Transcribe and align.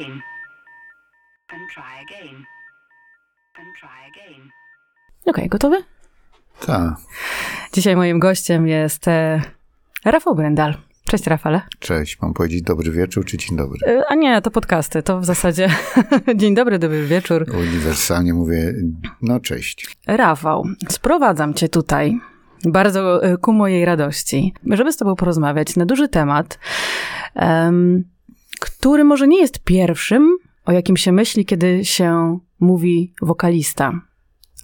again. 0.00 0.20
And 1.52 1.68
try 1.74 2.02
again. 2.02 2.44
And 3.58 3.68
try 3.80 4.00
again. 4.10 4.50
Okej, 5.26 5.48
gotowy? 5.48 5.82
Tak. 6.66 6.94
Dzisiaj 7.72 7.96
moim 7.96 8.18
gościem 8.18 8.68
jest 8.68 9.08
e, 9.08 9.42
Rafał 10.04 10.34
Brendal. 10.34 10.74
Cześć 11.08 11.26
Rafale. 11.26 11.60
Cześć, 11.78 12.18
mam 12.22 12.34
powiedzieć 12.34 12.62
dobry 12.62 12.90
wieczór 12.90 13.24
czy 13.24 13.38
dzień 13.38 13.56
dobry? 13.58 13.78
E, 13.86 14.02
A 14.08 14.14
nie, 14.14 14.42
to 14.42 14.50
podcasty, 14.50 15.02
to 15.02 15.20
w 15.20 15.24
zasadzie 15.24 15.68
dzień 16.36 16.54
dobry, 16.54 16.78
dobry 16.78 17.06
wieczór. 17.06 17.46
Uniwersalnie 17.58 18.34
mówię, 18.34 18.74
no 19.22 19.40
cześć. 19.40 19.96
Rafał, 20.06 20.64
sprowadzam 20.88 21.54
cię 21.54 21.68
tutaj 21.68 22.20
bardzo 22.64 23.24
e, 23.24 23.36
ku 23.36 23.52
mojej 23.52 23.84
radości, 23.84 24.54
żeby 24.66 24.92
z 24.92 24.96
tobą 24.96 25.16
porozmawiać 25.16 25.76
na 25.76 25.86
duży 25.86 26.08
temat, 26.08 26.58
em, 27.34 28.04
który 28.60 29.04
może 29.04 29.28
nie 29.28 29.40
jest 29.40 29.58
pierwszym, 29.64 30.36
o 30.64 30.72
jakim 30.72 30.96
się 30.96 31.12
myśli, 31.12 31.44
kiedy 31.44 31.84
się 31.84 32.38
mówi 32.60 33.12
wokalista. 33.22 33.92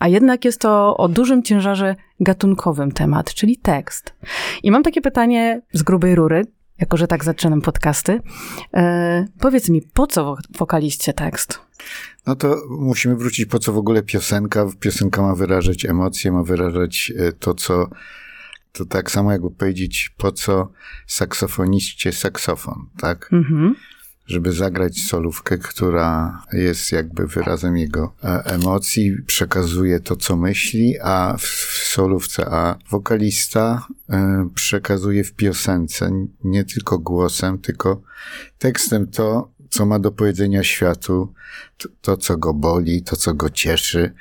A 0.01 0.09
jednak 0.09 0.45
jest 0.45 0.61
to 0.61 0.97
o 0.97 1.09
dużym 1.09 1.43
ciężarze 1.43 1.97
gatunkowym 2.21 2.93
temat, 2.93 3.35
czyli 3.35 3.57
tekst. 3.57 4.15
I 4.63 4.71
mam 4.71 4.83
takie 4.83 5.01
pytanie 5.01 5.63
z 5.73 5.83
grubej 5.83 6.15
rury, 6.15 6.45
jako 6.79 6.97
że 6.97 7.07
tak 7.07 7.25
zaczynam 7.25 7.61
podcasty. 7.61 8.21
E, 8.75 9.27
powiedz 9.41 9.69
mi, 9.69 9.83
po 9.83 10.07
co 10.07 10.25
wo- 10.25 10.37
wokaliście 10.59 11.13
tekst? 11.13 11.61
No 12.27 12.37
to 12.37 12.57
musimy 12.71 13.17
wrócić, 13.17 13.47
po 13.47 13.59
co 13.59 13.73
w 13.73 13.79
ogóle 13.79 14.03
piosenka? 14.03 14.67
Piosenka 14.81 15.23
ma 15.23 15.35
wyrażać 15.35 15.85
emocje, 15.85 16.33
ma 16.33 16.43
wyrażać 16.43 17.13
e, 17.19 17.33
to, 17.33 17.55
co... 17.55 17.89
To 18.77 18.85
tak 18.85 19.11
samo 19.11 19.33
jakby 19.33 19.51
powiedzieć, 19.51 20.15
po 20.17 20.33
co 20.33 20.73
saksofoniście 21.07 22.13
saksofon, 22.13 22.87
tak? 22.99 23.29
Mhm. 23.33 23.75
żeby 24.27 24.53
zagrać 24.53 24.99
solówkę, 25.03 25.59
która 25.59 26.43
jest 26.53 26.93
jakby 26.93 27.27
wyrazem 27.27 27.77
jego 27.77 28.15
e, 28.25 28.43
emocji, 28.45 29.17
przekazuje 29.27 30.01
to, 30.01 30.17
co 30.17 30.37
myśli, 30.37 30.95
a 31.03 31.37
w 31.39 31.77
w 31.87 31.89
solówce, 31.89 32.47
a 32.51 32.79
wokalista 32.91 33.87
e, 34.11 34.49
przekazuje 34.55 35.25
w 35.25 35.35
piosence 35.35 36.11
nie 36.45 36.65
tylko 36.65 36.99
głosem, 36.99 37.59
tylko 37.59 38.03
tekstem 38.59 39.07
to, 39.07 39.53
co 39.71 39.87
ma 39.87 39.99
do 39.99 40.13
powiedzenia 40.13 40.63
światu, 40.63 41.33
to, 41.79 41.89
to 42.01 42.17
co 42.17 42.37
go 42.37 42.55
boli, 42.55 43.03
to, 43.03 43.17
co 43.17 43.35
go 43.35 43.51
cieszy. 43.51 44.13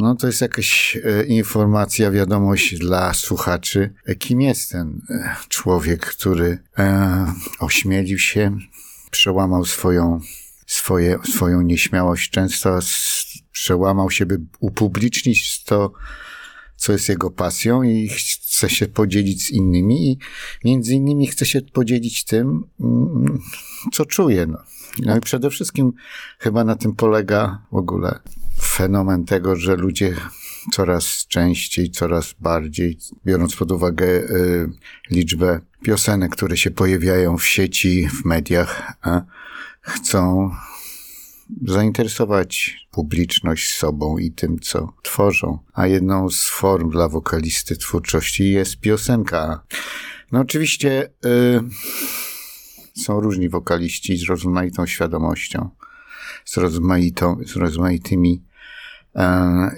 No 0.00 0.14
to 0.14 0.26
jest 0.26 0.40
jakaś 0.40 0.98
e, 1.04 1.24
informacja, 1.24 2.10
wiadomość 2.10 2.78
dla 2.78 3.14
słuchaczy, 3.14 3.94
e, 4.06 4.14
kim 4.14 4.40
jest 4.40 4.70
ten 4.70 5.00
e, 5.10 5.36
człowiek, 5.48 6.06
który 6.06 6.58
e, 6.78 7.34
ośmielił 7.58 8.18
się, 8.18 8.58
przełamał 9.10 9.64
swoją, 9.64 10.20
swoje, 10.66 11.18
swoją 11.24 11.62
nieśmiałość, 11.62 12.30
często 12.30 12.78
przełamał 13.52 14.10
się, 14.10 14.26
by 14.26 14.40
upublicznić 14.60 15.64
to, 15.64 15.92
co 16.76 16.92
jest 16.92 17.08
jego 17.08 17.30
pasją 17.30 17.82
i 17.82 18.08
chce 18.08 18.70
się 18.70 18.88
podzielić 18.88 19.44
z 19.46 19.50
innymi 19.50 20.12
i 20.12 20.18
między 20.64 20.94
innymi 20.94 21.26
chce 21.26 21.46
się 21.46 21.60
podzielić 21.62 22.24
tym, 22.24 22.64
mm, 22.80 23.38
co 23.92 24.06
czuje. 24.06 24.46
No. 24.46 24.58
no 24.98 25.16
i 25.16 25.20
przede 25.20 25.50
wszystkim 25.50 25.92
chyba 26.38 26.64
na 26.64 26.76
tym 26.76 26.94
polega 26.94 27.66
w 27.72 27.76
ogóle 27.76 28.20
fenomen 28.80 29.24
tego, 29.24 29.56
że 29.56 29.76
ludzie 29.76 30.16
coraz 30.72 31.26
częściej, 31.28 31.90
coraz 31.90 32.34
bardziej, 32.40 32.98
biorąc 33.26 33.56
pod 33.56 33.72
uwagę 33.72 34.06
y, 34.06 34.70
liczbę 35.10 35.60
piosenek, 35.82 36.32
które 36.32 36.56
się 36.56 36.70
pojawiają 36.70 37.36
w 37.38 37.46
sieci, 37.46 38.08
w 38.08 38.24
mediach, 38.24 38.92
a 39.02 39.22
chcą 39.80 40.50
zainteresować 41.66 42.76
publiczność 42.90 43.72
sobą 43.72 44.18
i 44.18 44.32
tym, 44.32 44.58
co 44.58 44.92
tworzą. 45.02 45.58
A 45.72 45.86
jedną 45.86 46.30
z 46.30 46.44
form 46.44 46.90
dla 46.90 47.08
wokalisty 47.08 47.76
twórczości 47.76 48.50
jest 48.50 48.80
piosenka. 48.80 49.64
No 50.32 50.40
oczywiście 50.40 51.10
y, 51.24 51.60
są 53.02 53.20
różni 53.20 53.48
wokaliści 53.48 54.16
z 54.16 54.28
rozmaitą 54.28 54.86
świadomością, 54.86 55.70
z, 56.44 56.56
rozmaitą, 56.56 57.36
z 57.46 57.56
rozmaitymi 57.56 58.49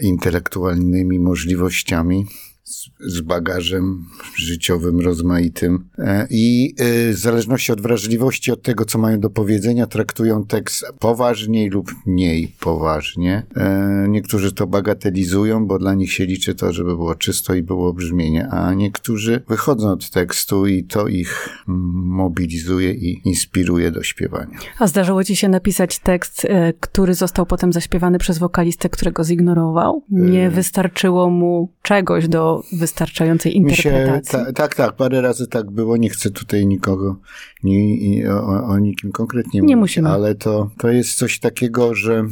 intelektualnymi 0.01 1.19
możliwościami, 1.19 2.27
z, 2.73 2.91
z 3.01 3.21
bagażem 3.21 4.05
życiowym 4.37 5.01
rozmaitym 5.01 5.89
e, 5.99 6.27
i 6.31 6.75
e, 6.79 7.13
w 7.13 7.17
zależności 7.17 7.73
od 7.73 7.81
wrażliwości, 7.81 8.53
od 8.53 8.63
tego, 8.63 8.85
co 8.85 8.99
mają 8.99 9.21
do 9.21 9.31
powiedzenia, 9.31 9.87
traktują 9.87 10.47
tekst 10.47 10.85
poważniej 10.99 11.71
lub 11.71 11.91
mniej 12.07 12.55
poważnie. 12.61 13.47
E, 13.57 13.93
Niektórzy 14.09 14.53
to 14.53 14.67
bagatelizują, 14.67 15.67
bo 15.67 15.79
dla 15.79 15.95
nich 15.95 16.13
się 16.13 16.27
liczy 16.27 16.55
to, 16.55 16.73
żeby 16.73 16.97
było 16.97 17.15
czysto 17.15 17.55
i 17.55 17.63
było 17.63 17.93
brzmienie, 17.93 18.49
a 18.49 18.75
niektórzy 18.75 19.43
wychodzą 19.49 19.91
od 19.91 20.11
tekstu 20.11 20.67
i 20.67 20.85
to 20.85 21.09
ich 21.09 21.49
mobilizuje 21.67 22.93
i 22.95 23.29
inspiruje 23.29 23.91
do 23.91 24.03
śpiewania. 24.03 24.59
A 24.79 24.87
zdarzyło 24.87 25.25
ci 25.25 25.37
się 25.37 25.49
napisać 25.49 25.99
tekst, 25.99 26.47
który 26.81 27.15
został 27.15 27.47
potem 27.47 27.73
zaśpiewany 27.73 28.19
przez 28.19 28.39
wokalistę, 28.39 28.89
którego 28.89 29.25
zignorował? 29.25 30.05
Nie 30.11 30.51
wystarczyło 30.51 31.31
mu 31.31 31.73
czegoś 31.83 32.29
do 32.29 32.62
wystarczającej 32.73 33.61
Mi 33.61 33.77
się, 33.77 33.91
interpretacji? 33.91 34.39
ta, 34.47 34.53
tak, 34.53 34.75
tak, 34.75 34.97
parę 34.97 35.21
razy 35.21 35.47
tak 35.47 35.71
było. 35.71 35.97
Nie 35.97 36.11
chcę 36.11 36.31
tutaj 36.31 36.67
nikogo, 36.67 37.17
ni, 37.65 38.09
i- 38.17 38.27
o, 38.29 38.65
o- 38.67 38.79
nikim 38.79 39.13
konkretnie 39.13 39.61
Nie 39.61 39.77
mówić, 39.77 39.81
musimy. 39.81 40.09
ale 40.09 40.35
to, 40.35 40.71
to 40.79 40.89
jest 40.89 41.15
coś 41.15 41.39
takiego, 41.39 41.95
że 41.95 42.25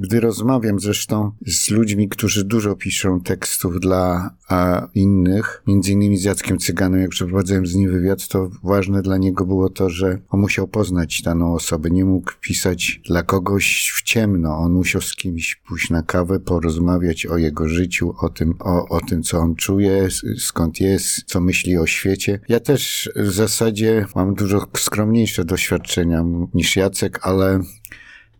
gdy 0.00 0.20
rozmawiam 0.20 0.80
zresztą 0.80 1.32
z 1.46 1.70
ludźmi, 1.70 2.08
którzy 2.08 2.44
dużo 2.44 2.76
piszą 2.76 3.20
tekstów 3.20 3.80
dla 3.80 4.34
a, 4.48 4.88
innych, 4.94 5.62
między 5.66 5.92
innymi 5.92 6.16
z 6.16 6.24
Jackiem 6.24 6.58
Cyganem, 6.58 7.00
jak 7.00 7.10
przeprowadzałem 7.10 7.66
z 7.66 7.74
nim 7.74 7.90
wywiad, 7.92 8.28
to 8.28 8.50
ważne 8.64 9.02
dla 9.02 9.16
niego 9.16 9.46
było 9.46 9.68
to, 9.70 9.90
że 9.90 10.18
on 10.30 10.40
musiał 10.40 10.68
poznać 10.68 11.22
daną 11.22 11.54
osobę. 11.54 11.90
Nie 11.90 12.04
mógł 12.04 12.30
pisać 12.40 13.00
dla 13.06 13.22
kogoś 13.22 13.92
w 13.94 14.02
ciemno. 14.02 14.56
On 14.58 14.72
musiał 14.72 15.00
z 15.02 15.14
kimś 15.16 15.56
pójść 15.68 15.90
na 15.90 16.02
kawę, 16.02 16.40
porozmawiać 16.40 17.26
o 17.26 17.36
jego 17.36 17.68
życiu, 17.68 18.14
o 18.20 18.28
tym, 18.28 18.54
o, 18.60 18.88
o 18.88 19.00
tym, 19.00 19.22
co 19.22 19.38
on 19.38 19.54
czuje, 19.56 20.08
skąd 20.38 20.80
jest, 20.80 21.22
co 21.26 21.40
myśli 21.40 21.76
o 21.78 21.86
świecie. 21.86 22.40
Ja 22.48 22.60
też 22.60 23.10
w 23.16 23.30
zasadzie 23.30 24.06
mam 24.14 24.34
dużo 24.34 24.60
skromniejsze 24.78 25.44
doświadczenia 25.44 26.24
niż 26.54 26.76
Jacek, 26.76 27.18
ale 27.22 27.60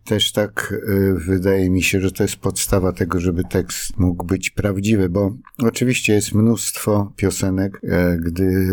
też 0.05 0.31
tak 0.31 0.73
y, 0.89 1.13
wydaje 1.13 1.69
mi 1.69 1.83
się, 1.83 2.01
że 2.01 2.11
to 2.11 2.23
jest 2.23 2.35
podstawa 2.35 2.93
tego, 2.93 3.19
żeby 3.19 3.43
tekst 3.43 3.97
mógł 3.97 4.25
być 4.25 4.49
prawdziwy, 4.49 5.09
bo 5.09 5.35
oczywiście 5.59 6.13
jest 6.13 6.33
mnóstwo 6.33 7.13
piosenek. 7.15 7.81
e, 7.83 8.17
Gdy 8.21 8.67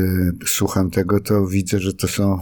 słucham 0.47 0.91
tego, 0.91 1.21
to 1.21 1.47
widzę, 1.47 1.81
że 1.81 1.93
to 1.93 2.09
są 2.09 2.41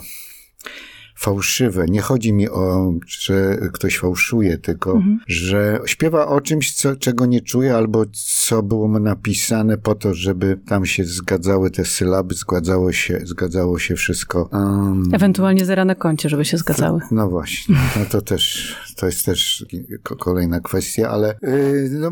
fałszywe. 1.19 1.87
Nie 1.89 2.01
chodzi 2.01 2.33
mi 2.33 2.49
o, 2.49 2.93
że 3.07 3.59
ktoś 3.73 3.99
fałszuje, 3.99 4.59
tylko 4.59 5.03
że 5.27 5.81
śpiewa 5.87 6.27
o 6.27 6.41
czymś, 6.41 6.73
co, 6.73 6.97
czego 6.97 7.27
nie 7.27 7.41
czuje, 7.41 7.75
albo 7.75 8.05
co 8.47 8.63
było 8.63 8.89
mu 8.89 8.99
napisane 8.99 9.79
po 9.79 9.95
to, 9.95 10.15
żeby 10.15 10.59
tam 10.67 10.87
się 10.87 11.05
zgadzały 11.05 11.71
te 11.71 11.85
sylaby, 11.85 12.35
zgadzało 12.35 12.93
się, 12.93 13.21
zgadzało 13.25 13.79
się 13.79 13.95
wszystko. 13.97 14.49
Um, 14.53 15.03
Ewentualnie 15.13 15.65
zera 15.65 15.85
na 15.85 15.95
koncie, 15.95 16.29
żeby 16.29 16.45
się 16.45 16.57
zgadzały. 16.59 17.01
no 17.11 17.29
właśnie, 17.29 17.75
no 17.97 18.05
to 18.11 18.23
też, 18.23 18.77
to 18.97 19.07
jest 19.07 19.25
też 19.25 19.67
ko- 20.03 20.17
kolejna 20.17 20.61
kwestia, 20.61 21.11
ale 21.11 21.39
yy, 21.43 21.91
no, 21.93 22.11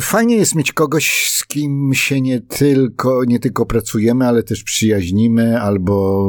fajnie 0.00 0.36
jest 0.36 0.54
mieć 0.54 0.72
kogoś, 0.72 1.28
z 1.30 1.46
kim 1.46 1.90
się 1.94 2.20
nie 2.20 2.40
tylko, 2.40 3.24
nie 3.24 3.38
tylko 3.40 3.66
pracujemy, 3.66 4.26
ale 4.28 4.42
też 4.42 4.62
przyjaźnimy, 4.64 5.60
albo 5.60 6.28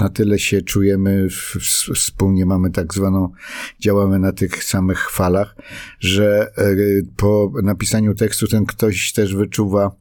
na 0.00 0.08
tyle 0.08 0.38
się 0.38 0.62
czujemy, 0.62 1.28
w- 1.30 1.47
wspólnie 1.94 2.46
mamy 2.46 2.70
tak 2.70 2.94
zwaną, 2.94 3.32
działamy 3.80 4.18
na 4.18 4.32
tych 4.32 4.64
samych 4.64 5.10
falach, 5.10 5.56
że 6.00 6.52
yy, 6.58 7.06
po 7.16 7.52
napisaniu 7.62 8.14
tekstu 8.14 8.46
ten 8.46 8.66
ktoś 8.66 9.12
też 9.12 9.34
wyczuwa 9.34 9.96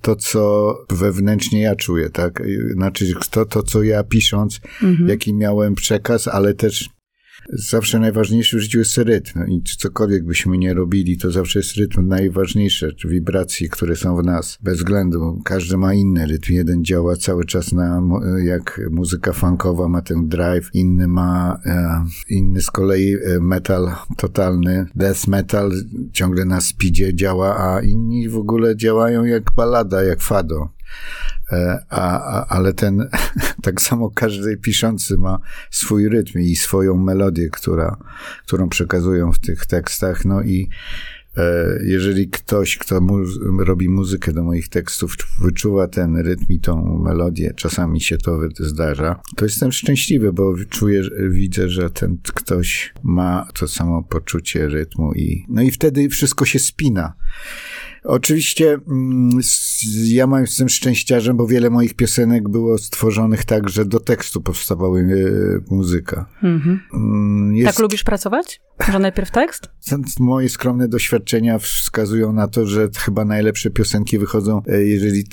to, 0.00 0.16
co 0.16 0.74
wewnętrznie 0.90 1.60
ja 1.60 1.76
czuję, 1.76 2.10
tak? 2.10 2.42
Znaczy, 2.72 3.14
to, 3.30 3.46
to 3.46 3.62
co 3.62 3.82
ja 3.82 4.04
pisząc, 4.04 4.60
jaki 5.06 5.34
miałem 5.34 5.74
przekaz, 5.74 6.28
ale 6.28 6.54
też 6.54 6.88
zawsze 7.48 7.98
najważniejszy 7.98 8.56
w 8.56 8.60
życiu 8.60 8.78
jest 8.78 8.98
rytm 8.98 9.46
i 9.46 9.62
cokolwiek 9.78 10.24
byśmy 10.24 10.58
nie 10.58 10.74
robili, 10.74 11.18
to 11.18 11.30
zawsze 11.30 11.58
jest 11.58 11.76
rytm 11.76 12.08
najważniejszy, 12.08 12.94
czy 12.94 13.08
wibracje, 13.08 13.68
które 13.68 13.96
są 13.96 14.16
w 14.16 14.24
nas, 14.24 14.58
bez 14.62 14.78
względu. 14.78 15.40
Każdy 15.44 15.76
ma 15.76 15.94
inny 15.94 16.26
rytm. 16.26 16.52
Jeden 16.52 16.84
działa 16.84 17.16
cały 17.16 17.44
czas 17.44 17.72
na, 17.72 18.02
jak 18.44 18.80
muzyka 18.90 19.32
funkowa 19.32 19.88
ma 19.88 20.02
ten 20.02 20.28
drive, 20.28 20.70
inny 20.74 21.08
ma, 21.08 21.60
e, 21.66 22.04
inny 22.28 22.60
z 22.60 22.70
kolei 22.70 23.14
e, 23.14 23.40
metal 23.40 23.90
totalny, 24.16 24.86
death 24.94 25.28
metal 25.28 25.72
ciągle 26.12 26.44
na 26.44 26.60
speedzie 26.60 27.14
działa, 27.14 27.56
a 27.58 27.80
inni 27.80 28.28
w 28.28 28.36
ogóle 28.36 28.76
działają 28.76 29.24
jak 29.24 29.54
balada, 29.56 30.02
jak 30.02 30.20
fado. 30.20 30.75
E, 31.52 31.84
a, 31.90 32.20
a, 32.20 32.46
ale 32.48 32.72
ten, 32.72 33.08
tak 33.62 33.80
samo 33.80 34.10
każdy 34.10 34.56
piszący 34.56 35.18
ma 35.18 35.38
swój 35.70 36.08
rytm 36.08 36.38
i 36.38 36.56
swoją 36.56 36.96
melodię, 36.96 37.48
która, 37.50 37.96
którą 38.46 38.68
przekazują 38.68 39.32
w 39.32 39.38
tych 39.38 39.66
tekstach. 39.66 40.24
No 40.24 40.42
i 40.42 40.68
e, 41.36 41.78
jeżeli 41.84 42.28
ktoś, 42.28 42.78
kto 42.78 43.00
mu, 43.00 43.18
robi 43.58 43.88
muzykę 43.88 44.32
do 44.32 44.44
moich 44.44 44.68
tekstów, 44.68 45.16
wyczuwa 45.40 45.88
ten 45.88 46.16
rytm 46.16 46.44
i 46.48 46.60
tą 46.60 46.98
melodię, 46.98 47.54
czasami 47.56 48.00
się 48.00 48.18
to 48.18 48.38
zdarza, 48.60 49.20
to 49.36 49.44
jestem 49.44 49.72
szczęśliwy, 49.72 50.32
bo 50.32 50.54
czuję, 50.70 51.02
widzę, 51.30 51.68
że 51.68 51.90
ten 51.90 52.18
ktoś 52.34 52.94
ma 53.02 53.48
to 53.54 53.68
samo 53.68 54.02
poczucie 54.02 54.68
rytmu 54.68 55.12
i, 55.12 55.46
no 55.48 55.62
i 55.62 55.70
wtedy 55.70 56.08
wszystko 56.08 56.44
się 56.44 56.58
spina. 56.58 57.12
Oczywiście 58.06 58.78
mm, 58.88 59.40
ja 60.06 60.26
mam 60.26 60.44
tym 60.58 60.68
szczęściarzem, 60.68 61.36
bo 61.36 61.46
wiele 61.46 61.70
moich 61.70 61.94
piosenek 61.94 62.48
było 62.48 62.78
stworzonych 62.78 63.44
tak, 63.44 63.68
że 63.68 63.84
do 63.84 64.00
tekstu 64.00 64.40
powstawały 64.40 65.00
e, 65.00 65.74
muzyka. 65.74 66.26
Mhm. 66.42 66.80
Mm, 66.94 67.56
jest... 67.56 67.70
Tak 67.70 67.82
lubisz 67.82 68.04
pracować? 68.04 68.60
Że 68.92 68.98
najpierw 68.98 69.30
tekst? 69.30 69.68
Moje 70.20 70.48
skromne 70.48 70.88
doświadczenia 70.88 71.58
wskazują 71.58 72.32
na 72.32 72.48
to, 72.48 72.66
że 72.66 72.88
chyba 72.98 73.24
najlepsze 73.24 73.70
piosenki 73.70 74.18
wychodzą, 74.18 74.62
e, 74.68 74.84
jeżeli 74.84 75.24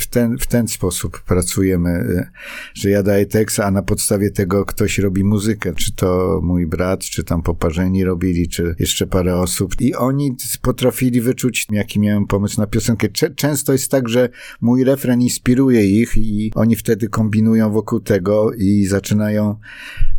w 0.00 0.06
ten, 0.06 0.38
w 0.38 0.46
ten 0.46 0.68
sposób 0.68 1.22
pracujemy, 1.22 1.90
e, 1.90 2.30
że 2.74 2.90
ja 2.90 3.02
daję 3.02 3.26
tekst, 3.26 3.60
a 3.60 3.70
na 3.70 3.82
podstawie 3.82 4.30
tego 4.30 4.64
ktoś 4.64 4.98
robi 4.98 5.24
muzykę, 5.24 5.74
czy 5.74 5.92
to 5.92 6.40
mój 6.42 6.66
brat, 6.66 7.00
czy 7.00 7.24
tam 7.24 7.42
poparzeni 7.42 8.04
robili, 8.04 8.48
czy 8.48 8.74
jeszcze 8.78 9.06
parę 9.06 9.36
osób. 9.36 9.80
I 9.80 9.94
oni 9.94 10.36
potrafili 10.62 11.20
wyczuć, 11.20 11.66
jaki 11.70 12.00
miałem 12.00 12.26
pomysł 12.26 12.60
na 12.60 12.66
piosenkę. 12.66 13.08
Często 13.36 13.72
jest 13.72 13.90
tak, 13.90 14.08
że 14.08 14.28
mój 14.60 14.84
refren 14.84 15.22
inspiruje 15.22 15.86
ich 15.86 16.16
i 16.16 16.52
oni 16.54 16.76
wtedy 16.76 17.08
kombinują 17.08 17.72
wokół 17.72 18.00
tego 18.00 18.52
i 18.52 18.86
zaczynają 18.86 19.56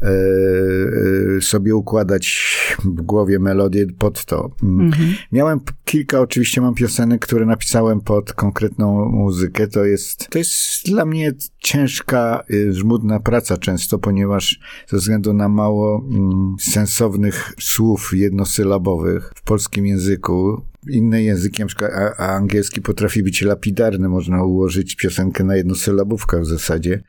e, 0.01 1.42
sobie 1.42 1.75
układać 1.75 2.51
w 2.77 3.01
głowie 3.01 3.39
melodię 3.39 3.88
pod 3.97 4.25
to. 4.25 4.51
Mm. 4.63 4.85
Mhm. 4.85 5.13
Miałem 5.31 5.59
kilka, 5.85 6.19
oczywiście 6.19 6.62
mam 6.62 6.73
piosenek, 6.73 7.21
które 7.21 7.45
napisałem 7.45 8.01
pod 8.01 8.33
konkretną 8.33 9.09
muzykę. 9.09 9.68
To 9.68 9.85
jest, 9.85 10.27
to 10.29 10.38
jest 10.38 10.85
dla 10.85 11.06
mnie 11.06 11.31
ciężka, 11.59 12.44
y, 12.51 12.73
żmudna 12.73 13.19
praca 13.19 13.57
często, 13.57 14.00
ponieważ 14.00 14.59
ze 14.88 14.97
względu 14.97 15.33
na 15.33 15.50
mało 15.50 16.06
mm, 16.09 16.56
sensownych 16.59 17.53
słów 17.59 18.12
jednosylabowych 18.13 19.31
w 19.35 19.44
polskim 19.44 19.85
języku, 19.85 20.62
inne 20.89 21.23
języki, 21.23 21.62
na 21.62 21.68
przykład 21.68 21.91
a, 21.94 22.18
a 22.18 22.35
angielski 22.35 22.81
potrafi 22.81 23.23
być 23.23 23.41
lapidarny, 23.41 24.09
można 24.09 24.44
ułożyć 24.44 24.95
piosenkę 24.95 25.44
na 25.44 25.56
jednosylabówkę 25.56 26.41
w 26.41 26.45
zasadzie 26.45 27.03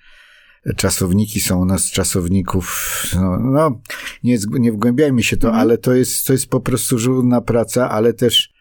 czasowniki 0.77 1.41
są 1.41 1.61
u 1.61 1.65
nas 1.65 1.91
czasowników, 1.91 3.07
no, 3.15 3.39
no 3.39 3.81
nie, 4.25 4.39
nie 4.51 4.73
wgłębiajmy 4.73 5.23
się 5.23 5.37
to, 5.37 5.49
mm. 5.49 5.61
ale 5.61 5.79
to 5.79 5.95
jest, 5.95 6.27
to 6.27 6.33
jest 6.33 6.47
po 6.47 6.61
prostu 6.61 6.99
żmudna 6.99 7.41
praca, 7.41 7.91
ale 7.91 8.13
też 8.13 8.53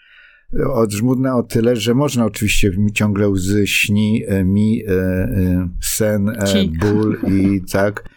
od, 0.73 0.91
żmudna 0.91 1.35
o 1.35 1.43
tyle, 1.43 1.75
że 1.75 1.93
można 1.93 2.25
oczywiście 2.25 2.71
ciągle 2.93 3.29
łzy 3.29 3.67
śni 3.67 4.23
e, 4.27 4.43
mi 4.43 4.83
e, 4.87 4.91
e, 4.91 5.69
sen, 5.81 6.29
e, 6.29 6.65
ból 6.79 7.19
i 7.27 7.61
tak, 7.71 8.09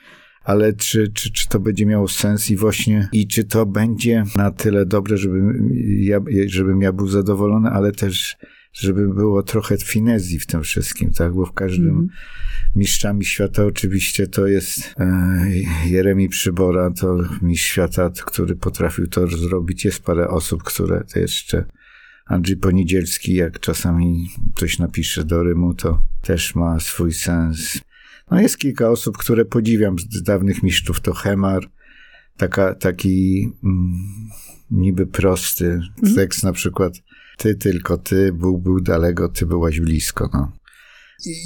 ale 0.45 0.73
czy, 0.73 1.09
czy, 1.09 1.33
czy 1.33 1.49
to 1.49 1.61
będzie 1.61 1.87
miało 1.87 2.09
sens 2.09 2.51
i 2.51 2.57
właśnie, 2.57 3.09
i 3.13 3.27
czy 3.27 3.45
to 3.45 3.67
będzie 3.67 4.25
na 4.37 4.51
tyle 4.51 4.87
dobre, 4.87 5.17
żeby 5.17 5.39
ja, 5.99 6.21
żebym 6.47 6.83
ja 6.83 6.93
był 6.93 7.09
zadowolony, 7.09 7.71
ale 7.71 7.93
też 7.93 8.37
żeby 8.75 9.15
było 9.15 9.43
trochę 9.43 9.79
finezji 9.79 10.39
w 10.39 10.47
tym 10.47 10.63
wszystkim, 10.63 11.13
tak? 11.13 11.35
Bo 11.35 11.47
w 11.47 11.53
każdym 11.53 11.89
mm. 11.89 12.09
mistrzami 12.77 13.25
świata 13.25 13.65
oczywiście 13.65 14.27
to 14.27 14.47
jest 14.47 14.95
e, 14.99 15.47
Jeremi 15.87 16.29
Przybora, 16.29 16.91
to 16.91 17.19
mistrz 17.43 17.67
świata, 17.67 18.11
który 18.27 18.57
potrafił 18.57 19.07
to 19.07 19.27
zrobić. 19.27 19.85
Jest 19.85 20.03
parę 20.03 20.29
osób, 20.29 20.63
które 20.63 21.05
to 21.13 21.19
jeszcze 21.19 21.65
Andrzej 22.27 22.57
Ponidzielski, 22.57 23.35
jak 23.35 23.61
czasami 23.61 24.29
coś 24.55 24.79
napisze 24.79 25.25
do 25.25 25.43
Rymu, 25.43 25.75
to 25.75 26.03
też 26.23 26.55
ma 26.55 26.81
swój 26.81 27.13
sens. 27.13 27.81
No 28.31 28.41
jest 28.41 28.59
kilka 28.59 28.91
osób, 28.91 29.19
które 29.19 29.45
podziwiam 29.45 29.99
z 29.99 30.23
dawnych 30.23 30.63
mistrzów, 30.63 31.01
to 31.01 31.13
Hemar, 31.13 31.63
taka, 32.37 32.75
taki 32.75 33.49
mm, 33.65 33.95
niby 34.71 35.07
prosty 35.07 35.67
mm. 35.67 36.15
tekst 36.15 36.43
na 36.43 36.53
przykład 36.53 36.95
ty 37.37 37.55
tylko 37.55 37.99
ty, 37.99 38.33
Bóg 38.33 38.63
był 38.63 38.81
daleko, 38.81 39.29
ty 39.29 39.47
byłaś 39.47 39.81
blisko. 39.81 40.31
No. 40.33 40.53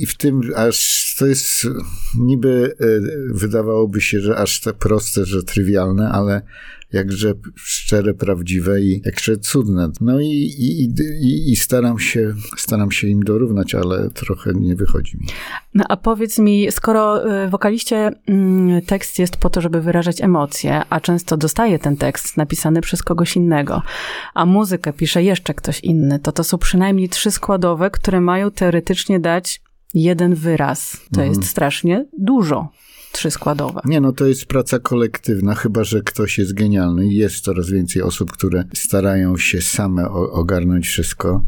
I 0.00 0.06
w 0.06 0.16
tym 0.16 0.40
aż 0.56 1.14
to 1.18 1.26
jest 1.26 1.66
niby 2.18 2.76
e, 2.80 2.84
wydawałoby 3.34 4.00
się, 4.00 4.20
że 4.20 4.36
aż 4.36 4.60
tak 4.60 4.76
proste, 4.76 5.24
że 5.24 5.42
trywialne, 5.42 6.08
ale 6.08 6.42
jakże 6.92 7.34
szczere, 7.56 8.14
prawdziwe 8.14 8.80
i 8.80 9.02
jakże 9.04 9.36
cudne. 9.36 9.90
No 10.00 10.20
i, 10.20 10.26
i, 10.58 10.84
i, 11.22 11.52
i, 11.52 11.56
staram, 11.56 11.98
się, 11.98 12.34
staram 12.56 12.90
się 12.90 13.08
im 13.08 13.22
dorównać, 13.22 13.74
ale 13.74 14.10
trochę 14.10 14.52
nie 14.54 14.76
wychodzi 14.76 15.16
mi. 15.16 15.26
No 15.74 15.84
a 15.88 15.96
powiedz 15.96 16.38
mi, 16.38 16.72
skoro 16.72 17.22
w 17.48 17.50
wokaliście 17.58 18.10
mm, 18.26 18.82
tekst 18.82 19.18
jest 19.18 19.36
po 19.36 19.50
to, 19.50 19.60
żeby 19.60 19.80
wyrażać 19.80 20.20
emocje, 20.20 20.82
a 20.90 21.00
często 21.00 21.36
dostaje 21.36 21.78
ten 21.78 21.96
tekst 21.96 22.36
napisany 22.36 22.80
przez 22.80 23.02
kogoś 23.02 23.36
innego, 23.36 23.82
a 24.34 24.46
muzykę 24.46 24.92
pisze 24.92 25.22
jeszcze 25.22 25.54
ktoś 25.54 25.80
inny, 25.80 26.18
to 26.18 26.32
to 26.32 26.44
są 26.44 26.58
przynajmniej 26.58 27.08
trzy 27.08 27.30
składowe, 27.30 27.90
które 27.90 28.20
mają 28.20 28.50
teoretycznie 28.50 29.20
dać 29.20 29.60
jeden 29.94 30.34
wyraz. 30.34 30.92
To 31.14 31.20
mhm. 31.20 31.28
jest 31.28 31.50
strasznie 31.50 32.06
dużo 32.18 32.68
trzy 33.18 33.30
składowe. 33.30 33.80
Nie, 33.84 34.00
no 34.00 34.12
to 34.12 34.26
jest 34.26 34.46
praca 34.46 34.78
kolektywna, 34.78 35.54
chyba 35.54 35.84
że 35.84 36.02
ktoś 36.02 36.38
jest 36.38 36.54
genialny. 36.54 37.06
Jest 37.06 37.40
coraz 37.40 37.70
więcej 37.70 38.02
osób, 38.02 38.32
które 38.32 38.64
starają 38.74 39.36
się 39.36 39.60
same 39.60 40.10
ogarnąć 40.10 40.88
wszystko. 40.88 41.44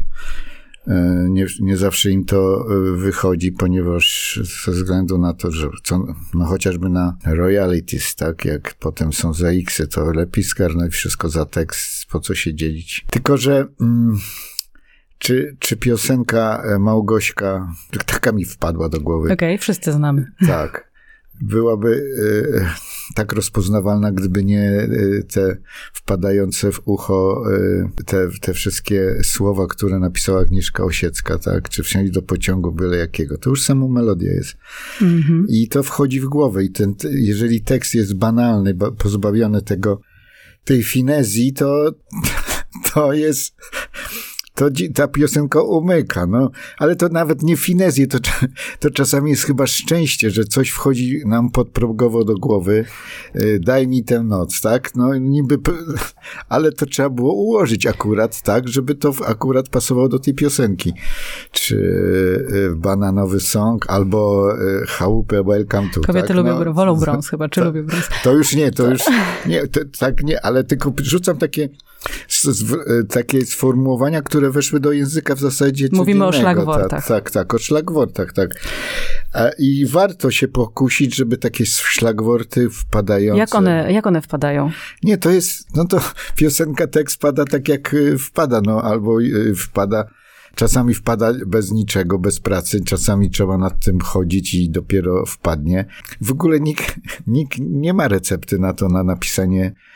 E, 0.87 1.25
nie, 1.29 1.45
nie 1.59 1.77
zawsze 1.77 2.11
im 2.11 2.25
to 2.25 2.65
e, 2.69 2.97
wychodzi, 2.97 3.51
ponieważ 3.51 4.39
ze 4.65 4.71
względu 4.71 5.17
na 5.17 5.33
to, 5.33 5.51
że 5.51 5.69
co, 5.83 6.05
no 6.33 6.45
chociażby 6.45 6.89
na 6.89 7.17
royalties, 7.25 8.15
tak, 8.15 8.45
jak 8.45 8.73
potem 8.79 9.13
są 9.13 9.33
za 9.33 9.49
X, 9.49 9.81
to 9.91 10.11
lepiej 10.11 10.43
skarnąć 10.43 10.93
wszystko 10.93 11.29
za 11.29 11.45
tekst, 11.45 12.05
po 12.05 12.19
co 12.19 12.35
się 12.35 12.53
dzielić. 12.53 13.05
Tylko, 13.09 13.37
że 13.37 13.67
mm, 13.81 14.19
czy, 15.17 15.55
czy 15.59 15.77
piosenka 15.77 16.63
e, 16.65 16.79
Małgośka, 16.79 17.73
taka 18.05 18.31
mi 18.31 18.45
wpadła 18.45 18.89
do 18.89 18.99
głowy. 18.99 19.33
Okej, 19.33 19.49
okay, 19.49 19.57
wszyscy 19.57 19.91
znamy. 19.91 20.31
Tak 20.47 20.90
byłaby 21.41 22.03
e, 22.55 22.75
tak 23.15 23.33
rozpoznawalna, 23.33 24.11
gdyby 24.11 24.43
nie 24.43 24.61
e, 24.61 24.87
te 25.23 25.57
wpadające 25.93 26.71
w 26.71 26.81
ucho 26.85 27.43
e, 27.53 28.03
te, 28.05 28.27
te 28.41 28.53
wszystkie 28.53 29.19
słowa, 29.23 29.67
które 29.67 29.99
napisała 29.99 30.41
Agnieszka 30.41 30.83
Osiecka, 30.83 31.37
tak? 31.37 31.69
Czy 31.69 31.83
wsiąść 31.83 32.11
do 32.11 32.21
pociągu 32.21 32.71
byle 32.71 32.97
jakiego. 32.97 33.37
To 33.37 33.49
już 33.49 33.61
samą 33.61 33.87
melodia 33.87 34.31
jest. 34.31 34.57
-hmm. 34.99 35.45
I 35.49 35.67
to 35.67 35.83
wchodzi 35.83 36.19
w 36.19 36.25
głowę. 36.25 36.63
I 36.63 36.71
ten, 36.71 36.95
jeżeli 37.11 37.61
tekst 37.61 37.95
jest 37.95 38.15
banalny, 38.15 38.75
pozbawiony 38.97 39.61
tego, 39.61 40.01
tej 40.63 40.83
finezji, 40.83 41.53
to, 41.53 41.91
to 42.93 43.13
jest 43.13 43.55
to 44.55 44.69
ta 44.93 45.07
piosenka 45.07 45.61
umyka, 45.61 46.25
no. 46.25 46.51
Ale 46.77 46.95
to 46.95 47.09
nawet 47.09 47.43
nie 47.43 47.57
finezję, 47.57 48.07
to, 48.07 48.17
to 48.79 48.91
czasami 48.91 49.29
jest 49.29 49.43
chyba 49.43 49.67
szczęście, 49.67 50.29
że 50.29 50.43
coś 50.43 50.69
wchodzi 50.69 51.21
nam 51.25 51.51
podprogowo 51.51 52.23
do 52.23 52.35
głowy. 52.35 52.85
Y, 53.35 53.59
daj 53.59 53.87
mi 53.87 54.03
tę 54.03 54.23
noc, 54.23 54.61
tak? 54.61 54.95
No 54.95 55.15
niby, 55.17 55.57
ale 56.49 56.71
to 56.71 56.85
trzeba 56.85 57.09
było 57.09 57.33
ułożyć 57.33 57.85
akurat 57.85 58.41
tak, 58.41 58.67
żeby 58.67 58.95
to 58.95 59.13
akurat 59.25 59.69
pasowało 59.69 60.09
do 60.09 60.19
tej 60.19 60.33
piosenki. 60.33 60.93
Czy 61.51 61.75
y, 61.75 62.75
bananowy 62.75 63.39
song, 63.39 63.85
albo 63.89 64.51
y, 64.83 64.85
chałupę 64.87 65.43
Welcome 65.43 65.89
to. 65.93 66.01
Kobiety 66.01 66.27
tak? 66.27 66.37
lubią, 66.37 66.65
no, 66.65 66.73
wolą 66.73 66.95
brąz 66.95 67.29
chyba, 67.31 67.49
czy 67.49 67.59
to, 67.59 67.65
lubią 67.65 67.85
brąz? 67.85 68.09
To 68.23 68.33
już 68.33 68.55
nie, 68.55 68.71
to 68.71 68.89
już 68.89 69.01
nie, 69.45 69.67
to, 69.67 69.79
tak 69.99 70.23
nie, 70.23 70.45
ale 70.45 70.63
tylko 70.63 70.93
rzucam 70.97 71.37
takie 71.37 71.69
takie 73.09 73.45
sformułowania, 73.45 74.21
które 74.21 74.51
weszły 74.51 74.79
do 74.79 74.91
języka 74.91 75.35
w 75.35 75.39
zasadzie 75.39 75.87
Mówimy 75.91 76.25
o 76.25 76.31
szlagwortach. 76.31 76.89
Tak, 76.89 77.05
tak, 77.07 77.31
tak, 77.31 77.53
o 77.53 77.57
szlagwortach, 77.57 78.33
tak. 78.33 78.49
I 79.59 79.85
warto 79.85 80.31
się 80.31 80.47
pokusić, 80.47 81.15
żeby 81.15 81.37
takie 81.37 81.65
szlagworty 81.65 82.69
wpadające... 82.69 83.39
Jak 83.39 83.55
one, 83.55 83.93
jak 83.93 84.07
one 84.07 84.21
wpadają? 84.21 84.71
Nie, 85.03 85.17
to 85.17 85.29
jest, 85.29 85.75
no 85.75 85.85
to 85.85 86.01
piosenka, 86.37 86.87
tekst 86.87 87.15
wpada 87.15 87.45
tak 87.45 87.67
jak 87.67 87.93
e, 87.93 88.17
wpada, 88.17 88.61
no, 88.65 88.81
albo 88.81 89.21
e, 89.21 89.53
wpada... 89.55 90.05
Czasami 90.55 90.93
wpada 90.93 91.33
bez 91.47 91.71
niczego, 91.71 92.19
bez 92.19 92.39
pracy, 92.39 92.81
czasami 92.85 93.29
trzeba 93.29 93.57
nad 93.57 93.85
tym 93.85 93.99
chodzić 93.99 94.53
i 94.53 94.69
dopiero 94.69 95.25
wpadnie. 95.25 95.85
W 96.21 96.31
ogóle 96.31 96.59
nikt, 96.59 96.95
nikt 97.27 97.57
nie 97.59 97.93
ma 97.93 98.07
recepty 98.07 98.59
na 98.59 98.73
to, 98.73 98.87
na 98.87 99.03
napisanie 99.03 99.65
e, 99.65 99.90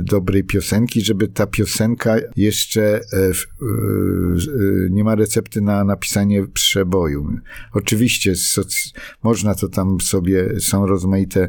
dobrej 0.00 0.44
piosenki, 0.44 1.00
żeby 1.00 1.28
ta 1.28 1.46
piosenka 1.46 2.16
jeszcze 2.36 2.82
e, 2.82 3.00
e, 3.18 3.32
nie 4.90 5.04
ma 5.04 5.14
recepty 5.14 5.60
na 5.60 5.84
napisanie 5.84 6.46
przeboju. 6.46 7.28
Oczywiście 7.72 8.34
można 9.22 9.54
to 9.54 9.68
tam 9.68 10.00
sobie, 10.00 10.60
są 10.60 10.86
rozmaite 10.86 11.48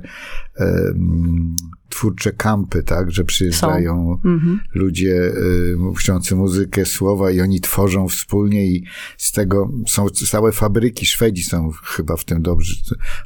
twórcze 1.89 2.31
kampy, 2.31 2.83
tak, 2.83 3.11
że 3.11 3.23
przyjeżdżają 3.23 4.19
Mhm. 4.25 4.59
ludzie 4.73 5.13
y, 5.13 5.77
chcący 5.97 6.35
muzykę, 6.35 6.85
słowa 6.85 7.31
i 7.31 7.41
oni 7.41 7.61
tworzą 7.61 8.07
wspólnie 8.07 8.65
i 8.65 8.83
z 9.17 9.31
tego 9.31 9.71
są 9.87 10.09
całe 10.09 10.51
fabryki, 10.51 11.05
Szwedzi 11.05 11.43
są 11.43 11.71
chyba 11.83 12.15
w 12.15 12.25
tym 12.25 12.41
dobrzy, 12.41 12.75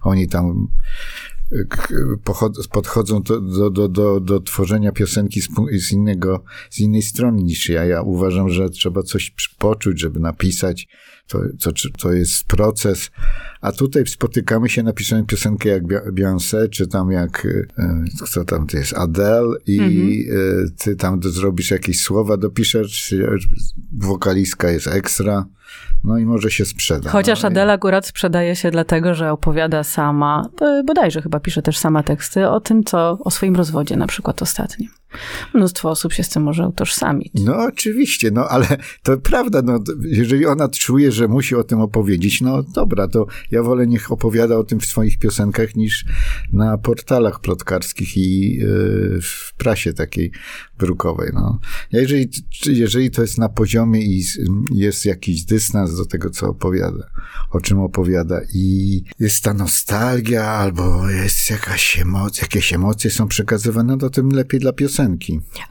oni 0.01 0.27
tam 0.27 0.67
podchodzą 2.71 3.21
do, 3.21 3.41
do, 3.69 3.87
do, 3.87 4.19
do, 4.19 4.39
tworzenia 4.39 4.91
piosenki 4.91 5.41
z, 5.79 5.91
innego, 5.91 6.43
z 6.69 6.79
innej 6.79 7.01
strony 7.01 7.43
niż 7.43 7.69
ja. 7.69 7.85
Ja 7.85 8.01
uważam, 8.01 8.49
że 8.49 8.69
trzeba 8.69 9.03
coś 9.03 9.35
poczuć, 9.59 9.99
żeby 9.99 10.19
napisać. 10.19 10.87
To, 11.27 11.39
to, 11.63 11.71
to 11.97 12.13
jest 12.13 12.43
proces. 12.43 13.11
A 13.61 13.71
tutaj 13.71 14.07
spotykamy 14.07 14.69
się, 14.69 14.83
napiszemy 14.83 15.25
piosenkę 15.25 15.69
jak 15.69 15.83
Beyoncé, 16.13 16.69
czy 16.69 16.87
tam 16.87 17.11
jak, 17.11 17.45
y, 17.45 17.67
kto 18.23 18.45
tam 18.45 18.67
to 18.67 18.77
jest, 18.77 18.93
Adele 18.93 19.57
i 19.67 19.79
y, 20.29 20.71
ty 20.77 20.95
tam 20.95 21.23
zrobisz 21.23 21.71
jakieś 21.71 22.01
słowa, 22.01 22.37
dopiszesz, 22.37 23.15
wokalistka 23.91 24.71
jest 24.71 24.87
ekstra, 24.87 25.45
no 26.03 26.17
i 26.17 26.25
może 26.25 26.51
się 26.51 26.65
sprzeda. 26.65 27.09
Chociaż 27.09 27.41
no, 27.41 27.47
Adela 27.47 27.73
akurat 27.73 28.05
sprzedaje 28.05 28.55
się 28.55 28.71
dlatego, 28.71 29.15
że 29.15 29.31
opowiada 29.31 29.83
sama, 29.83 30.49
bodajże 30.85 31.21
chyba 31.21 31.39
pisze 31.39 31.61
też 31.61 31.77
sama 31.77 32.03
teksty 32.03 32.49
o 32.49 32.59
tym, 32.59 32.83
co 32.83 33.17
o 33.19 33.31
swoim 33.31 33.55
rozwodzie 33.55 33.97
na 33.97 34.07
przykład 34.07 34.41
ostatnim. 34.41 34.89
Mnóstwo 35.53 35.89
osób 35.89 36.13
się 36.13 36.23
z 36.23 36.29
tym 36.29 36.43
może 36.43 36.67
utożsamić. 36.67 37.31
No 37.45 37.57
oczywiście, 37.57 38.31
no 38.31 38.47
ale 38.47 38.67
to 39.03 39.17
prawda, 39.17 39.61
no 39.61 39.79
jeżeli 40.01 40.45
ona 40.45 40.67
czuje, 40.67 41.11
że 41.11 41.27
musi 41.27 41.55
o 41.55 41.63
tym 41.63 41.79
opowiedzieć, 41.79 42.41
no 42.41 42.63
dobra, 42.63 43.07
to 43.07 43.25
ja 43.51 43.63
wolę 43.63 43.87
niech 43.87 44.11
opowiada 44.11 44.57
o 44.57 44.63
tym 44.63 44.79
w 44.79 44.85
swoich 44.85 45.19
piosenkach 45.19 45.75
niż 45.75 46.05
na 46.53 46.77
portalach 46.77 47.39
plotkarskich 47.39 48.17
i 48.17 48.55
yy, 48.55 49.19
w 49.21 49.53
prasie 49.57 49.93
takiej 49.93 50.31
brukowej, 50.79 51.31
no. 51.33 51.59
Jeżeli, 51.91 52.29
jeżeli 52.67 53.11
to 53.11 53.21
jest 53.21 53.37
na 53.37 53.49
poziomie 53.49 54.01
i 54.01 54.23
jest 54.71 55.05
jakiś 55.05 55.45
dystans 55.45 55.97
do 55.97 56.05
tego, 56.05 56.29
co 56.29 56.47
opowiada, 56.47 57.09
o 57.51 57.59
czym 57.61 57.79
opowiada 57.79 58.41
i 58.53 59.03
jest 59.19 59.43
ta 59.43 59.53
nostalgia 59.53 60.43
albo 60.43 61.09
jest 61.09 61.49
jakaś 61.49 61.99
emocja, 61.99 62.41
jakieś 62.43 62.73
emocje 62.73 63.11
są 63.11 63.27
przekazywane, 63.27 63.97
to 63.97 64.09
tym 64.09 64.29
lepiej 64.29 64.59
dla 64.59 64.73
piosenki. 64.73 65.00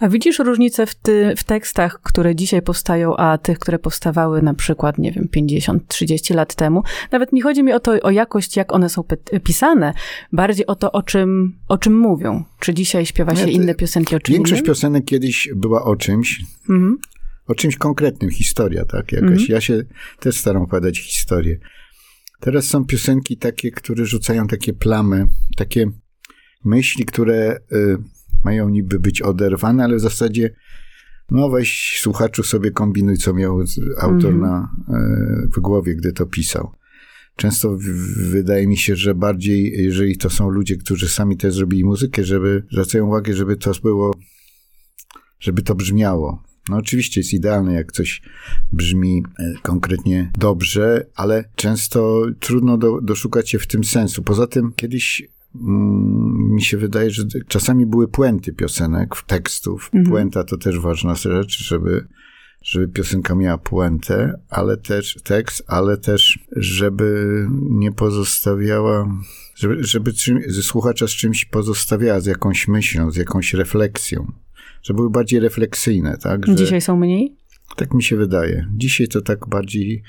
A 0.01 0.09
widzisz 0.09 0.39
różnicę 0.39 0.87
w, 0.87 0.95
ty, 0.95 1.35
w 1.37 1.45
tekstach, 1.45 2.01
które 2.03 2.35
dzisiaj 2.37 2.63
powstają, 2.63 3.17
a 3.17 3.39
tych, 3.39 3.59
które 3.59 3.79
powstawały 3.79 4.43
na 4.43 4.55
przykład, 4.55 4.99
nie 4.99 5.13
wiem, 5.13 5.29
50-30 5.37 6.35
lat 6.35 6.55
temu? 6.55 6.83
Nawet 7.13 7.33
nie 7.33 7.43
chodzi 7.43 7.63
mi 7.63 7.73
o 7.73 7.81
to, 7.81 7.93
o 8.03 8.11
jakość, 8.11 8.57
jak 8.57 8.73
one 8.73 8.89
są 8.89 9.05
pisane, 9.45 9.93
bardziej 10.33 10.67
o 10.67 10.75
to, 10.75 10.93
o 10.93 11.03
czym, 11.03 11.59
o 11.69 11.79
czym 11.79 11.99
mówią. 11.99 12.45
Czy 12.61 12.75
dzisiaj 12.75 13.07
śpiewa 13.07 13.37
się 13.37 13.47
Nie, 13.47 13.53
inne 13.53 13.75
piosenki 13.75 14.17
o 14.17 14.21
czym 14.21 14.33
Większość 14.35 14.61
innym? 14.61 14.67
piosenek 14.67 15.05
kiedyś 15.05 15.49
była 15.57 15.85
o 15.85 15.97
czymś, 15.97 16.41
Mhm. 16.71 16.99
o 17.47 17.55
czymś 17.55 17.77
konkretnym, 17.77 18.31
historia, 18.31 18.85
tak, 18.85 19.13
jakaś. 19.13 19.31
Mhm. 19.31 19.47
Ja 19.49 19.61
się 19.61 19.83
też 20.21 20.37
staram 20.37 20.63
opowiadać 20.63 20.99
historię. 20.99 21.59
Teraz 22.41 22.65
są 22.65 22.85
piosenki 22.85 23.37
takie, 23.37 23.71
które 23.71 24.07
rzucają 24.07 24.47
takie 24.47 24.73
plamy, 24.73 25.27
takie 25.57 25.87
myśli, 26.65 27.05
które 27.05 27.57
y, 27.73 27.97
mają 28.45 28.69
niby 28.69 29.01
być 29.01 29.23
oderwane, 29.23 29.85
ale 29.85 29.97
w 29.97 30.01
zasadzie 30.01 30.51
no 31.31 31.51
weź 31.51 31.99
słuchaczu 32.01 32.43
sobie 32.43 32.71
kombinuj, 32.71 33.17
co 33.17 33.35
miał 33.35 33.61
autor 34.01 34.33
Mhm. 34.33 34.41
na, 34.41 34.69
y, 34.89 35.49
w 35.57 35.61
głowie, 35.61 35.97
gdy 35.97 36.13
to 36.13 36.27
pisał. 36.27 36.73
Często 37.37 37.77
w, 37.77 37.83
wydaje 38.31 38.67
mi 38.67 38.77
się, 38.77 38.97
że 38.97 39.15
bardziej, 39.15 39.73
jeżeli 39.85 40.17
to 40.17 40.31
są 40.31 40.49
ludzie, 40.51 40.77
którzy 40.77 41.09
sami 41.09 41.37
też 41.37 41.55
zrobili 41.55 41.85
muzykę, 41.85 42.25
żeby 42.25 42.63
zwracają 42.73 43.07
uwagę, 43.07 43.35
żeby 43.35 43.57
to 43.57 43.73
było, 43.83 44.15
żeby 45.41 45.63
to 45.63 45.75
brzmiało. 45.75 46.43
No 46.69 46.77
oczywiście 46.77 47.21
jest 47.21 47.33
idealne, 47.33 47.75
jak 47.75 47.93
coś 47.93 48.23
brzmi 48.73 49.23
e, 49.39 49.53
konkretnie 49.63 50.31
dobrze, 50.39 51.07
ale 51.15 51.45
często 51.57 52.27
trudno 52.41 52.79
do, 52.79 53.01
doszukać 53.01 53.51
się 53.51 53.59
w 53.59 53.67
tym 53.67 53.85
sensu. 53.85 54.23
Poza 54.23 54.47
tym 54.47 54.73
kiedyś 54.77 55.29
mi 55.55 56.63
się 56.63 56.77
wydaje, 56.77 57.11
że 57.11 57.23
czasami 57.49 57.87
były 57.87 58.09
puenty 58.09 58.53
piosenek, 58.53 59.23
tekstów. 59.27 59.91
Mhm. 59.95 60.11
Puenta 60.11 60.45
to 60.45 60.57
też 60.57 60.79
ważna 60.79 61.15
rzecz, 61.15 61.59
żeby 61.65 62.07
żeby 62.63 62.89
piosenka 62.89 63.35
miała 63.35 63.59
puentę, 63.59 64.41
ale 64.49 64.77
też 64.77 65.19
tekst, 65.25 65.65
ale 65.67 65.97
też, 65.97 66.39
żeby 66.57 67.47
nie 67.71 67.93
pozostawiała, 67.93 69.19
żeby, 69.55 69.85
żeby 69.85 70.13
czym, 70.13 70.41
słuchacza 70.63 71.07
z 71.07 71.11
czymś 71.11 71.45
pozostawiała, 71.45 72.21
z 72.21 72.27
jakąś 72.27 72.69
myślą, 72.69 73.11
z 73.11 73.17
jakąś 73.17 73.55
refleksją. 73.55 74.33
Że 74.83 74.95
były 74.95 75.11
bardziej 75.11 75.41
refleksyjne, 75.41 76.19
tak? 76.23 76.47
Że, 76.47 76.55
Dzisiaj 76.55 76.81
są 76.81 76.97
mniej? 76.97 77.37
Tak 77.77 77.95
mi 77.95 78.03
się 78.03 78.17
wydaje. 78.17 78.67
Dzisiaj 78.77 79.09
to 79.09 79.21
tak 79.21 79.49
bardziej 79.49 80.03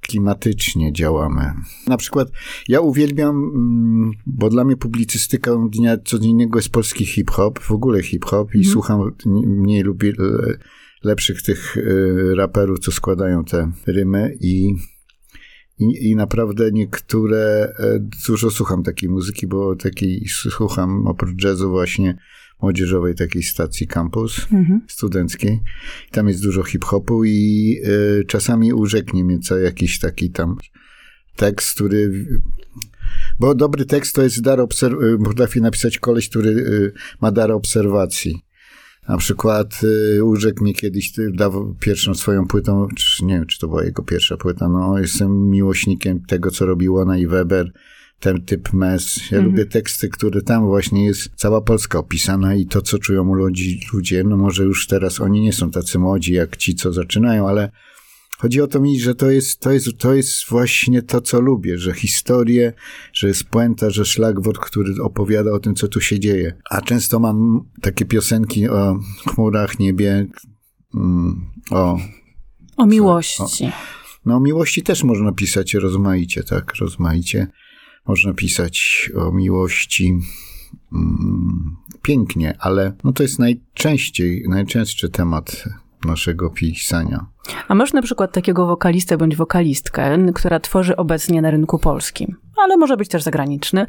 klimatycznie 0.00 0.92
działamy. 0.92 1.52
Na 1.86 1.96
przykład 1.96 2.28
ja 2.68 2.80
uwielbiam, 2.80 3.36
mm, 3.36 4.10
bo 4.26 4.48
dla 4.50 4.64
mnie 4.64 4.76
publicystyką 4.76 5.68
dnia 5.70 5.96
codziennego 6.04 6.58
jest 6.58 6.68
polski 6.68 7.06
hip-hop, 7.06 7.58
w 7.60 7.72
ogóle 7.72 8.02
hip-hop 8.02 8.54
i 8.54 8.58
Mhm. 8.58 8.72
słucham, 8.72 9.00
mniej 9.46 9.82
lubię 9.82 10.12
le- 10.18 10.56
lepszych 11.04 11.42
tych 11.42 11.76
y, 11.76 12.34
raperów, 12.36 12.78
co 12.78 12.92
składają 12.92 13.44
te 13.44 13.72
rymy 13.86 14.36
i 14.40 14.74
i, 15.78 16.10
I 16.10 16.16
naprawdę 16.16 16.70
niektóre, 16.72 17.72
e, 17.78 18.08
dużo 18.28 18.50
słucham 18.50 18.82
takiej 18.82 19.08
muzyki, 19.08 19.46
bo 19.46 19.76
takiej 19.76 20.24
słucham 20.28 21.06
oprócz 21.06 21.44
jazzu 21.44 21.70
właśnie 21.70 22.18
młodzieżowej 22.62 23.14
takiej 23.14 23.42
stacji 23.42 23.86
campus 23.86 24.46
Mhm. 24.52 24.80
studenckiej. 24.88 25.60
Tam 26.10 26.28
jest 26.28 26.42
dużo 26.42 26.62
hip-hopu 26.62 27.24
i 27.24 27.76
y, 28.20 28.24
czasami 28.24 28.72
urzeknie 28.72 29.24
mnie 29.24 29.38
co 29.38 29.58
jakiś 29.58 29.98
taki 29.98 30.30
tam 30.30 30.56
tekst, 31.36 31.74
który... 31.74 32.26
Bo 33.38 33.54
dobry 33.54 33.84
tekst 33.84 34.14
to 34.14 34.22
jest 34.22 34.40
dar 34.42 34.58
obserw- 34.58 35.24
potrafi 35.24 35.60
napisać 35.60 35.98
koleś, 35.98 36.28
który 36.28 36.50
y, 36.50 36.92
ma 37.20 37.32
dar 37.32 37.50
obserwacji. 37.52 38.42
Na 39.08 39.16
przykład 39.16 39.80
y, 40.18 40.24
urzekł 40.24 40.62
mnie 40.62 40.74
kiedyś, 40.74 41.18
y, 41.18 41.30
dał 41.34 41.74
pierwszą 41.80 42.14
swoją 42.14 42.46
płytą, 42.46 42.88
czy, 42.96 43.24
nie 43.24 43.34
wiem, 43.34 43.46
czy 43.46 43.58
to 43.58 43.68
była 43.68 43.84
jego 43.84 44.02
pierwsza 44.02 44.36
płyta, 44.36 44.68
no 44.68 44.98
jestem 44.98 45.50
miłośnikiem 45.50 46.20
tego, 46.24 46.50
co 46.50 46.66
robił 46.66 46.94
Łona 46.94 47.18
i 47.18 47.26
Weber, 47.26 47.72
ten 48.20 48.42
typ 48.44 48.72
mes. 48.72 49.16
Ja 49.30 49.38
Mhm. 49.38 49.44
lubię 49.44 49.66
teksty, 49.66 50.08
które 50.08 50.42
tam 50.42 50.64
właśnie 50.66 51.04
jest 51.04 51.30
cała 51.36 51.60
Polska 51.60 51.98
opisana 51.98 52.54
i 52.54 52.66
to, 52.66 52.82
co 52.82 52.98
czują 52.98 53.24
młodzi 53.24 53.80
ludzie, 53.92 54.24
no 54.24 54.36
może 54.36 54.64
już 54.64 54.86
teraz 54.86 55.20
oni 55.20 55.40
nie 55.40 55.52
są 55.52 55.70
tacy 55.70 55.98
młodzi 55.98 56.32
jak 56.32 56.56
ci, 56.56 56.74
co 56.74 56.92
zaczynają, 56.92 57.48
ale 57.48 57.70
chodzi 58.38 58.60
o 58.60 58.66
to 58.66 58.80
mi, 58.80 59.00
że 59.00 59.14
to 59.14 59.30
jest, 59.30 59.60
to 59.60 59.70
jest, 59.72 59.88
to 59.98 60.14
jest 60.14 60.48
właśnie 60.48 61.02
to, 61.02 61.20
co 61.20 61.40
lubię, 61.40 61.78
że 61.78 61.94
historie, 61.94 62.72
że 63.12 63.28
jest 63.28 63.44
puenta, 63.44 63.90
że 63.90 64.04
szlagwort, 64.04 64.58
który 64.58 64.94
opowiada 65.02 65.50
o 65.52 65.58
tym, 65.60 65.74
co 65.74 65.88
tu 65.88 66.00
się 66.00 66.20
dzieje. 66.20 66.56
A 66.70 66.80
często 66.80 67.18
mam 67.20 67.60
takie 67.82 68.04
piosenki 68.04 68.68
o 68.68 68.98
chmurach, 69.26 69.78
niebie, 69.78 70.26
mm, 70.94 71.40
o 71.70 71.98
O 72.76 72.86
miłości. 72.86 73.68
no, 74.26 74.36
o 74.36 74.40
miłości 74.40 74.82
też 74.82 75.04
można 75.04 75.32
pisać 75.32 75.74
rozmaicie, 75.74 76.42
tak, 76.44 76.74
rozmaicie. 76.80 77.46
Można 78.06 78.34
pisać 78.34 79.10
o 79.16 79.32
miłości 79.32 80.18
mm, 80.92 81.76
pięknie, 82.02 82.56
ale 82.58 82.92
no 83.04 83.12
to 83.12 83.22
jest 83.22 83.38
najczęściej, 83.38 84.44
najczęstszy 84.48 85.08
temat 85.08 85.64
naszego 86.04 86.50
pisania. 86.50 87.26
A 87.68 87.74
masz 87.74 87.92
na 87.92 88.02
przykład 88.02 88.32
takiego 88.32 88.66
wokalistę 88.66 89.18
bądź 89.18 89.36
wokalistkę, 89.36 90.32
która 90.34 90.60
tworzy 90.60 90.96
obecnie 90.96 91.42
na 91.42 91.50
rynku 91.50 91.78
polskim, 91.78 92.36
ale 92.56 92.76
może 92.76 92.96
być 92.96 93.08
też 93.08 93.22
zagraniczny, 93.22 93.86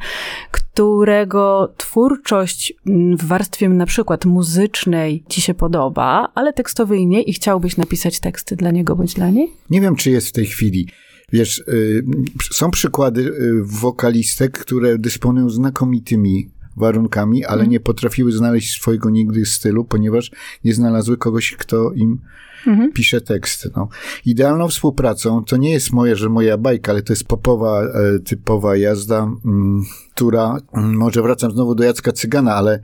którego 0.51 1.74
twórczość 1.77 2.74
w 3.20 3.25
warstwie 3.25 3.70
na 3.70 3.86
przykład 3.86 4.25
muzycznej 4.25 5.24
ci 5.30 5.41
się 5.41 5.53
podoba, 5.53 6.32
ale 6.36 6.53
tekstowej 6.53 7.08
nie 7.08 7.22
i 7.22 7.34
chciałbyś 7.34 7.77
napisać 7.77 8.20
teksty 8.20 8.56
dla 8.56 8.72
niego 8.72 8.96
bądź 8.96 9.13
dla 9.13 9.30
niej? 9.30 9.51
Nie 9.70 9.82
wiem, 9.82 9.96
czy 9.96 10.12
jest 10.12 10.27
w 10.27 10.32
tej 10.32 10.46
chwili. 10.46 10.88
Wiesz, 11.33 11.59
y, 11.59 12.03
są 12.51 12.71
przykłady 12.71 13.21
y, 13.21 13.63
wokalistek, 13.63 14.57
które 14.59 14.97
dysponują 14.97 15.50
znakomitymi 15.50 16.50
warunkami, 16.77 17.45
ale 17.45 17.67
nie 17.67 17.79
potrafiły 17.79 18.31
znaleźć 18.31 18.81
swojego 18.81 19.09
nigdy 19.09 19.45
stylu, 19.45 19.85
ponieważ 19.85 20.31
nie 20.63 20.73
znalazły 20.73 21.17
kogoś, 21.17 21.55
kto 21.55 21.91
im 21.91 22.19
Mhm. 22.67 22.91
pisze 22.93 23.21
teksty. 23.21 23.69
No. 23.75 23.88
Idealną 24.25 24.67
współpracą 24.67 25.43
to 25.43 25.57
nie 25.57 25.71
jest 25.71 25.91
moja, 25.91 26.15
że 26.15 26.29
moja 26.29 26.57
bajka, 26.57 26.91
ale 26.91 27.01
to 27.01 27.13
jest 27.13 27.27
popowa, 27.27 27.83
e, 27.83 28.19
typowa 28.19 28.77
jazda, 28.77 29.31
mm, 29.45 29.83
która, 30.15 30.57
mm, 30.73 30.95
może 30.95 31.21
wracam 31.21 31.51
znowu 31.51 31.75
do 31.75 31.83
Jacka 31.83 32.11
Cygana, 32.11 32.55
ale 32.55 32.79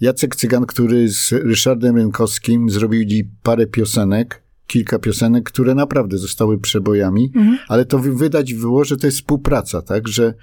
Jacek 0.00 0.36
Cygan, 0.36 0.66
który 0.66 1.08
z 1.08 1.32
Ryszardem 1.32 1.96
Rynkowskim 1.96 2.70
zrobili 2.70 3.30
parę 3.42 3.66
piosenek, 3.66 4.42
kilka 4.70 4.98
piosenek, 4.98 5.44
które 5.44 5.74
naprawdę 5.74 6.18
zostały 6.18 6.58
przebojami, 6.60 7.32
ale 7.68 7.84
to 7.84 7.98
wy- 7.98 8.14
wydać 8.14 8.54
było, 8.54 8.84
że 8.84 8.96
to 8.96 9.06
jest 9.06 9.18
współpraca, 9.18 9.82
tak, 9.82 10.08
że, 10.08 10.34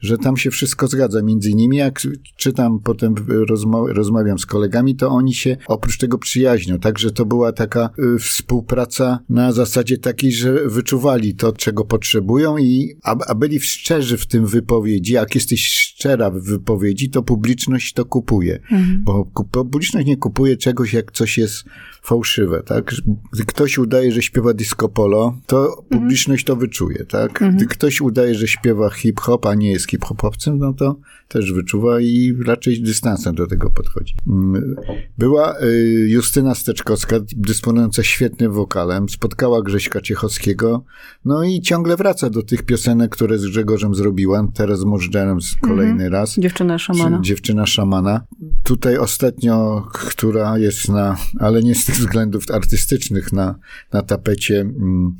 że 0.00 0.18
tam 0.18 0.36
się 0.36 0.50
wszystko 0.50 0.86
zgadza. 0.88 1.22
Między 1.22 1.50
innymi, 1.50 1.76
jak 1.76 2.00
czytam, 2.36 2.80
potem 2.84 3.14
rozma- 3.50 3.92
rozmawiam 3.92 4.38
z 4.38 4.46
kolegami, 4.46 4.96
to 4.96 5.08
oni 5.08 5.34
się 5.34 5.56
oprócz 5.66 5.98
tego 5.98 6.18
przyjaźnią. 6.18 6.78
Także 6.78 7.10
to 7.10 7.24
była 7.26 7.52
taka 7.52 7.90
y, 8.14 8.18
współpraca 8.18 9.18
na 9.28 9.52
zasadzie 9.52 9.98
takiej, 9.98 10.32
że 10.32 10.68
wyczuwali 10.68 11.34
to, 11.34 11.52
czego 11.52 11.84
potrzebują 11.84 12.58
i 12.58 12.94
a, 13.02 13.16
a 13.26 13.34
byli 13.34 13.60
szczerzy 13.60 14.16
w 14.16 14.26
tym 14.26 14.46
wypowiedzi. 14.46 15.12
Jak 15.12 15.34
jesteś 15.34 15.66
szczera 15.68 16.30
w 16.30 16.40
wypowiedzi, 16.40 17.10
to 17.10 17.22
publiczność 17.22 17.92
to 17.92 18.04
kupuje. 18.04 18.60
Bo 19.04 19.24
ku- 19.24 19.44
publiczność 19.44 20.06
nie 20.06 20.16
kupuje 20.16 20.56
czegoś, 20.56 20.92
jak 20.92 21.12
coś 21.12 21.38
jest 21.38 21.64
fałszywe, 22.02 22.62
tak? 22.62 22.94
Gdy 23.32 23.44
ktoś 23.44 23.78
udaje, 23.78 24.12
że 24.12 24.22
śpiewa 24.22 24.54
disco 24.54 24.88
polo, 24.88 25.38
to 25.46 25.84
publiczność 25.90 26.44
to 26.44 26.56
wyczuje, 26.56 27.04
tak? 27.04 27.44
Gdy 27.56 27.66
ktoś 27.66 28.00
udaje, 28.00 28.34
że 28.34 28.48
śpiewa 28.48 28.90
hip-hop, 28.90 29.46
a 29.46 29.54
nie 29.54 29.70
jest 29.70 29.85
hip-hopowcem, 29.86 30.58
no 30.58 30.72
to 30.72 30.96
też 31.28 31.52
wyczuwa 31.52 32.00
i 32.00 32.34
raczej 32.46 32.82
dystansem 32.82 33.34
do 33.34 33.46
tego 33.46 33.70
podchodzi. 33.70 34.14
Mm, 34.26 34.76
Była 35.18 35.60
y, 35.62 36.06
Justyna 36.08 36.54
Steczkowska, 36.54 37.16
dysponująca 37.36 38.02
świetnym 38.02 38.52
wokalem, 38.52 39.08
spotkała 39.08 39.62
Grześka 39.62 40.00
Ciechowskiego, 40.00 40.84
no 41.24 41.44
i 41.44 41.60
ciągle 41.60 41.96
wraca 41.96 42.30
do 42.30 42.42
tych 42.42 42.62
piosenek, 42.62 43.10
które 43.10 43.38
z 43.38 43.46
Grzegorzem 43.46 43.94
zrobiła, 43.94 44.48
teraz 44.54 44.78
z 44.78 44.84
Możdżerem 44.84 45.40
z 45.40 45.56
kolejny 45.56 46.08
raz. 46.08 46.34
Dziewczyna 46.38 46.78
szamana. 46.78 47.20
Dziewczyna 47.22 47.66
szamana. 47.66 48.20
Tutaj 48.64 48.98
ostatnio, 48.98 49.86
która 49.92 50.58
jest 50.58 50.88
na, 50.88 51.16
ale 51.38 51.62
nie 51.62 51.74
z 51.74 51.84
tych 51.84 51.94
względów 51.94 52.44
artystycznych, 52.50 53.32
na, 53.32 53.58
na 53.92 54.02
tapecie 54.02 54.60
mm, 54.60 55.16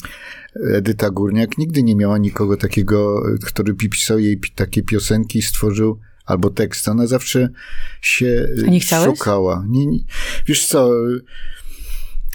Edyta 0.74 1.10
Górniak, 1.10 1.58
nigdy 1.58 1.82
nie 1.82 1.96
miała 1.96 2.18
nikogo 2.18 2.56
takiego, 2.56 3.22
który 3.44 3.74
pisał 3.74 4.18
jej 4.18 4.40
takie 4.54 4.82
piosenki, 4.82 5.42
stworzył 5.42 5.98
albo 6.26 6.50
tekst. 6.50 6.88
Ona 6.88 7.06
zawsze 7.06 7.48
się 8.00 8.48
A 8.66 8.70
nie 8.70 8.80
chciałeś? 8.80 9.18
szukała. 9.18 9.64
Nie, 9.68 9.86
nie, 9.86 9.98
wiesz 10.46 10.66
co, 10.66 10.90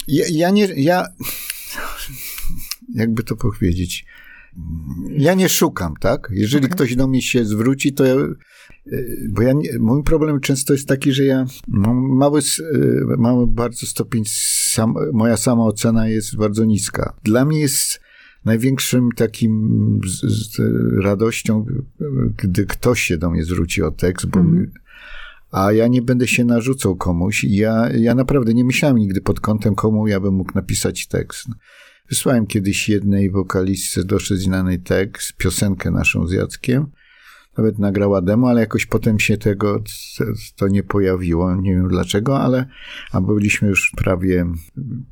ja, 0.07 0.25
ja 0.31 0.49
nie, 0.49 0.67
ja, 0.75 1.07
jakby 2.95 3.23
to 3.23 3.35
powiedzieć, 3.35 4.05
ja 5.09 5.33
nie 5.33 5.49
szukam, 5.49 5.93
tak? 5.99 6.27
Jeżeli 6.31 6.65
Okej. 6.65 6.75
ktoś 6.75 6.95
do 6.95 7.07
mnie 7.07 7.21
się 7.21 7.45
zwróci, 7.45 7.93
to 7.93 8.05
ja, 8.05 8.15
y, 8.87 9.27
bo 9.29 9.41
ja, 9.41 9.53
nie, 9.53 9.79
mój 9.79 10.03
problem 10.03 10.39
często 10.39 10.73
jest 10.73 10.87
taki, 10.87 11.13
że 11.13 11.23
ja 11.23 11.45
mam 11.67 11.97
mały, 11.97 12.41
y, 12.59 13.05
mały 13.17 13.47
bardzo 13.47 13.87
stopień, 13.87 14.23
sam, 14.27 14.95
moja 15.13 15.37
sama 15.37 15.63
ocena 15.63 16.07
jest 16.07 16.35
bardzo 16.37 16.65
niska. 16.65 17.13
Dla 17.23 17.45
mnie 17.45 17.59
jest 17.59 17.99
największym 18.45 19.09
takim 19.15 20.01
z, 20.07 20.21
z 20.21 20.61
radością, 21.03 21.65
gdy 22.37 22.65
ktoś 22.65 23.01
się 23.01 23.17
do 23.17 23.29
mnie 23.29 23.43
zwróci 23.43 23.81
o 23.81 23.91
tekst, 23.91 24.25
bo 24.25 24.43
a 25.51 25.71
ja 25.71 25.87
nie 25.87 26.01
będę 26.01 26.27
się 26.27 26.45
narzucał 26.45 26.95
komuś. 26.95 27.43
i 27.43 27.55
Ja, 27.55 27.89
ja 27.89 28.15
naprawdę 28.15 28.53
nie 28.53 28.65
myślałem 28.65 28.97
nigdy 28.97 29.21
pod 29.21 29.39
kątem, 29.39 29.75
komu 29.75 30.07
ja 30.07 30.19
bym 30.19 30.33
mógł 30.33 30.51
napisać 30.55 31.07
tekst. 31.07 31.47
Wysłałem 32.09 32.47
kiedyś 32.47 32.89
jednej 32.89 33.31
wokalistce 33.31 34.03
dosyć 34.03 34.39
znanej 34.39 34.79
tekst, 34.79 35.33
piosenkę 35.37 35.91
naszą 35.91 36.27
z 36.27 36.31
Jackiem. 36.31 36.87
Nawet 37.57 37.79
nagrała 37.79 38.21
demo, 38.21 38.49
ale 38.49 38.61
jakoś 38.61 38.85
potem 38.85 39.19
się 39.19 39.37
tego, 39.37 39.83
to 40.55 40.67
nie 40.67 40.83
pojawiło. 40.83 41.55
Nie 41.55 41.75
wiem 41.75 41.87
dlaczego, 41.87 42.39
ale 42.39 42.65
a 43.11 43.21
byliśmy 43.21 43.67
już 43.67 43.91
prawie 43.97 44.45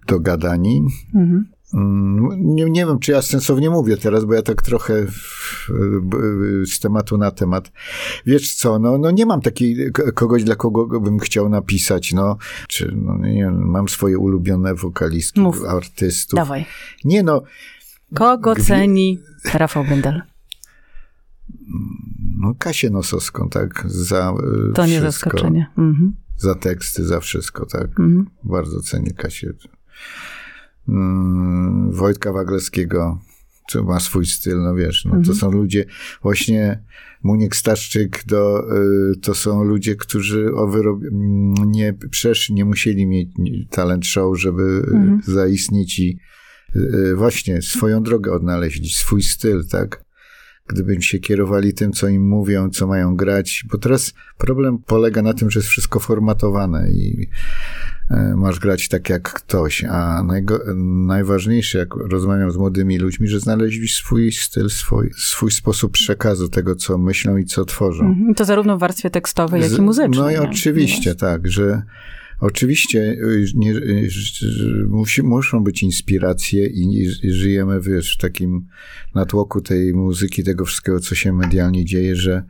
dogadani. 0.08 0.82
Mhm. 1.15 1.46
Mm, 1.73 2.29
Nie, 2.55 2.65
nie 2.65 2.86
wiem, 2.86 2.99
czy 2.99 3.12
ja 3.12 3.21
sensownie 3.21 3.69
mówię 3.69 3.97
teraz, 3.97 4.25
bo 4.25 4.34
ja 4.34 4.41
tak 4.41 4.62
trochę 4.62 5.05
z 6.65 6.79
tematu 6.79 7.17
na 7.17 7.32
temat. 7.32 7.71
Wiesz 8.25 8.55
co, 8.55 8.79
no, 8.79 8.97
no 8.97 9.12
nie 9.12 9.25
mam 9.25 9.41
takiej 9.41 9.91
kogoś, 10.15 10.43
dla 10.43 10.55
kogo 10.55 10.99
bym 10.99 11.19
chciał 11.19 11.49
napisać, 11.49 12.13
no, 12.13 12.38
czy, 12.67 12.91
no 12.95 13.17
nie 13.17 13.34
wiem, 13.43 13.69
mam 13.69 13.89
swoje 13.89 14.17
ulubione 14.19 14.75
wokalistki, 14.75 15.39
Mów. 15.39 15.63
artystów. 15.65 16.38
Dawaj. 16.38 16.65
Nie 17.05 17.23
no, 17.23 17.41
Kogo 18.15 18.55
ceni 18.55 19.19
Rafał 19.53 19.84
Bendel? 19.86 20.21
no 22.38 22.53
Kasię 22.60 22.89
Nosowską, 22.89 23.49
tak, 23.49 23.84
za 23.86 24.34
y, 24.69 24.73
To 24.73 24.86
nie 24.86 24.99
wszystko, 25.01 25.29
zaskoczenie. 25.29 25.67
Mhm. 25.77 26.15
Za 26.38 26.55
teksty, 26.55 27.03
za 27.05 27.19
wszystko, 27.19 27.65
tak. 27.65 27.88
Mhm. 27.89 28.29
Bardzo 28.43 28.79
cenię 28.79 29.12
Kasię. 29.12 29.53
Mm, 30.89 31.91
Wojtka 31.91 32.34
Wagleskiego, 32.34 33.19
co 33.69 33.84
ma 33.84 33.99
swój 33.99 34.25
styl, 34.25 34.62
no 34.62 34.75
wiesz, 34.75 35.06
no 35.06 35.21
to 35.25 35.34
są 35.34 35.52
ludzie, 35.52 35.86
właśnie 36.21 36.84
Muniek 37.23 37.56
Staszczyk, 37.56 38.23
do, 38.25 38.63
y, 39.13 39.19
to 39.21 39.36
są 39.36 39.63
ludzie, 39.63 39.95
którzy 39.95 40.54
o 40.56 40.67
wyrob, 40.67 40.99
mm, 41.04 41.54
nie 41.71 41.93
przeszli, 42.12 42.56
nie 42.56 42.65
musieli 42.65 43.08
mieć 43.08 43.30
talent 43.69 44.06
show, 44.06 44.39
żeby 44.39 44.63
Mhm. 44.63 45.19
y, 45.28 45.32
zaistnieć 45.32 45.99
i 45.99 46.19
y, 46.75 47.15
właśnie 47.15 47.62
swoją 47.62 48.04
drogę 48.04 48.32
odnaleźli, 48.32 48.89
swój 48.89 49.23
styl, 49.23 49.67
tak? 49.71 50.04
Gdyby 50.67 51.02
się 51.02 51.19
kierowali 51.19 51.73
tym, 51.73 51.91
co 51.91 52.08
im 52.08 52.28
mówią, 52.28 52.69
co 52.69 52.88
mają 52.88 53.15
grać, 53.15 53.65
bo 53.71 53.78
teraz 53.78 54.13
problem 54.38 54.78
polega 54.78 55.21
na 55.21 55.34
tym, 55.34 55.52
że 55.52 55.60
jest 55.60 55.69
wszystko 55.69 55.99
formatowane 55.99 56.91
i 56.91 57.28
masz 58.36 58.60
grać 58.60 58.88
tak 58.88 59.10
jak 59.10 59.34
ktoś, 59.34 59.84
a 59.84 60.24
najgo, 60.24 60.60
najważniejsze, 61.06 61.80
jak 61.80 61.95
rozmawiam 61.95 62.52
z 62.52 62.58
młodymi 62.58 62.98
ludźmi, 62.98 63.28
że 63.28 63.39
znaleźli 63.39 63.88
swój 63.88 64.32
styl, 64.32 64.69
swój, 64.69 65.10
swój 65.17 65.52
sposób 65.52 65.91
przekazu 65.91 66.50
tego, 66.50 66.76
co 66.76 66.98
myślą 66.98 67.38
i 67.38 67.45
co 67.45 67.65
tworzą. 67.65 68.06
Mhm. 68.06 68.36
To 68.36 68.45
zarówno 68.45 68.78
w 68.78 68.80
warstwie 68.80 69.10
tekstowej, 69.10 69.62
jak 69.62 69.78
i 69.78 69.82
muzycznej. 69.82 70.19
No 70.19 70.32
i 70.32 70.38
oczywiście, 70.38 71.15
tak, 71.15 71.48
że 71.48 71.82
oczywiście 72.39 73.00
y, 73.00 73.45
nie, 73.56 73.72
y, 73.72 74.10
musi, 74.88 75.24
muszą 75.24 75.63
być 75.63 75.84
inspiracje 75.84 76.67
i, 76.67 77.08
i 77.24 77.32
żyjemy, 77.32 77.82
wiesz, 77.82 78.15
w 78.15 78.22
takim 78.22 78.67
natłoku 79.15 79.62
tej 79.62 79.93
muzyki, 79.93 80.43
tego 80.43 80.65
wszystkiego, 80.65 81.00
co 81.00 81.15
się 81.15 81.34
medialnie 81.34 81.86
dzieje, 81.86 82.15
że 82.15 82.43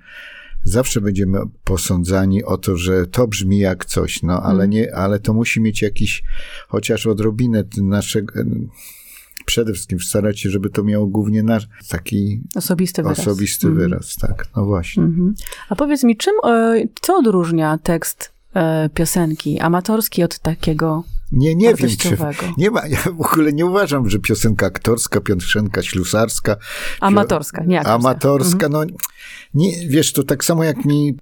zawsze 0.64 1.02
będziemy 1.02 1.40
posądzani 1.64 2.44
o 2.44 2.58
to, 2.58 2.76
że 2.78 3.08
to 3.08 3.28
brzmi 3.28 3.60
jak 3.60 3.86
coś, 3.86 4.24
no 4.24 4.34
ale 4.44 4.52
Mhm. 4.64 4.70
nie, 4.70 4.96
ale 4.96 5.20
to 5.20 5.34
musi 5.34 5.62
mieć 5.62 5.82
jakiś, 5.82 6.24
chociaż 6.68 7.08
odrobinę 7.08 7.64
naszego, 7.82 8.34
przede 9.46 9.74
wszystkim 9.74 10.00
starać 10.00 10.40
się, 10.40 10.50
żeby 10.50 10.70
to 10.70 10.84
miało 10.84 11.08
głównie 11.08 11.44
nasz 11.44 11.68
taki 11.90 12.42
Osobisty 12.56 13.04
wyraz. 13.04 13.20
osobisty 13.20 13.68
Mhm. 13.68 13.90
wyraz, 13.90 14.16
tak, 14.16 14.48
no 14.56 14.66
właśnie. 14.66 15.04
Mhm. 15.04 15.34
A 15.70 15.76
powiedz 15.76 16.04
mi, 16.04 16.18
czym, 16.18 16.34
e, 16.48 16.84
co 17.02 17.18
odróżnia 17.18 17.78
tekst 17.84 18.32
piosenki 18.94 19.60
amatorski 19.60 20.24
od 20.24 20.40
takiego 20.40 21.04
Nie, 21.32 21.56
nie 21.56 21.76
wiem, 21.76 21.90
czy? 21.98 22.18
Nie 22.58 22.72
ma, 22.72 22.88
ja 22.88 22.98
w 22.98 23.22
ogóle 23.22 23.54
nie 23.54 23.66
uważam, 23.66 24.10
że 24.10 24.20
piosenka 24.20 24.66
aktorska, 24.66 25.22
piosenka 25.22 25.84
ślusarska. 25.84 26.56
Amatorska, 27.00 27.64
nie 27.64 27.80
aktorska. 27.80 27.96
Amatorska, 28.10 28.66
Mhm. 28.66 28.72
no 28.72 28.96
nie, 29.54 29.88
wiesz, 29.88 30.14
to 30.14 30.24
tak 30.24 30.46
samo 30.46 30.64
jak 30.64 30.86
mi 30.86 31.18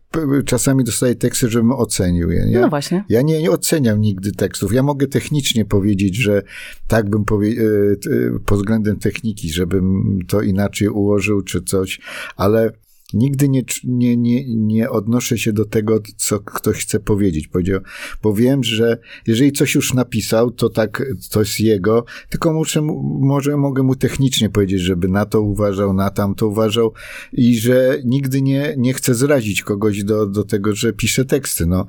czasami 0.45 0.83
dostaję 0.83 1.15
teksty, 1.15 1.49
żebym 1.49 1.71
ocenił 1.71 2.31
je. 2.31 2.59
No 2.61 2.69
właśnie. 2.69 3.03
ja 3.09 3.21
nie, 3.21 3.41
nie 3.41 3.51
oceniam 3.51 4.01
nigdy 4.01 4.31
tekstów. 4.31 4.73
Ja 4.73 4.83
mogę 4.83 5.07
technicznie 5.07 5.65
powiedzieć, 5.65 6.15
że 6.15 6.41
tak 6.87 7.09
bym 7.09 7.25
powie, 7.25 7.49
e, 7.49 7.55
e, 7.55 8.39
pod 8.45 8.57
względem 8.57 8.99
techniki, 8.99 9.49
żebym 9.49 10.19
to 10.27 10.41
inaczej 10.41 10.87
ułożył 10.87 11.41
czy 11.41 11.61
coś, 11.61 11.99
ale 12.37 12.71
nigdy 13.13 13.49
nie, 13.49 13.63
nie, 13.83 14.17
nie, 14.17 14.55
nie 14.55 14.89
odnoszę 14.89 15.37
się 15.37 15.53
do 15.53 15.65
tego, 15.65 15.99
co 16.17 16.39
ktoś 16.39 16.77
chce 16.77 16.99
powiedzieć. 16.99 17.47
Powiedział, 17.47 17.79
bo 18.23 18.33
wiem, 18.33 18.63
że 18.63 18.97
jeżeli 19.27 19.51
coś 19.51 19.75
już 19.75 19.93
napisał, 19.93 20.51
to 20.51 20.69
tak, 20.69 21.03
to 21.31 21.39
jest 21.39 21.59
jego, 21.59 22.05
tylko 22.29 22.53
muszę, 22.53 22.81
mu- 22.81 23.19
może 23.21 23.57
mogę 23.57 23.83
mu 23.83 23.95
technicznie 23.95 24.49
powiedzieć, 24.49 24.81
żeby 24.81 25.07
na 25.07 25.25
to 25.25 25.41
uważał, 25.41 25.93
na 25.93 26.09
tamto 26.09 26.47
uważał 26.47 26.93
i 27.33 27.57
że 27.59 28.01
nigdy 28.05 28.41
nie, 28.41 28.75
nie 28.77 28.93
chcę 28.93 29.15
zrazić 29.15 29.63
kogoś 29.63 30.03
do, 30.03 30.25
do 30.25 30.43
tego, 30.43 30.75
że 30.75 30.93
pisze 30.93 31.25
teksty, 31.25 31.65
no. 31.65 31.85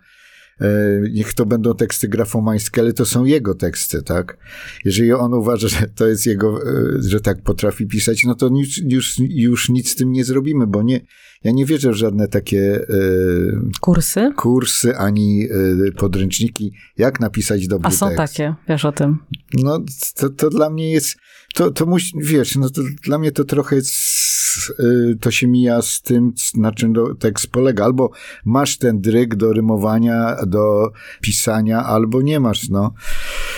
E, 0.61 0.67
Niech 1.13 1.35
to 1.35 1.47
będą 1.47 1.75
teksty 1.75 2.09
grafomańskie, 2.09 2.81
ale 2.81 2.93
to 2.93 3.05
są 3.07 3.25
jego 3.25 3.55
teksty, 3.55 4.03
tak? 4.03 4.37
Jeżeli 4.85 5.13
on 5.13 5.35
uważa, 5.35 5.69
że 5.69 5.87
to 5.97 6.07
jest 6.07 6.27
jego, 6.27 6.63
e, 6.63 7.03
że 7.03 7.21
tak 7.21 7.43
potrafi 7.43 7.87
pisać, 7.87 8.25
no 8.25 8.35
to 8.35 8.49
już, 8.49 8.79
już, 8.85 9.15
już 9.19 9.69
nic 9.69 9.91
z 9.91 9.95
tym 9.95 10.13
nie 10.13 10.25
zrobimy, 10.25 10.67
bo 10.67 10.83
nie, 10.83 11.01
ja 11.45 11.53
nie 11.53 11.67
wierzę 11.67 11.91
w 11.93 11.95
żadne 11.95 12.29
takie 12.29 12.81
e, 12.81 12.89
Kursy? 13.81 14.31
kursy 14.37 14.97
ani 14.97 15.49
podręczniki, 15.97 16.73
jak 16.97 17.21
napisać 17.21 17.69
dobry 17.69 17.89
A 17.89 17.91
są 17.91 18.07
tekst. 18.09 18.17
takie, 18.17 18.55
wiesz 18.69 18.85
o 18.85 18.93
tym. 18.93 19.19
No, 19.55 19.81
to, 20.17 20.31
to 20.31 20.51
dla 20.51 20.71
mnie 20.71 20.91
jest, 20.93 21.17
to, 21.55 21.71
to 21.71 21.87
musi, 21.87 22.13
wiesz, 22.23 22.57
no 22.57 22.71
to 22.71 22.83
dla 23.05 23.19
mnie 23.19 23.33
to 23.33 23.45
trochę 23.45 23.77
jest 23.77 23.91
y, 24.81 25.17
to 25.21 25.31
się 25.31 25.47
mija 25.47 25.83
z 25.83 26.03
tym, 26.03 26.33
na 26.55 26.73
czym 26.73 26.95
tekst 27.19 27.47
polega. 27.47 27.85
Albo 27.85 28.11
masz 28.45 28.79
ten 28.79 29.01
dryg 29.01 29.35
do 29.35 29.53
rymowania, 29.53 30.37
do 30.47 30.91
pisania, 31.21 31.85
albo 31.85 32.23
nie 32.23 32.41
masz, 32.41 32.69
no. 32.69 32.93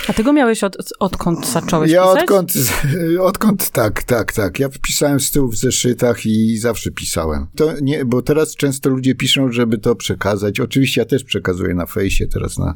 A 0.08 0.12
ty 0.12 0.24
go 0.24 0.32
miałeś 0.32 0.64
od, 0.64 0.76
odkąd 0.98 1.46
zacząłeś 1.48 1.90
Ja 1.90 2.02
pisać? 2.02 2.22
odkąd, 2.22 2.52
odkąd, 3.20 3.70
tak, 3.70 4.02
tak, 4.02 4.32
tak. 4.32 4.58
Ja 4.58 4.68
pisałem 4.82 5.20
z 5.20 5.30
tyłu 5.30 5.48
w 5.48 5.56
zeszytach 5.56 6.26
i 6.26 6.58
zawsze 6.58 6.90
pisałem. 6.90 7.46
To 7.56 7.72
nie, 7.82 8.04
bo 8.04 8.22
teraz 8.22 8.56
często 8.56 8.90
ludzie 8.90 9.14
piszą, 9.14 9.52
żeby 9.52 9.78
to 9.78 9.94
przekazać. 9.94 10.60
Oczywiście 10.60 11.00
ja 11.00 11.04
też 11.04 11.24
przekazuję 11.24 11.74
na 11.74 11.86
fejsie, 11.86 12.26
teraz 12.26 12.58
na 12.58 12.74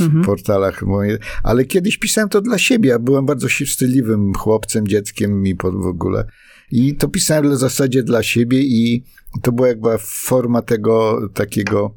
Mhm. 0.00 0.24
portalach 0.24 0.82
moje, 0.82 1.18
ale 1.42 1.64
kiedyś 1.64 1.98
pisałem 1.98 2.28
to 2.28 2.40
dla 2.40 2.58
siebie. 2.58 2.90
Ja 2.90 2.98
byłem 2.98 3.26
bardzo 3.26 3.48
wstydliwym 3.66 4.34
chłopcem, 4.34 4.88
dzieckiem 4.88 5.46
i 5.46 5.54
w 5.62 5.86
ogóle. 5.86 6.24
I 6.72 6.94
to 6.94 7.08
pisałem 7.08 7.50
w 7.50 7.56
zasadzie 7.56 8.02
dla 8.02 8.22
siebie 8.22 8.60
i 8.60 9.04
to 9.42 9.52
była 9.52 9.68
jakby 9.68 9.88
forma 9.98 10.62
tego 10.62 11.20
takiego 11.34 11.94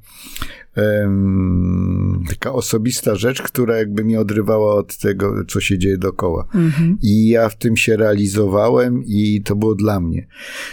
taka 2.30 2.54
osobista 2.54 3.16
rzecz, 3.16 3.42
która 3.42 3.78
jakby 3.78 4.04
mnie 4.04 4.20
odrywała 4.20 4.76
od 4.76 4.98
tego, 4.98 5.46
co 5.48 5.62
się 5.62 5.78
dzieje 5.78 5.98
dookoła. 5.98 6.48
Mhm. 6.56 6.98
I 7.02 7.28
ja 7.28 7.50
w 7.50 7.58
tym 7.58 7.78
się 7.78 7.98
realizowałem 7.98 9.04
i 9.06 9.42
to 9.42 9.56
było 9.56 9.76
dla 9.76 10.00
mnie. 10.00 10.28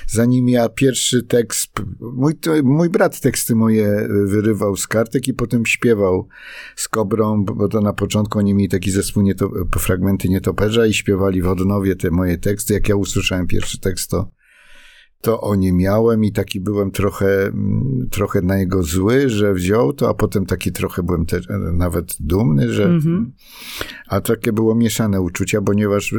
Zanim 0.06 0.48
ja 0.48 0.68
pierwszy 0.68 1.22
tekst, 1.22 1.72
mój, 2.00 2.34
mój 2.62 2.90
brat 2.90 3.20
teksty 3.20 3.54
moje 3.54 4.08
wyrywał 4.26 4.76
z 4.76 4.86
kartek 4.86 5.28
i 5.28 5.34
potem 5.34 5.66
śpiewał 5.66 6.28
z 6.76 6.88
Kobrą, 6.88 7.44
bo 7.44 7.68
to 7.68 7.80
na 7.80 7.92
początku 7.92 8.38
oni 8.38 8.54
mieli 8.54 8.68
taki 8.68 8.90
zespół 8.90 9.22
nieto, 9.22 9.50
fragmenty 9.78 10.28
nietoperza 10.28 10.86
i 10.86 10.94
śpiewali 10.94 11.42
w 11.42 11.48
odnowie 11.48 11.96
te 11.96 12.10
moje 12.10 12.38
teksty. 12.38 12.74
Jak 12.74 12.88
ja 12.88 12.96
usłyszałem 12.96 13.46
pierwszy 13.46 13.80
tekst, 13.80 14.10
to 14.10 14.41
to 15.22 15.40
o 15.40 15.54
nie 15.54 15.72
miałem 15.72 16.24
i 16.24 16.32
taki 16.32 16.60
byłem 16.60 16.90
trochę, 16.90 17.46
mm, 17.46 18.08
trochę 18.10 18.42
na 18.42 18.58
jego 18.58 18.82
zły, 18.82 19.28
że 19.28 19.54
wziął 19.54 19.92
to, 19.92 20.08
a 20.08 20.14
potem 20.14 20.46
taki 20.46 20.72
trochę 20.72 21.02
byłem 21.02 21.26
te, 21.26 21.40
nawet 21.72 22.16
dumny, 22.20 22.72
że. 22.72 22.84
Mhm. 22.84 23.32
A 24.08 24.20
takie 24.20 24.52
było 24.52 24.74
mieszane 24.74 25.20
uczucia, 25.20 25.62
ponieważ 25.62 26.14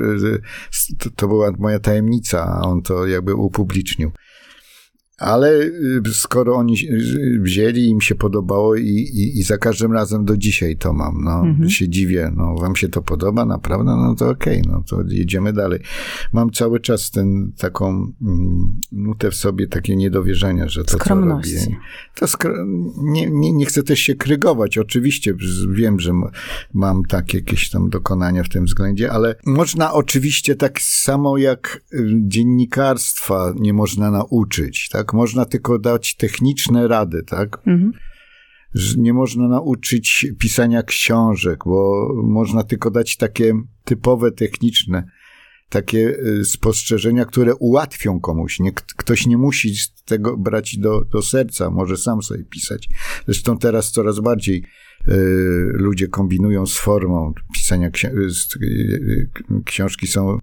to, 1.00 1.10
to 1.16 1.28
była 1.28 1.52
moja 1.60 1.80
tajemnica, 1.80 2.46
a 2.46 2.62
on 2.62 2.82
to 2.82 3.08
jakby 3.08 3.36
upublicznił. 3.36 4.12
Ale 5.18 5.62
y, 5.62 6.02
skoro 6.14 6.56
oni 6.56 6.74
y, 6.90 7.40
wzięli, 7.42 7.86
im 7.88 8.02
się 8.02 8.16
podobało 8.16 8.76
i, 8.76 8.88
i, 8.88 9.40
i 9.40 9.44
za 9.44 9.58
każdym 9.58 9.92
razem 9.92 10.26
do 10.26 10.38
dzisiaj 10.38 10.78
to 10.78 10.94
mam, 10.94 11.24
no, 11.24 11.34
Mhm. 11.44 11.70
się 11.70 11.90
dziwię, 11.90 12.32
no, 12.36 12.56
wam 12.56 12.76
się 12.76 12.90
to 12.90 13.02
podoba, 13.02 13.46
naprawdę, 13.46 13.92
no 13.96 14.16
to 14.16 14.30
okej, 14.30 14.62
no 14.68 14.84
to 14.90 15.04
jedziemy 15.10 15.54
dalej. 15.54 15.80
Mam 16.34 16.52
cały 16.52 16.80
czas 16.80 17.12
ten, 17.12 17.52
taką 17.58 18.14
mm, 18.22 18.80
nutę 18.92 19.32
w 19.32 19.36
sobie, 19.36 19.68
takie 19.68 19.96
niedowierzenia, 19.96 20.70
że 20.70 20.84
to 20.84 20.92
co 20.92 20.98
robię. 21.26 21.78
To 22.16 22.28
skro... 22.28 22.54
nie, 22.98 23.30
nie, 23.32 23.54
nie 23.54 23.66
chcę 23.66 23.84
też 23.84 24.00
się 24.00 24.16
krygować, 24.16 24.78
oczywiście, 24.78 25.34
wiem, 25.72 26.00
że 26.00 26.12
mam 26.74 27.04
takie 27.06 27.38
jakieś 27.38 27.70
tam 27.70 27.90
dokonania 27.90 28.44
w 28.44 28.50
tym 28.50 28.66
względzie, 28.66 29.12
ale 29.12 29.36
można 29.46 29.94
oczywiście 29.94 30.56
tak 30.56 30.82
samo 30.82 31.38
jak 31.38 31.84
y, 31.94 32.08
dziennikarstwa 32.28 33.54
nie 33.60 33.74
można 33.74 34.12
nauczyć, 34.12 34.90
tak? 34.90 35.03
Można 35.14 35.46
tylko 35.46 35.80
dać 35.80 36.16
techniczne 36.16 36.88
rady, 36.88 37.24
tak? 37.24 37.58
Mhm. 37.68 37.92
nie 38.98 39.14
można 39.14 39.48
nauczyć 39.48 40.28
pisania 40.40 40.84
książek, 40.84 41.60
bo 41.66 42.10
można 42.24 42.64
tylko 42.64 42.92
dać 42.92 43.18
takie 43.18 43.54
typowe 43.84 44.32
techniczne, 44.32 45.04
takie 45.70 46.18
y, 46.20 46.46
spostrzeżenia, 46.46 47.26
które 47.26 47.56
ułatwią 47.56 48.20
komuś. 48.20 48.60
Nie, 48.60 48.72
ktoś 48.72 49.28
nie 49.28 49.38
musi 49.38 49.74
tego 50.06 50.38
brać 50.38 50.78
do, 50.78 51.06
do 51.06 51.22
serca, 51.22 51.70
może 51.70 51.98
sam 51.98 52.22
sobie 52.24 52.44
pisać. 52.44 52.90
Zresztą 53.26 53.58
teraz 53.58 53.92
coraz 53.92 54.20
bardziej 54.20 54.64
y, 55.08 55.14
ludzie 55.74 56.08
kombinują 56.08 56.66
z 56.66 56.78
formą 56.78 57.34
pisania 57.54 57.90
ksi- 57.90 58.18
y, 58.18 58.66
y, 58.66 59.30
y, 59.52 59.64
książki 59.66 60.08
są 60.08 60.40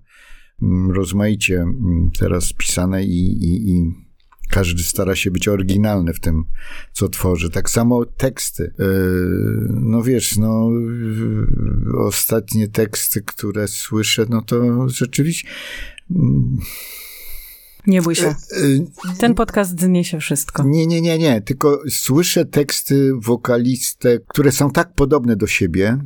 mm, 0.62 0.90
rozmaicie 0.90 1.60
mm, 1.60 2.10
teraz 2.18 2.52
pisane 2.52 3.04
i, 3.04 3.44
i, 3.44 3.70
i 3.70 4.09
każdy 4.50 4.82
stara 4.82 5.16
się 5.16 5.30
być 5.30 5.48
oryginalny 5.48 6.12
w 6.14 6.20
tym, 6.20 6.44
co 6.92 7.08
tworzy. 7.08 7.50
Tak 7.50 7.70
samo 7.70 8.04
teksty. 8.04 8.74
Yy, 8.78 8.86
No 9.70 10.02
wiesz, 10.02 10.36
no 10.38 10.70
ostatnie 11.98 12.68
teksty, 12.68 13.22
które 13.22 13.68
słyszę, 13.68 14.26
no 14.28 14.42
to 14.42 14.88
rzeczywiście 14.88 15.48
mm, 16.10 16.58
Nie 17.86 18.02
bój 18.02 18.14
się. 18.14 18.34
yy, 18.62 18.86
Ten 19.18 19.34
podcast 19.34 19.80
zniesie 19.80 20.20
wszystko. 20.20 20.62
nie, 20.64 20.86
nie, 20.86 21.00
nie, 21.00 21.18
nie, 21.18 21.40
tylko 21.40 21.82
słyszę 21.90 22.44
teksty 22.44 23.12
wokalistę, 23.16 24.18
które 24.28 24.52
są 24.52 24.70
tak 24.70 24.94
podobne 24.94 25.36
do 25.36 25.46
siebie, 25.46 25.98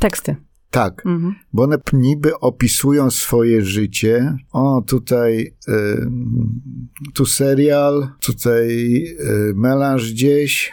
Teksty. 0.00 0.36
Tak, 0.74 1.06
Mhm. 1.06 1.34
bo 1.52 1.62
one 1.62 1.76
niby 1.92 2.38
opisują 2.40 3.10
swoje 3.10 3.62
życie. 3.62 4.36
O, 4.52 4.82
tutaj 4.86 5.54
y, 5.68 5.72
tu 7.14 7.26
serial, 7.26 8.08
tutaj 8.20 8.68
y, 9.20 9.52
melanż 9.54 10.12
gdzieś, 10.12 10.72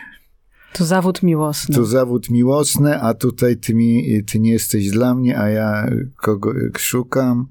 To 0.73 0.85
zawód 0.85 1.23
miłosny. 1.23 1.75
tu 1.75 1.85
zawód 1.85 2.29
miłosny, 2.29 3.01
a 3.01 3.13
tutaj 3.13 3.57
ty, 3.57 3.75
mi, 3.75 4.23
ty 4.23 4.39
nie 4.39 4.51
jesteś 4.51 4.89
dla 4.91 5.15
mnie, 5.15 5.39
a 5.39 5.49
ja 5.49 5.89
kogo 6.15 6.53
szukam. 6.77 7.47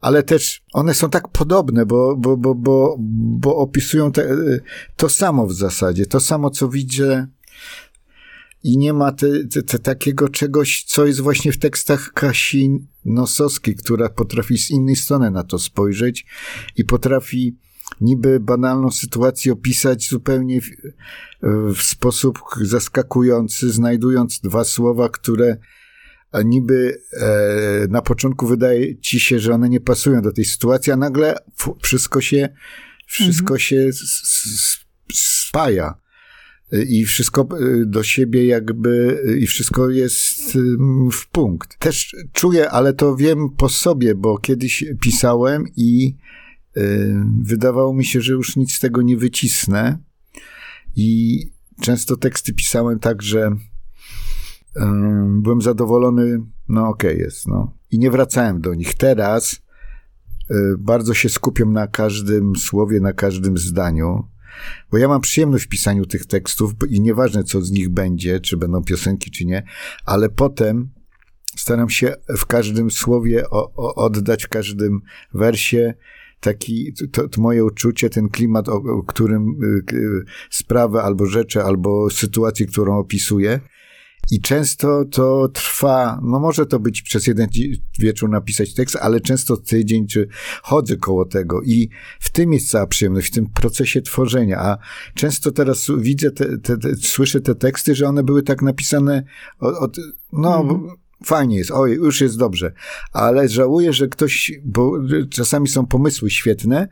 Ale 0.00 0.22
też 0.22 0.62
one 0.72 0.94
są 0.94 1.10
tak 1.10 1.28
podobne, 1.28 1.86
bo, 1.86 2.16
bo, 2.16 2.36
bo, 2.36 2.54
bo, 2.54 2.96
bo 3.40 3.56
opisują 3.56 4.12
te, 4.12 4.28
to 4.96 5.08
samo 5.08 5.46
w 5.46 5.52
zasadzie, 5.52 6.06
to 6.06 6.20
samo, 6.20 6.50
co 6.50 6.68
widzę. 6.68 7.26
I 8.62 8.78
nie 8.78 8.92
ma 8.92 9.12
te, 9.12 9.44
te, 9.44 9.62
te, 9.62 9.78
takiego 9.78 10.28
czegoś, 10.28 10.84
co 10.84 11.06
jest 11.06 11.20
właśnie 11.20 11.52
w 11.52 11.58
tekstach 11.58 12.12
Kasi 12.12 12.70
Nosowskiej, 13.04 13.74
która 13.74 14.08
potrafi 14.08 14.58
z 14.58 14.70
innej 14.70 14.96
strony 14.96 15.30
na 15.30 15.44
to 15.44 15.58
spojrzeć 15.58 16.26
i 16.76 16.84
potrafi 16.84 17.56
niby 18.00 18.40
banalną 18.40 18.90
sytuację 18.90 19.52
opisać 19.52 20.08
zupełnie 20.08 20.60
w, 20.60 20.66
w 21.76 21.82
sposób 21.82 22.38
zaskakujący, 22.60 23.70
znajdując 23.70 24.40
dwa 24.40 24.64
słowa, 24.64 25.08
które 25.08 25.56
a 26.32 26.42
niby 26.42 27.02
e, 27.12 27.86
na 27.88 28.02
początku 28.02 28.46
wydaje 28.46 28.98
ci 28.98 29.20
się, 29.20 29.38
że 29.38 29.54
one 29.54 29.68
nie 29.68 29.80
pasują 29.80 30.22
do 30.22 30.32
tej 30.32 30.44
sytuacji, 30.44 30.92
a 30.92 30.96
nagle 30.96 31.34
wszystko 31.82 32.20
się, 32.20 32.48
wszystko 33.06 33.58
się 33.58 33.76
s, 33.76 34.02
s, 34.24 34.78
spaja. 35.12 35.94
I 36.88 37.04
wszystko 37.04 37.42
e, 37.42 37.86
do 37.86 38.02
siebie 38.02 38.46
jakby, 38.46 39.22
i 39.40 39.46
wszystko 39.46 39.90
jest 39.90 40.58
w 41.12 41.28
punkt. 41.28 41.78
Też 41.78 42.16
czuję, 42.32 42.70
ale 42.70 42.92
to 42.92 43.16
wiem 43.16 43.50
po 43.56 43.68
sobie, 43.68 44.14
bo 44.14 44.38
kiedyś 44.38 44.84
pisałem 45.00 45.64
i 45.76 46.16
wydawało 47.42 47.94
mi 47.94 48.04
się, 48.04 48.20
że 48.20 48.32
już 48.32 48.56
nic 48.56 48.74
z 48.74 48.80
tego 48.80 49.02
nie 49.02 49.16
wycisnę. 49.16 49.98
I 50.96 51.40
często 51.80 52.16
teksty 52.16 52.52
pisałem 52.52 52.98
tak, 52.98 53.22
że 53.22 53.50
byłem 55.28 55.62
zadowolony, 55.62 56.40
no 56.68 56.88
okej 56.88 57.18
jest, 57.18 57.46
no. 57.46 57.74
I 57.90 57.98
nie 57.98 58.10
wracałem 58.10 58.60
do 58.60 58.74
nich. 58.74 58.94
Teraz 58.94 59.60
y, 60.50 60.54
bardzo 60.78 61.14
się 61.14 61.28
skupiam 61.28 61.72
na 61.72 61.86
każdym 61.86 62.56
słowie, 62.56 63.00
na 63.00 63.12
każdym 63.12 63.58
zdaniu, 63.58 64.28
bo 64.90 64.98
ja 64.98 65.08
mam 65.08 65.20
przyjemność 65.20 65.64
w 65.64 65.68
pisaniu 65.68 66.06
tych 66.06 66.26
tekstów 66.26 66.72
i 66.88 67.00
nieważne 67.00 67.44
co 67.44 67.62
z 67.62 67.70
nich 67.70 67.88
będzie, 67.88 68.40
czy 68.40 68.56
będą 68.56 68.84
piosenki, 68.84 69.30
czy 69.30 69.44
nie, 69.44 69.62
ale 70.04 70.28
potem 70.28 70.90
staram 71.56 71.90
się 71.90 72.14
w 72.38 72.46
każdym 72.46 72.90
słowie 72.90 73.50
o, 73.50 73.72
o, 73.74 73.94
oddać, 73.94 74.44
w 74.44 74.48
każdym 74.48 75.00
wersie 75.34 75.94
taki, 76.40 76.92
to, 77.12 77.28
to 77.28 77.40
moje 77.40 77.64
uczucie, 77.64 78.10
ten 78.10 78.28
klimat, 78.28 78.68
o, 78.68 78.72
o 78.72 79.02
którym 79.02 79.48
y, 79.62 79.94
y, 79.96 80.24
sprawę 80.50 81.02
albo 81.02 81.26
rzeczę, 81.26 81.64
albo 81.64 82.10
sytuację, 82.10 82.66
którą 82.66 82.98
opisuję. 82.98 83.60
I 84.30 84.40
często 84.40 85.04
to 85.04 85.48
trwa, 85.48 86.20
no 86.22 86.40
może 86.40 86.66
to 86.66 86.80
być 86.80 87.02
przez 87.02 87.26
jeden 87.26 87.48
wieczór 87.98 88.30
napisać 88.30 88.74
tekst, 88.74 88.96
ale 88.96 89.20
często 89.20 89.56
tydzień, 89.56 90.06
czy 90.06 90.28
chodzę 90.62 90.96
koło 90.96 91.24
tego. 91.24 91.62
I 91.62 91.88
w 92.20 92.30
tym 92.30 92.52
jest 92.52 92.70
cała 92.70 92.86
przyjemność, 92.86 93.28
w 93.28 93.34
tym 93.34 93.46
procesie 93.46 94.02
tworzenia, 94.02 94.58
a 94.58 94.78
często 95.14 95.52
teraz 95.52 95.86
widzę, 95.98 96.30
te, 96.30 96.58
te, 96.58 96.78
te, 96.78 96.96
słyszę 96.96 97.40
te 97.40 97.54
teksty, 97.54 97.94
że 97.94 98.08
one 98.08 98.22
były 98.22 98.42
tak 98.42 98.62
napisane 98.62 99.24
od, 99.58 99.74
od 99.74 99.96
no 100.32 100.80
fajnie 101.24 101.56
jest, 101.56 101.70
oj, 101.70 101.92
już 101.92 102.20
jest 102.20 102.38
dobrze, 102.38 102.72
ale 103.12 103.48
żałuję, 103.48 103.92
że 103.92 104.08
ktoś, 104.08 104.52
bo 104.64 104.92
czasami 105.30 105.68
są 105.68 105.86
pomysły 105.86 106.30
świetne, 106.30 106.88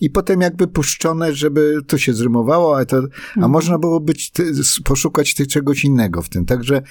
i 0.00 0.10
potem 0.10 0.40
jakby 0.40 0.66
puszczone, 0.66 1.34
żeby 1.34 1.78
to 1.86 1.98
się 1.98 2.12
zrymowało, 2.12 2.78
a, 2.78 2.84
to, 2.84 3.02
a 3.36 3.48
można 3.48 3.78
było 3.78 4.00
być, 4.00 4.32
poszukać 4.84 5.34
czegoś 5.34 5.84
innego 5.84 6.22
w 6.22 6.28
tym. 6.28 6.44
Także 6.44 6.82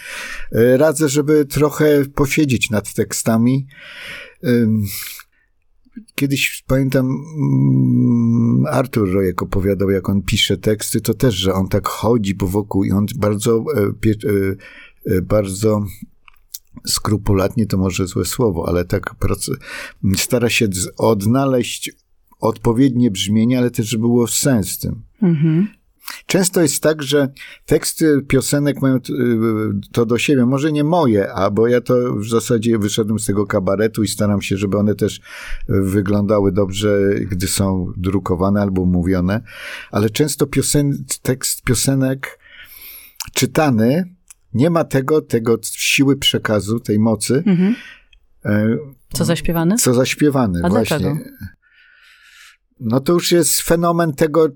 e, 0.51 0.77
radzę, 0.77 1.09
żeby 1.09 1.45
trochę 1.45 2.05
posiedzieć 2.15 2.69
nad 2.69 2.93
tekstami. 2.93 3.67
Kiedyś 6.15 6.63
pamiętam, 6.67 7.05
mm, 7.05 8.65
Artur 8.71 9.13
Rojek 9.13 9.41
opowiadał, 9.41 9.89
jak 9.89 10.09
on 10.09 10.21
pisze 10.21 10.57
teksty, 10.57 11.01
to 11.01 11.13
też, 11.13 11.35
że 11.35 11.53
on 11.53 11.67
tak 11.67 11.87
chodzi 11.87 12.35
po 12.35 12.47
wokół 12.47 12.83
i 12.83 12.91
on 12.91 13.05
bardzo, 13.15 13.65
e, 13.75 13.91
e, 15.15 15.21
bardzo 15.21 15.85
skrupulatnie, 16.87 17.65
to 17.65 17.77
może 17.77 18.07
złe 18.07 18.25
słowo, 18.25 18.67
ale 18.67 18.85
tak 18.85 19.15
stara 20.15 20.49
się 20.49 20.67
odnaleźć 20.97 21.91
odpowiednie 22.43 23.11
brzmienie, 23.11 23.57
ale 23.57 23.71
też, 23.71 23.97
było 23.97 24.27
sens 24.27 24.75
w 24.75 24.79
tym. 24.79 25.01
Mhm. 25.21 25.67
Często 26.25 26.61
jest 26.61 26.83
tak, 26.83 27.03
że 27.03 27.27
teksty 27.65 28.21
piosenek 28.27 28.81
mają 28.81 28.95
y, 28.95 28.99
to 29.91 30.05
do 30.05 30.17
siebie. 30.17 30.45
Może 30.45 30.71
nie 30.71 30.83
moje, 30.83 31.33
a 31.33 31.51
bo 31.51 31.67
ja 31.67 31.81
to 31.81 32.15
w 32.15 32.27
zasadzie 32.27 32.77
wyszedłem 32.77 33.19
z 33.19 33.25
tego 33.25 33.45
kabaretu 33.47 34.03
i 34.03 34.07
staram 34.07 34.41
się, 34.41 34.57
żeby 34.57 34.77
one 34.77 34.95
też 34.95 35.21
wyglądały 35.69 36.51
dobrze, 36.51 36.99
gdy 37.31 37.47
są 37.47 37.93
drukowane 37.97 38.61
albo 38.61 38.85
mówione. 38.85 39.41
Ale 39.91 40.09
często 40.09 40.47
piosen, 40.47 41.05
tekst 41.21 41.61
piosenek 41.63 42.39
czytany 43.33 44.15
nie 44.53 44.69
ma 44.69 44.83
tego, 44.83 45.21
tego 45.21 45.57
siły 45.63 46.17
przekazu, 46.17 46.79
tej 46.79 46.99
mocy, 46.99 47.43
Mhm. 47.45 47.75
e, 48.45 48.77
Co 49.13 49.25
zaśpiewany? 49.25 49.75
co 49.75 49.93
zaśpiewany. 49.93 50.59
A 50.63 50.69
właśnie. 50.69 50.99
dlaczego? 50.99 51.23
No 52.85 52.99
to 52.99 53.13
już 53.13 53.31
jest 53.31 53.61
fenomen 53.61 54.13
tego 54.13 54.55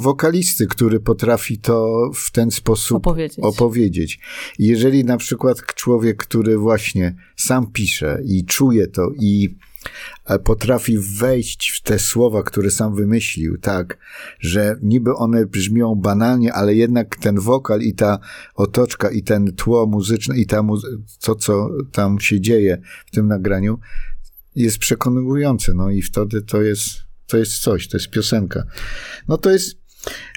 wokalisty, 0.00 0.66
który 0.66 1.00
potrafi 1.00 1.58
to 1.58 2.10
w 2.14 2.30
ten 2.30 2.50
sposób 2.50 2.96
Opowiedzieć. 2.96 3.38
opowiedzieć. 3.44 4.20
Jeżeli 4.58 5.04
na 5.04 5.16
przykład 5.16 5.74
człowiek, 5.74 6.16
który 6.16 6.58
właśnie 6.58 7.16
sam 7.36 7.72
pisze 7.72 8.20
i 8.24 8.44
czuje 8.44 8.86
to 8.88 9.10
i 9.20 9.56
e, 10.26 10.38
potrafi 10.38 10.98
wejść 10.98 11.70
w 11.70 11.82
te 11.82 11.98
słowa, 11.98 12.42
które 12.42 12.70
sam 12.70 12.94
wymyślił, 12.94 13.58
tak, 13.58 13.98
że 14.40 14.76
niby 14.82 15.14
one 15.14 15.46
brzmią 15.46 15.94
banalnie, 15.94 16.52
ale 16.52 16.74
jednak 16.74 17.16
ten 17.16 17.40
wokal 17.40 17.80
i 17.80 17.94
ta 17.94 18.18
otoczka 18.54 19.10
i 19.10 19.22
ten 19.22 19.52
tło 19.52 19.86
muzyczne 19.86 20.38
i 20.38 20.46
ta 20.46 20.62
muzy- 20.62 20.98
to, 21.20 21.34
co 21.34 21.68
tam 21.92 22.20
się 22.20 22.40
dzieje 22.40 22.78
w 23.06 23.10
tym 23.10 23.28
nagraniu, 23.28 23.78
jest 24.56 24.78
przekonujące, 24.78 25.74
no 25.74 25.90
i 25.90 26.02
wtedy 26.02 26.42
to 26.42 26.62
jest, 26.62 27.09
to 27.30 27.36
jest 27.36 27.58
coś, 27.58 27.88
to 27.88 27.96
jest 27.96 28.10
piosenka. 28.10 28.62
No 29.28 29.36
to 29.38 29.50
jest, 29.50 29.78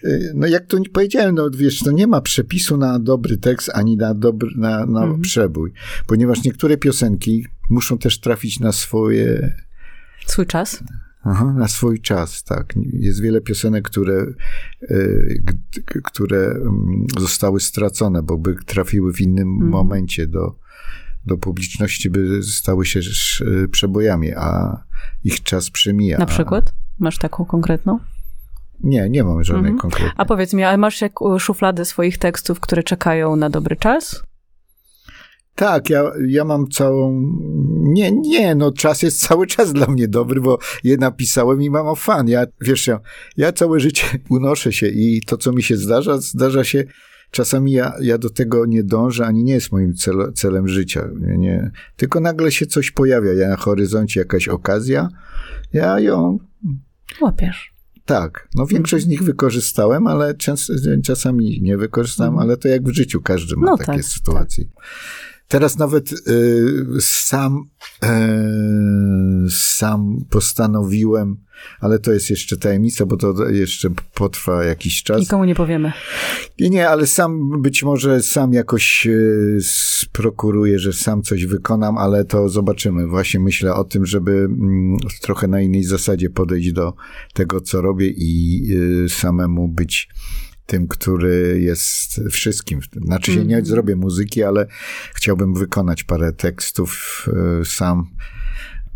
y, 0.06 0.32
no 0.36 0.47
jak 0.47 0.65
tu 0.67 0.84
powiedziałem, 0.93 1.36
no 1.36 1.49
wiesz, 1.49 1.79
to 1.79 1.91
nie 1.91 2.08
ma 2.08 2.21
przepisu 2.21 2.77
na 2.77 2.99
dobry 2.99 3.38
tekst, 3.38 3.71
ani 3.73 3.97
na 3.97 4.13
dobry, 4.13 4.49
na, 4.58 4.86
na 4.86 5.01
Mhm. 5.03 5.21
przebój, 5.21 5.73
ponieważ 6.08 6.43
niektóre 6.43 6.77
piosenki 6.77 7.45
muszą 7.69 7.97
też 7.97 8.19
trafić 8.19 8.60
na 8.60 8.71
swoje, 8.71 9.56
Swój 10.25 10.45
czas? 10.47 10.84
aha, 11.23 11.53
na 11.58 11.67
swój 11.67 12.01
czas, 12.01 12.43
tak. 12.43 12.73
Jest 12.93 13.21
wiele 13.21 13.41
piosenek, 13.41 13.89
które, 13.89 14.25
y, 14.91 15.43
które 16.03 16.45
mm, 16.51 17.06
zostały 17.19 17.60
stracone, 17.60 18.23
bo 18.23 18.38
by 18.38 18.56
trafiły 18.65 19.13
w 19.13 19.21
innym 19.21 19.47
Mhm. 19.47 19.71
momencie 19.71 20.27
do, 20.27 20.56
do 21.25 21.38
publiczności, 21.38 22.10
by 22.10 22.43
stały 22.43 22.86
się 22.86 22.99
przebojami, 23.71 24.32
a 24.34 24.77
ich 25.23 25.43
czas 25.43 25.69
przemija. 25.69 26.17
Na 26.17 26.25
przykład? 26.25 26.73
Masz 26.99 27.17
taką 27.17 27.45
konkretną? 27.45 27.99
Nie, 28.84 29.10
nie 29.10 29.23
mam 29.23 29.43
żadnej 29.43 29.71
Mhm. 29.71 29.79
konkretnej. 29.79 30.12
A 30.17 30.25
powiedz 30.25 30.53
mi, 30.53 30.63
a 30.63 30.77
masz 30.77 31.01
jak 31.01 31.13
szuflady 31.39 31.86
swoich 31.86 32.17
tekstów, 32.17 32.60
które 32.60 32.84
czekają 32.84 33.36
na 33.36 33.49
dobry 33.49 33.75
czas? 33.75 34.23
Tak, 35.56 35.89
ja, 35.89 36.03
ja 36.27 36.45
mam 36.45 36.67
całą. 36.67 37.21
Nie, 37.79 38.12
nie, 38.12 38.56
no 38.56 38.71
czas 38.71 39.01
jest 39.03 39.21
cały 39.27 39.47
czas 39.47 39.73
dla 39.73 39.88
mnie 39.88 40.08
dobry, 40.08 40.41
bo 40.41 40.58
je 40.84 40.97
napisałem 40.97 41.62
i 41.62 41.69
mam 41.69 41.95
fan. 41.95 42.27
Ja, 42.27 42.45
wiesz, 42.62 42.88
ja, 42.88 42.99
ja 43.38 43.51
całe 43.51 43.79
życie 43.79 44.06
unoszę 44.29 44.73
się 44.73 44.88
i 44.88 45.21
to, 45.27 45.38
co 45.38 45.51
mi 45.51 45.63
się 45.63 45.77
zdarza, 45.77 46.17
zdarza 46.17 46.63
się. 46.63 46.84
Czasami 47.34 47.72
ja, 47.72 47.93
ja 48.02 48.17
do 48.17 48.30
tego 48.30 48.65
nie 48.65 48.84
dążę, 48.84 49.26
ani 49.26 49.43
nie 49.43 49.54
jest 49.54 49.72
moim 49.72 49.93
cel, 49.93 50.34
celem 50.34 50.67
życia. 50.67 51.10
Nie, 51.19 51.38
nie. 51.38 51.72
Tylko 51.96 52.19
nagle 52.19 52.52
się 52.52 52.65
coś 52.65 52.91
pojawia, 52.91 53.34
ja 53.34 53.50
na 53.50 53.56
horyzoncie 53.56 54.19
jakaś 54.19 54.48
okazja, 54.48 55.10
ja 55.74 56.00
ją 56.00 56.39
Łapiesz. 57.22 57.74
Tak, 58.06 58.48
no 58.56 58.65
większość 58.65 59.06
z 59.06 59.08
nich 59.08 59.24
wykorzystałem, 59.24 60.08
ale 60.08 60.36
czas, 60.36 60.72
czasami 61.04 61.62
nie 61.62 61.78
wykorzystałem, 61.78 62.38
ale 62.38 62.58
to 62.58 62.67
jak 62.67 62.84
w 62.84 62.93
życiu 62.93 63.22
każdy 63.22 63.56
ma 63.56 63.62
Mhm. 63.62 63.78
No 63.80 63.86
takie 63.86 64.04
tak, 64.04 64.12
sytuacje. 64.12 64.65
Teraz 65.53 65.77
nawet 65.77 66.11
y, 66.11 67.01
sam, 67.01 67.63
y, 68.03 68.07
sam 69.51 70.25
postanowiłem, 70.29 71.37
ale 71.79 71.99
to 71.99 72.11
jest 72.11 72.29
jeszcze 72.29 72.57
tajemnica, 72.57 73.05
bo 73.05 73.17
to 73.17 73.49
jeszcze 73.49 73.89
potrwa 74.13 74.63
jakiś 74.63 75.03
czas. 75.03 75.19
Nikomu 75.19 75.45
nie 75.45 75.55
powiemy. 75.55 75.93
Nie, 76.59 76.69
nie, 76.69 76.89
ale 76.89 77.07
sam 77.07 77.61
być 77.61 77.83
może 77.83 78.21
sam 78.21 78.53
jakoś 78.53 79.07
y, 79.07 79.57
sprokuruję, 79.63 80.79
że 80.79 80.93
sam 80.93 81.21
coś 81.21 81.45
wykonam, 81.45 81.97
ale 81.97 82.25
to 82.25 82.49
zobaczymy. 82.49 83.07
Właśnie 83.07 83.39
myślę 83.39 83.73
o 83.73 83.83
tym, 83.83 84.05
żeby 84.05 84.31
mm, 84.31 84.97
trochę 85.21 85.47
na 85.47 85.61
innej 85.61 85.83
zasadzie 85.83 86.29
podejść 86.29 86.71
do 86.71 86.93
tego, 87.33 87.61
co 87.61 87.81
robię 87.81 88.07
i 88.07 88.63
y, 89.05 89.09
samemu 89.09 89.67
być 89.67 90.09
tym, 90.65 90.88
który 90.88 91.60
jest 91.62 92.21
wszystkim. 92.32 92.80
Znaczy 93.06 93.32
się 93.32 93.38
nie 93.38 93.43
Mhm. 93.43 93.65
zrobię 93.65 93.95
muzyki, 93.95 94.43
ale 94.43 94.65
chciałbym 95.15 95.54
wykonać 95.54 96.04
parę 96.04 96.32
tekstów 96.34 97.26
y, 97.62 97.65
sam. 97.65 98.08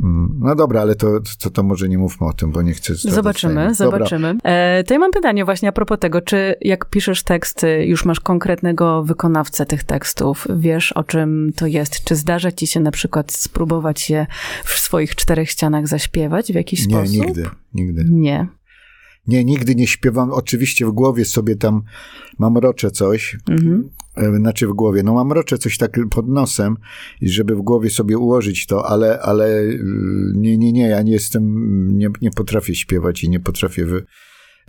Mm, 0.04 0.40
No 0.40 0.56
dobra, 0.56 0.82
ale 0.82 0.96
to, 0.96 1.20
to, 1.40 1.50
to 1.50 1.64
może 1.64 1.90
nie 1.90 1.98
mówmy 1.98 2.28
o 2.28 2.34
tym, 2.34 2.52
bo 2.52 2.62
nie 2.62 2.74
chcę 2.74 2.96
Zobaczymy, 2.96 3.74
zobaczymy. 3.76 4.36
E, 4.44 4.84
to 4.84 4.94
ja 4.94 5.00
mam 5.00 5.12
pytanie 5.12 5.46
właśnie 5.46 5.70
a 5.70 5.72
propos 5.72 6.00
tego, 6.00 6.22
czy 6.22 6.56
jak 6.62 6.90
piszesz 6.90 7.24
teksty, 7.24 7.86
już 7.86 8.06
masz 8.06 8.20
konkretnego 8.20 9.04
wykonawcę 9.04 9.66
tych 9.66 9.84
tekstów, 9.84 10.48
wiesz 10.56 10.92
o 10.92 11.04
czym 11.04 11.52
to 11.56 11.68
jest? 11.68 12.04
Czy 12.04 12.16
zdarza 12.16 12.52
ci 12.52 12.68
się 12.68 12.80
na 12.80 12.92
przykład 12.92 13.32
spróbować 13.32 14.10
je 14.10 14.28
w 14.64 14.70
swoich 14.80 15.16
czterech 15.16 15.50
ścianach 15.50 15.88
zaśpiewać 15.88 16.52
w 16.52 16.56
jakiś 16.56 16.88
Nie, 16.88 16.96
sposób? 16.96 17.16
nigdy, 17.26 17.50
nigdy. 17.74 18.06
Nie. 18.10 18.48
Nie, 19.28 19.46
nigdy 19.46 19.76
nie 19.76 19.88
śpiewam. 19.88 20.32
Oczywiście 20.32 20.86
w 20.86 20.92
głowie 20.92 21.26
sobie 21.26 21.56
tam 21.56 21.82
mamroczę 22.40 22.92
coś. 22.92 23.38
Mhm. 23.50 23.90
e, 24.18 24.38
Znaczy 24.38 24.68
w 24.68 24.74
głowie, 24.74 25.04
no 25.04 25.14
mamroczę 25.14 25.58
coś 25.58 25.78
tak 25.78 26.00
pod 26.10 26.28
nosem, 26.28 26.78
i 27.22 27.30
żeby 27.30 27.56
w 27.56 27.62
głowie 27.62 27.90
sobie 27.90 28.18
ułożyć 28.18 28.66
to, 28.66 28.90
ale, 28.90 29.20
ale 29.22 29.62
y, 29.62 29.80
nie, 30.36 30.58
nie, 30.58 30.72
nie, 30.72 30.88
ja 30.88 31.02
nie 31.02 31.12
jestem, 31.12 31.88
nie, 31.98 32.10
nie 32.22 32.32
potrafię 32.32 32.76
śpiewać 32.76 33.24
i 33.24 33.30
nie 33.30 33.40
potrafię 33.40 33.86
wy, 33.86 34.06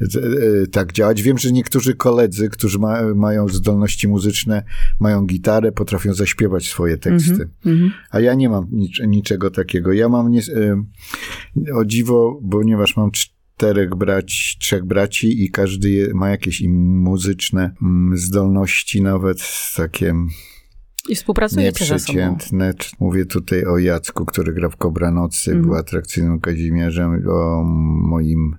e, 0.00 0.66
tak 0.66 0.92
działać. 0.92 1.22
Wiem, 1.22 1.38
że 1.38 1.52
niektórzy 1.52 1.94
koledzy, 1.94 2.48
którzy 2.48 2.78
ma, 2.78 3.14
mają 3.14 3.48
zdolności 3.48 4.08
muzyczne, 4.08 4.62
mają 5.00 5.26
gitarę, 5.26 5.72
potrafią 5.72 6.14
zaśpiewać 6.14 6.68
swoje 6.68 6.98
teksty. 6.98 7.48
Mhm. 7.66 7.90
A 8.10 8.20
ja 8.20 8.34
nie 8.34 8.48
mam 8.48 8.66
nic, 8.72 8.90
niczego 9.06 9.50
takiego. 9.50 9.92
Ja 9.92 10.08
mam 10.08 10.30
nie, 10.30 10.40
e, 10.40 10.82
o 11.74 11.84
dziwo, 11.84 12.40
ponieważ 12.50 12.96
mam 12.96 13.10
czterech 13.58 13.94
braci, 13.94 14.58
trzech 14.58 14.84
braci 14.84 15.44
i 15.44 15.50
każdy 15.50 15.90
je, 15.90 16.14
ma 16.14 16.30
jakieś 16.30 16.60
im 16.60 16.98
muzyczne 16.98 17.74
mm, 17.82 18.18
zdolności, 18.18 19.02
nawet 19.02 19.38
takie 19.76 20.14
I 21.08 21.14
współpracujecie 21.14 21.84
ze 21.84 21.98
sobą. 21.98 22.36
Mówię 23.00 23.26
tutaj 23.26 23.64
o 23.64 23.78
Jacku, 23.78 24.24
który 24.24 24.52
gra 24.52 24.68
w 24.68 24.76
Kobranocy, 24.76 25.50
Mhm. 25.50 25.66
był 25.66 25.74
atrakcyjnym 25.76 26.40
Kazimierzem, 26.40 27.28
o 27.28 27.64
moim 28.08 28.56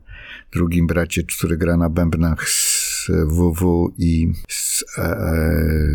drugim 0.53 0.87
bracie, 0.87 1.23
który 1.23 1.57
gra 1.57 1.77
na 1.77 1.89
bębnach 1.89 2.49
z 2.49 3.07
WW 3.27 3.93
i 3.97 4.31
z, 4.49 4.83
e, 4.97 5.01
e, 5.01 5.51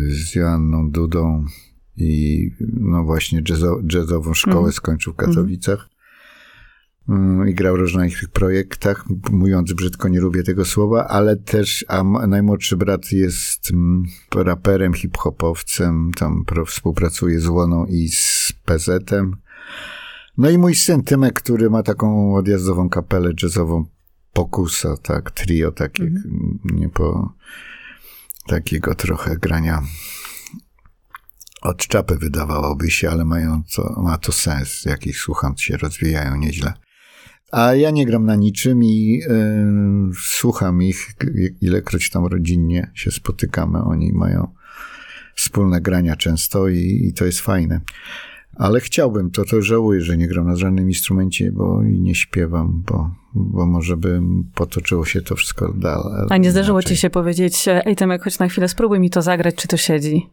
z 0.09 0.35
Joanną 0.35 0.91
Dudą 0.91 1.45
i 1.97 2.51
no 2.59 3.03
właśnie 3.03 3.41
jazzo, 3.49 3.79
jazzową 3.93 4.33
szkołę 4.33 4.55
Mhm. 4.57 4.73
skończył 4.73 5.13
w 5.13 5.15
Katowicach. 5.15 5.89
Mm, 7.09 7.49
I 7.49 7.53
grał 7.53 7.75
w 7.75 7.79
różnych 7.79 8.29
projektach. 8.29 9.05
Mówiąc 9.31 9.73
brzydko, 9.73 10.07
nie 10.07 10.19
lubię 10.19 10.43
tego 10.43 10.65
słowa, 10.65 11.07
ale 11.07 11.35
też, 11.35 11.85
a 11.87 12.03
najmłodszy 12.27 12.77
brat 12.77 13.11
jest 13.11 13.71
mm, 13.71 14.03
raperem, 14.35 14.93
hip-hopowcem, 14.93 16.11
tam 16.17 16.45
współpracuje 16.65 17.39
z 17.39 17.47
Łoną 17.47 17.85
i 17.85 18.07
z 18.07 18.53
PZ-em. 18.65 19.35
No 20.37 20.49
i 20.49 20.57
mój 20.57 20.75
syn 20.75 21.03
Tymek, 21.03 21.33
który 21.33 21.69
ma 21.69 21.83
taką 21.83 22.35
odjazdową 22.35 22.89
kapelę 22.89 23.31
jazzową 23.43 23.85
Pokusa, 24.33 24.97
tak, 24.97 25.31
trio 25.31 25.71
takie, 25.71 26.03
Mhm. 26.03 26.59
nie 26.63 26.89
po 26.89 27.33
takiego 28.47 28.95
trochę 28.95 29.37
grania 29.37 29.81
od 31.61 31.77
czapy 31.87 32.17
wydawałoby 32.17 32.91
się, 32.91 33.09
ale 33.09 33.25
mają 33.25 33.63
to, 33.75 34.01
ma 34.01 34.17
to 34.17 34.31
sens, 34.31 34.85
jak 34.85 35.07
ich 35.07 35.17
słucham, 35.17 35.57
się 35.57 35.77
rozwijają 35.77 36.35
nieźle. 36.35 36.73
A 37.55 37.75
ja 37.75 37.91
nie 37.91 38.05
gram 38.05 38.25
na 38.25 38.35
niczym 38.35 38.83
i 38.83 39.21
y, 39.23 39.29
słucham 40.21 40.83
ich, 40.83 41.15
ilekroć 41.61 42.09
tam 42.09 42.25
rodzinnie 42.25 42.91
się 42.93 43.11
spotykamy, 43.11 43.79
oni 43.79 44.13
mają 44.13 44.47
wspólne 45.35 45.81
grania 45.81 46.15
często 46.15 46.67
i, 46.67 47.05
i 47.09 47.13
to 47.13 47.25
jest 47.25 47.39
fajne. 47.39 47.81
Ale 48.55 48.79
chciałbym, 48.79 49.31
to 49.31 49.45
to 49.45 49.61
żałuję, 49.61 50.01
że 50.01 50.17
nie 50.17 50.27
gram 50.27 50.47
na 50.47 50.55
żadnym 50.55 50.89
instrumencie, 50.89 51.51
bo 51.51 51.83
i 51.83 52.01
nie 52.01 52.15
śpiewam, 52.15 52.83
bo, 52.87 53.11
bo 53.33 53.65
może 53.65 53.97
by 53.97 54.21
potoczyło 54.55 55.05
się 55.05 55.21
to 55.21 55.35
wszystko 55.35 55.73
dalej. 55.73 56.27
A 56.29 56.37
nie 56.37 56.51
zdarzyło 56.51 56.83
ci 56.83 56.97
się 56.97 57.09
powiedzieć, 57.09 57.65
ej 57.67 57.95
Tomek, 57.95 58.23
chodź 58.23 58.39
na 58.39 58.47
chwilę, 58.47 58.67
spróbuj 58.67 58.99
mi 58.99 59.09
to 59.09 59.21
zagrać, 59.21 59.55
czy 59.55 59.67
to 59.67 59.77
siedzi? 59.77 60.29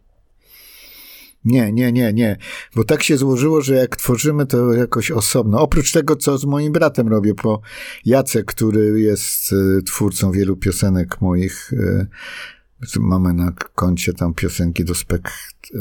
Nie, 1.44 1.72
nie, 1.72 1.92
nie, 1.92 2.12
nie. 2.12 2.36
Bo 2.76 2.84
tak 2.84 3.02
się 3.02 3.16
złożyło, 3.16 3.60
że 3.60 3.74
jak 3.74 3.96
tworzymy 3.96 4.46
to 4.46 4.72
jakoś 4.72 5.10
osobno. 5.10 5.60
Oprócz 5.60 5.92
tego, 5.92 6.16
co 6.16 6.38
z 6.38 6.44
moim 6.44 6.72
bratem 6.72 7.08
robię, 7.08 7.32
bo 7.42 7.60
Jacek, 8.04 8.46
który 8.46 9.00
jest 9.00 9.52
y, 9.52 9.82
twórcą 9.82 10.32
wielu 10.32 10.56
piosenek 10.56 11.20
moich, 11.20 11.72
y, 11.72 12.06
mamy 13.00 13.34
na 13.34 13.52
koncie 13.74 14.12
tam 14.12 14.34
piosenki 14.34 14.84
do 14.84 14.94
spek, 14.94 15.30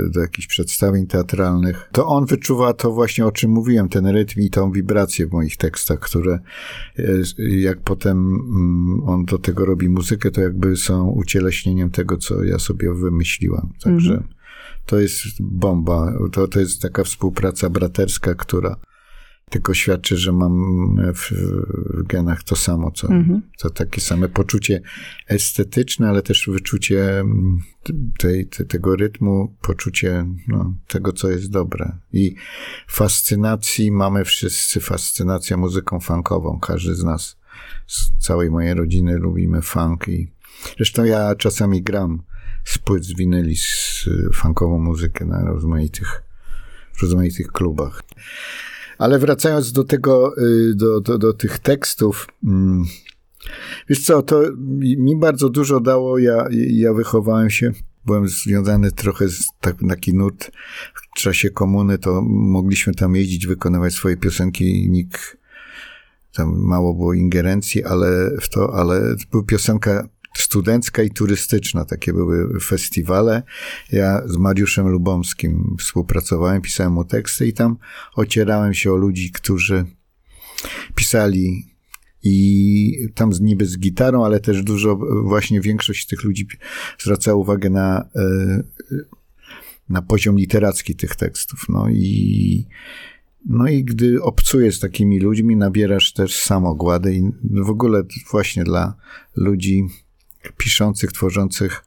do 0.10 0.21
jakichś 0.21 0.47
przedstawień 0.47 1.08
teatralnych, 1.08 1.89
to 1.91 2.08
on 2.08 2.26
wyczuwa 2.26 2.74
to 2.74 2.91
właśnie, 2.91 3.26
o 3.26 3.32
czym 3.32 3.52
mówiłem, 3.52 3.89
ten 3.89 4.08
rytm 4.08 4.39
i 4.39 4.50
tą 4.50 4.71
wibrację 4.71 5.28
w 5.28 5.32
moich 5.32 5.58
tekstach, 5.58 6.00
które 6.00 6.39
jak 7.38 7.82
potem 7.82 8.17
mm, 8.17 9.04
on 9.06 9.26
do 9.26 9.38
tego 9.38 9.65
robi 9.65 9.89
muzykę, 9.89 10.32
to 10.32 10.41
jakby 10.41 10.76
są 10.78 11.08
ucieleśnieniem 11.08 11.89
tego, 11.89 12.17
co 12.17 12.43
ja 12.43 12.60
sobie 12.60 12.93
wymyśliłam. 12.93 13.74
Także 13.84 14.13
-hmm. 14.13 14.40
To 14.91 14.99
jest 14.99 15.41
bomba. 15.41 16.13
To, 16.32 16.47
to 16.47 16.60
jest 16.60 16.82
taka 16.82 17.04
współpraca 17.04 17.69
braterska, 17.69 18.36
która 18.36 18.75
tylko 19.49 19.73
świadczy, 19.73 20.17
że 20.17 20.32
mam 20.32 20.54
w, 21.15 21.32
w 21.32 22.08
genach 22.08 22.43
to 22.43 22.56
samo, 22.56 22.91
co 22.91 23.08
mhm. 23.08 23.41
to 23.58 23.69
takie 23.69 24.01
same 24.01 24.30
poczucie 24.30 24.82
estetyczne, 25.27 26.10
ale 26.10 26.21
też 26.21 26.49
wyczucie 26.51 27.19
mm, 27.19 27.60
tej, 28.17 28.47
te, 28.47 28.65
tego 28.65 28.95
rytmu, 28.95 29.56
poczucie 29.62 30.25
no, 30.47 30.75
tego, 30.88 31.13
co 31.13 31.30
jest 31.30 31.51
dobre. 31.51 31.97
I 32.13 32.36
fascynacji 32.88 33.91
mamy 33.91 34.25
wszyscy, 34.25 34.80
fascynacja 34.80 35.58
muzyką 35.58 35.99
funkową. 35.99 36.60
Każdy 36.60 36.95
z 36.95 37.04
nas, 37.04 37.38
z 37.88 38.12
całej 38.19 38.51
mojej 38.51 38.73
rodziny 38.73 39.17
lubimy 39.17 39.62
funk 39.62 40.08
i 40.08 40.32
zresztą 40.77 41.04
ja 41.04 41.36
czasami 41.36 41.84
gram 41.84 42.23
z 42.65 42.78
płyt 42.78 43.06
z 43.06 43.13
winyli 43.13 43.56
z 43.56 44.10
funkową 44.36 44.80
muzykę 44.80 45.26
na 45.26 45.45
rozmaitych, 45.45 46.24
rozmaitych 47.02 47.47
klubach. 47.47 48.02
Ale 48.97 49.19
wracając 49.19 49.71
do 49.71 49.84
tego, 49.84 50.34
y, 50.38 50.76
do, 50.76 51.02
do, 51.02 51.17
do 51.17 51.34
tych 51.34 51.60
tekstów, 51.60 52.28
mm, 52.43 52.84
wiesz 53.89 54.04
co, 54.04 54.21
to 54.21 54.41
mi 54.97 55.15
bardzo 55.19 55.50
dużo 55.50 55.80
dało. 55.80 56.17
Ja, 56.17 56.47
ja 56.52 56.93
wychowałem 56.93 57.50
się, 57.50 57.71
byłem 58.06 58.28
związany 58.28 58.91
trochę 58.91 59.30
z 59.30 59.47
tak, 59.62 59.76
taki 59.89 60.13
nurt 60.13 60.52
w 60.95 61.19
czasie 61.19 61.50
komuny, 61.50 61.97
to 61.97 62.21
mogliśmy 62.30 62.93
tam 62.93 63.15
jeździć, 63.15 63.47
wykonywać 63.47 63.93
swoje 63.93 64.17
piosenki, 64.17 64.89
nikt 64.89 65.38
tam 66.34 66.58
mało 66.58 66.93
było 66.93 67.13
ingerencji, 67.13 67.84
ale 67.84 68.32
w 68.41 68.50
to, 68.50 68.74
ale 68.74 69.15
była 69.32 69.43
piosenka 69.43 70.08
studencka 70.34 71.04
i 71.04 71.10
turystyczna. 71.10 71.86
Takie 71.86 72.13
były 72.13 72.60
festiwale. 72.60 73.44
Ja 73.91 74.22
z 74.28 74.38
Mariuszem 74.38 74.88
Lubomskim 74.88 75.76
współpracowałem, 75.80 76.62
pisałem 76.62 76.94
mu 76.94 77.04
teksty 77.04 77.48
i 77.48 77.54
tam 77.54 77.78
ocierałem 78.15 78.74
się 78.74 78.91
o 78.91 78.96
ludzi, 78.96 79.32
którzy 79.32 79.86
pisali 80.96 81.72
i 82.24 83.08
tam 83.15 83.34
z, 83.34 83.41
niby 83.41 83.65
z 83.65 83.80
gitarą, 83.80 84.26
ale 84.26 84.39
też 84.39 84.63
dużo, 84.63 85.00
właśnie 85.24 85.62
większość 85.62 86.08
tych 86.08 86.24
ludzi 86.24 86.48
zwracała 87.00 87.38
uwagę 87.38 87.70
na, 87.70 88.10
e, 88.15 88.63
na 89.89 90.02
poziom 90.02 90.38
literacki 90.38 90.96
tych 90.96 91.15
tekstów. 91.15 91.65
No 91.70 91.89
i, 91.89 92.67
no 93.46 93.67
i 93.67 93.84
gdy 93.84 94.22
obcujesz 94.22 94.76
z 94.78 94.80
takimi 94.80 95.20
ludźmi, 95.20 95.56
nabierasz 95.56 96.13
też 96.13 96.36
samogłady 96.36 97.15
i 97.15 97.32
w 97.44 97.70
ogóle 97.70 98.04
właśnie 98.32 98.63
dla 98.63 98.96
ludzi 99.36 99.88
piszących, 100.58 101.12
tworzących 101.12 101.86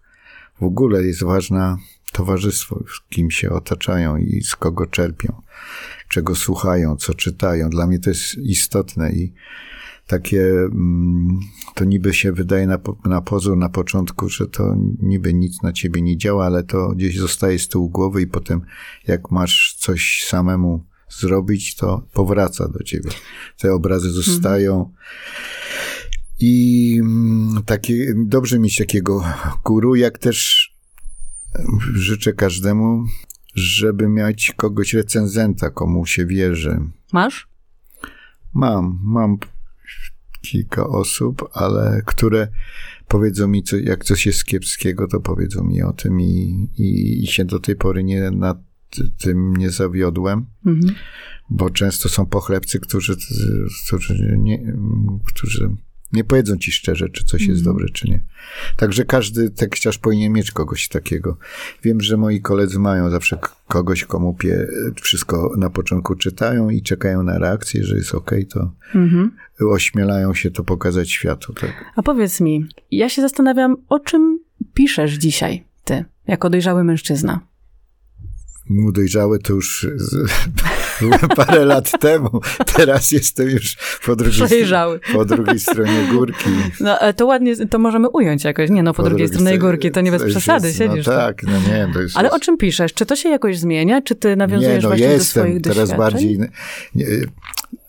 w 0.60 0.62
ogóle 0.62 1.04
jest 1.04 1.22
ważne 1.22 1.76
towarzystwo, 2.12 2.84
z 2.96 3.10
kim 3.10 3.30
się 3.30 3.50
otaczają 3.50 4.16
i 4.16 4.42
z 4.42 4.56
kogo 4.56 4.86
czerpią, 4.86 5.42
czego 6.08 6.34
słuchają, 6.34 6.96
co 6.96 7.14
czytają. 7.14 7.70
Dla 7.70 7.86
mnie 7.86 7.98
to 7.98 8.10
jest 8.10 8.34
istotne 8.38 9.12
i 9.12 9.32
takie, 10.06 10.42
mm, 10.42 11.40
to 11.74 11.84
niby 11.84 12.14
się 12.14 12.32
wydaje 12.32 12.66
na, 12.66 12.78
na 13.04 13.20
pozór 13.20 13.56
na 13.56 13.68
początku, 13.68 14.28
że 14.28 14.46
to 14.46 14.76
niby 15.02 15.34
nic 15.34 15.62
na 15.62 15.72
ciebie 15.72 16.02
nie 16.02 16.16
działa, 16.16 16.46
ale 16.46 16.64
to 16.64 16.88
gdzieś 16.88 17.18
zostaje 17.18 17.58
z 17.58 17.68
tyłu 17.68 17.90
głowy 17.90 18.22
i 18.22 18.26
potem 18.26 18.60
jak 19.06 19.30
masz 19.30 19.76
coś 19.78 20.24
samemu 20.28 20.84
zrobić, 21.08 21.76
to 21.76 22.02
powraca 22.12 22.68
do 22.68 22.82
ciebie. 22.82 23.10
Te 23.58 23.72
obrazy 23.72 24.10
zostają. 24.10 24.74
Mhm. 24.74 24.94
I 26.40 26.96
mm, 27.00 27.62
takie, 27.62 28.14
dobrze 28.16 28.58
mieć 28.58 28.76
takiego 28.76 29.24
guru, 29.64 29.94
jak 29.94 30.18
też 30.18 30.70
życzę 31.94 32.32
każdemu, 32.32 33.04
żeby 33.54 34.08
mieć 34.08 34.52
kogoś 34.56 34.94
recenzenta, 34.94 35.70
komu 35.70 36.06
się 36.06 36.26
wierzy. 36.26 36.80
Masz? 37.12 37.48
Mam, 38.54 38.98
mam 39.02 39.38
kilka 40.42 40.86
osób, 40.86 41.48
ale 41.52 42.02
które 42.06 42.48
powiedzą 43.08 43.48
mi, 43.48 43.62
co, 43.62 43.76
jak 43.76 44.04
coś 44.04 44.26
jest 44.26 44.44
kiepskiego, 44.44 45.08
to 45.08 45.20
powiedzą 45.20 45.64
mi 45.64 45.82
o 45.82 45.92
tym 45.92 46.20
i, 46.20 46.68
i, 46.78 47.20
i 47.24 47.26
się 47.26 47.44
do 47.44 47.60
tej 47.60 47.76
pory 47.76 48.04
nie 48.04 48.30
nad 48.30 48.58
tym 49.18 49.56
nie 49.56 49.70
zawiodłem, 49.70 50.46
mhm. 50.66 50.94
bo 51.50 51.70
często 51.70 52.08
są 52.08 52.26
pochlebcy, 52.26 52.80
którzy, 52.80 53.16
którzy, 53.86 54.36
nie, 54.38 54.76
którzy 55.24 55.76
nie 56.14 56.24
powiedzą 56.24 56.56
ci 56.56 56.72
szczerze, 56.72 57.08
czy 57.08 57.24
coś 57.24 57.46
jest 57.46 57.60
mhm. 57.60 57.76
dobre, 57.76 57.88
czy 57.92 58.10
nie. 58.10 58.20
Także 58.76 59.04
każdy 59.04 59.50
tekściarz 59.50 59.98
powinien 59.98 60.32
mieć 60.32 60.50
kogoś 60.50 60.88
takiego. 60.88 61.36
Wiem, 61.82 62.00
że 62.00 62.16
moi 62.16 62.40
koledzy 62.40 62.78
mają 62.78 63.10
zawsze 63.10 63.38
kogoś, 63.68 64.04
komu 64.04 64.34
pie, 64.34 64.66
wszystko 65.02 65.52
na 65.56 65.70
początku 65.70 66.14
czytają 66.14 66.70
i 66.70 66.82
czekają 66.82 67.22
na 67.22 67.38
reakcję, 67.38 67.84
że 67.84 67.96
jest 67.96 68.14
ok, 68.14 68.30
to 68.50 68.72
mhm. 68.94 69.30
ośmielają 69.60 70.34
się 70.34 70.50
to 70.50 70.64
pokazać 70.64 71.10
światu. 71.10 71.52
Tak. 71.52 71.84
A 71.96 72.02
powiedz 72.02 72.40
mi, 72.40 72.66
ja 72.90 73.08
się 73.08 73.22
zastanawiam, 73.22 73.76
o 73.88 74.00
czym 74.00 74.38
piszesz 74.74 75.12
dzisiaj, 75.12 75.64
ty, 75.84 76.04
jako 76.26 76.50
dojrzały 76.50 76.84
mężczyzna? 76.84 77.40
mu 78.68 78.92
dojrzały 78.92 79.38
to 79.38 79.52
już 79.52 79.86
parę 81.36 81.64
lat 81.64 82.00
temu. 82.00 82.40
Teraz 82.76 83.12
jestem 83.12 83.50
już 83.50 83.76
po 84.06 84.16
drugiej, 84.16 84.64
po 85.12 85.24
drugiej 85.24 85.58
stronie 85.60 86.08
górki. 86.12 86.50
No 86.80 87.00
e, 87.00 87.14
to 87.14 87.26
ładnie, 87.26 87.66
to 87.66 87.78
możemy 87.78 88.08
ująć 88.08 88.44
jakoś. 88.44 88.70
Nie 88.70 88.82
no, 88.82 88.92
po, 88.92 89.02
po 89.02 89.08
drugiej, 89.08 89.28
drugiej 89.28 89.40
stronie 89.40 89.58
górki, 89.58 89.90
to 89.90 90.00
nie 90.00 90.10
bez 90.10 90.24
przesady 90.24 90.66
jest, 90.66 90.80
no 90.80 90.86
siedzisz. 90.86 91.06
No 91.06 91.12
tak, 91.12 91.42
no 91.42 91.52
nie. 91.52 91.88
To 91.94 92.18
Ale 92.18 92.30
o 92.30 92.40
czym 92.40 92.56
piszesz? 92.56 92.94
Czy 92.94 93.06
to 93.06 93.16
się 93.16 93.28
jakoś 93.28 93.58
zmienia? 93.58 94.02
Czy 94.02 94.14
ty 94.14 94.36
nawiązujesz 94.36 94.76
nie, 94.76 94.82
no 94.82 94.88
właśnie 94.88 95.06
jestem 95.06 95.42
do 95.42 95.48
swoich 95.48 95.62
teraz 95.62 95.98
bardziej... 95.98 96.38
Nie, 96.94 97.06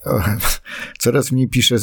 o, 0.05 0.19
coraz 0.99 1.31
mniej 1.31 1.47
piszę, 1.47 1.75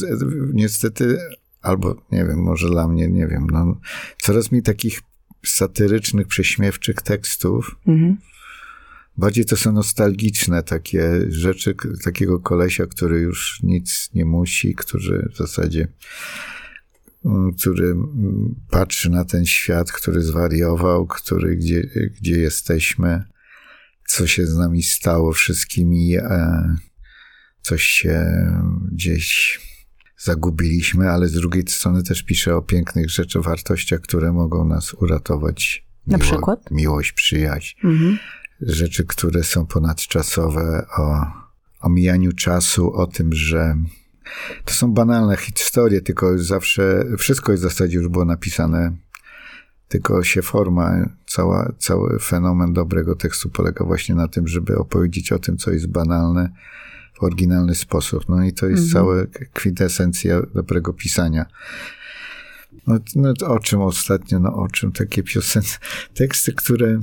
niestety, 0.53 1.19
albo 1.63 1.95
nie 2.13 2.25
wiem, 2.25 2.39
może 2.39 2.69
dla 2.69 2.89
mnie, 2.89 3.09
nie 3.09 3.27
wiem, 3.27 3.47
no, 3.53 3.77
coraz 4.19 4.51
mniej 4.51 4.63
takich 4.63 5.01
satyrycznych, 5.47 6.27
prześmiewczych 6.27 7.03
tekstów, 7.03 7.77
mhm 7.87 8.17
Bardziej 9.17 9.45
to 9.45 9.57
są 9.57 9.73
nostalgiczne 9.73 10.63
takie 10.63 11.21
rzeczy 11.29 11.75
takiego 12.05 12.41
kolesia, 12.41 12.87
który 12.87 13.21
już 13.21 13.61
nic 13.63 14.11
nie 14.15 14.25
musi, 14.25 14.75
który 14.75 15.29
w 15.35 15.37
zasadzie 15.37 15.89
mm, 17.25 17.53
który 17.53 17.87
mm, 17.87 18.55
patrzy 18.71 19.11
na 19.11 19.25
ten 19.25 19.47
świat, 19.47 19.93
który 19.93 20.23
zwariował, 20.23 21.07
który 21.07 21.57
gdzie, 21.57 21.83
gdzie 22.21 22.39
jesteśmy, 22.39 23.25
co 24.07 24.27
się 24.27 24.47
z 24.47 24.57
nami 24.57 24.83
stało 24.83 25.33
wszystkimi, 25.33 26.17
e, 26.17 26.77
coś 27.63 27.83
się 27.83 28.27
gdzieś 28.93 29.61
zagubiliśmy, 30.19 31.11
ale 31.11 31.29
z 31.29 31.33
drugiej 31.33 31.65
strony 31.69 32.03
też 32.03 32.23
pisze 32.23 32.57
o 32.57 32.63
pięknych 32.63 33.11
rzeczach, 33.11 33.43
wartościach, 33.43 34.01
które 34.01 34.33
mogą 34.33 34.65
nas 34.65 34.95
uratować. 34.95 35.87
Na 36.07 36.17
Miło, 36.17 36.31
przykład? 36.31 36.71
Miłość, 36.71 37.13
przyjaźń. 37.13 37.77
Mhm 37.85 38.19
rzeczy, 38.63 39.05
które 39.05 39.45
są 39.45 39.67
ponadczasowe, 39.67 40.87
o, 40.99 41.27
o 41.81 41.89
mijaniu 41.89 42.33
czasu, 42.33 42.93
o 42.93 43.07
tym, 43.07 43.33
że 43.33 43.77
to 44.65 44.75
są 44.75 44.93
banalne 44.93 45.37
historie, 45.37 46.01
tylko 46.01 46.39
zawsze 46.39 47.05
wszystko 47.19 47.53
jest 47.53 47.65
w 47.65 47.69
zasadzie 47.69 47.97
już 47.97 48.09
było 48.09 48.25
napisane, 48.25 48.97
tylko 49.89 50.23
się 50.23 50.43
forma, 50.43 51.09
cała, 51.27 51.73
cały 51.79 52.19
fenomen 52.19 52.73
dobrego 52.73 53.15
tekstu 53.15 53.49
polega 53.49 53.85
właśnie 53.85 54.15
na 54.15 54.29
tym, 54.29 54.49
żeby 54.49 54.79
opowiedzieć 54.79 55.33
o 55.33 55.39
tym, 55.39 55.57
co 55.57 55.71
jest 55.71 55.87
banalne 55.87 56.53
w 57.15 57.23
oryginalny 57.23 57.75
sposób. 57.75 58.29
No 58.29 58.45
i 58.45 58.53
to 58.53 58.67
jest 58.67 58.85
mhm. 58.85 58.93
cała 58.93 59.15
kwintesencja 59.53 60.43
dobrego 60.55 60.93
pisania. 60.93 61.47
No, 62.87 62.99
no, 63.15 63.33
o 63.47 63.59
czym 63.59 63.81
ostatnio, 63.81 64.39
no 64.39 64.55
o 64.55 64.69
czym 64.69 64.93
takie 64.93 65.23
piosenki, 65.23 65.69
teksty, 66.15 66.53
które 66.53 67.01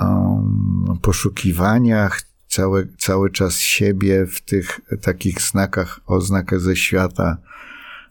um, 0.00 0.98
poszukiwaniach, 1.02 2.22
cały, 2.48 2.92
cały 2.98 3.30
czas 3.30 3.58
siebie 3.58 4.26
w 4.26 4.40
tych 4.40 4.80
takich 5.02 5.40
znakach, 5.40 6.00
oznakach 6.06 6.60
ze 6.60 6.76
świata, 6.76 7.36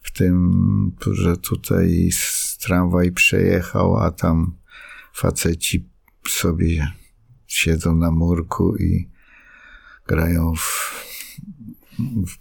w 0.02 0.12
tym, 0.12 0.92
że 1.12 1.38
tutaj 1.38 2.10
tramwaj 2.62 3.12
przejechał, 3.12 3.98
a 3.98 4.12
tam 4.12 4.56
faceci 5.14 5.90
sobie 6.30 6.92
siedzą 7.48 7.96
na 7.96 8.12
murku 8.12 8.78
i 8.78 9.10
grają 10.08 10.54
w, 10.56 10.96
w, 12.00 12.38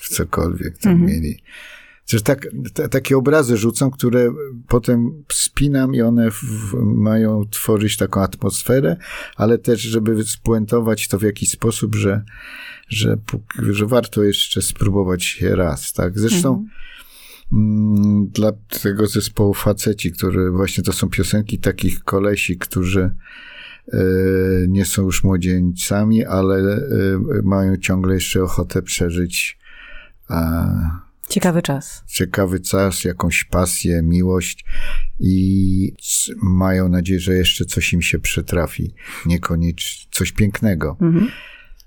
w 0.00 0.08
cokolwiek 0.08 0.78
tam 0.78 0.92
mhm. 0.92 1.10
mieli. 1.10 1.42
Zresztą 2.06 2.26
tak, 2.26 2.48
t- 2.74 2.88
takie 2.88 3.16
obrazy 3.16 3.56
rzucą, 3.56 3.90
które 3.90 4.32
potem 4.68 5.24
spinam 5.32 5.94
i 5.94 6.02
one 6.02 6.30
w, 6.30 6.74
mają 6.82 7.44
tworzyć 7.50 7.96
taką 7.96 8.22
atmosferę, 8.22 8.96
ale 9.36 9.58
też, 9.58 9.80
żeby 9.80 10.24
spuentować 10.24 11.08
to 11.08 11.18
w 11.18 11.22
jakiś 11.22 11.50
sposób, 11.50 11.94
że, 11.94 12.24
że, 12.88 13.18
że 13.70 13.86
warto 13.86 14.22
jeszcze 14.22 14.62
spróbować 14.62 15.42
raz, 15.42 15.92
tak? 15.92 16.18
Zresztą 16.18 16.48
mhm. 16.48 16.68
Mm, 17.52 18.28
dla 18.28 18.52
tego 18.82 19.06
zespołu 19.06 19.54
faceci, 19.54 20.12
które 20.12 20.50
właśnie 20.50 20.84
to 20.84 20.92
są 20.92 21.08
piosenki 21.08 21.58
takich 21.58 22.04
kolesi, 22.04 22.58
którzy 22.58 23.10
e, 23.92 23.98
nie 24.68 24.84
są 24.84 25.02
już 25.02 25.24
młodzieńcami, 25.24 26.24
ale 26.24 26.56
e, 26.58 26.80
mają 27.42 27.76
ciągle 27.76 28.14
jeszcze 28.14 28.42
ochotę 28.42 28.82
przeżyć 28.82 29.58
Ciekawy 31.28 31.62
czas. 31.62 32.04
Ciekawy 32.06 32.60
czas, 32.60 33.04
jakąś 33.04 33.44
pasję, 33.44 34.02
miłość 34.02 34.64
i 35.20 35.94
mają 36.42 36.88
nadzieję, 36.88 37.20
że 37.20 37.34
jeszcze 37.34 37.64
coś 37.64 37.92
im 37.92 38.02
się 38.02 38.18
przytrafi. 38.18 38.94
Niekoniecznie 39.26 40.08
coś 40.10 40.32
pięknego. 40.32 40.96
Mhm. 41.00 41.28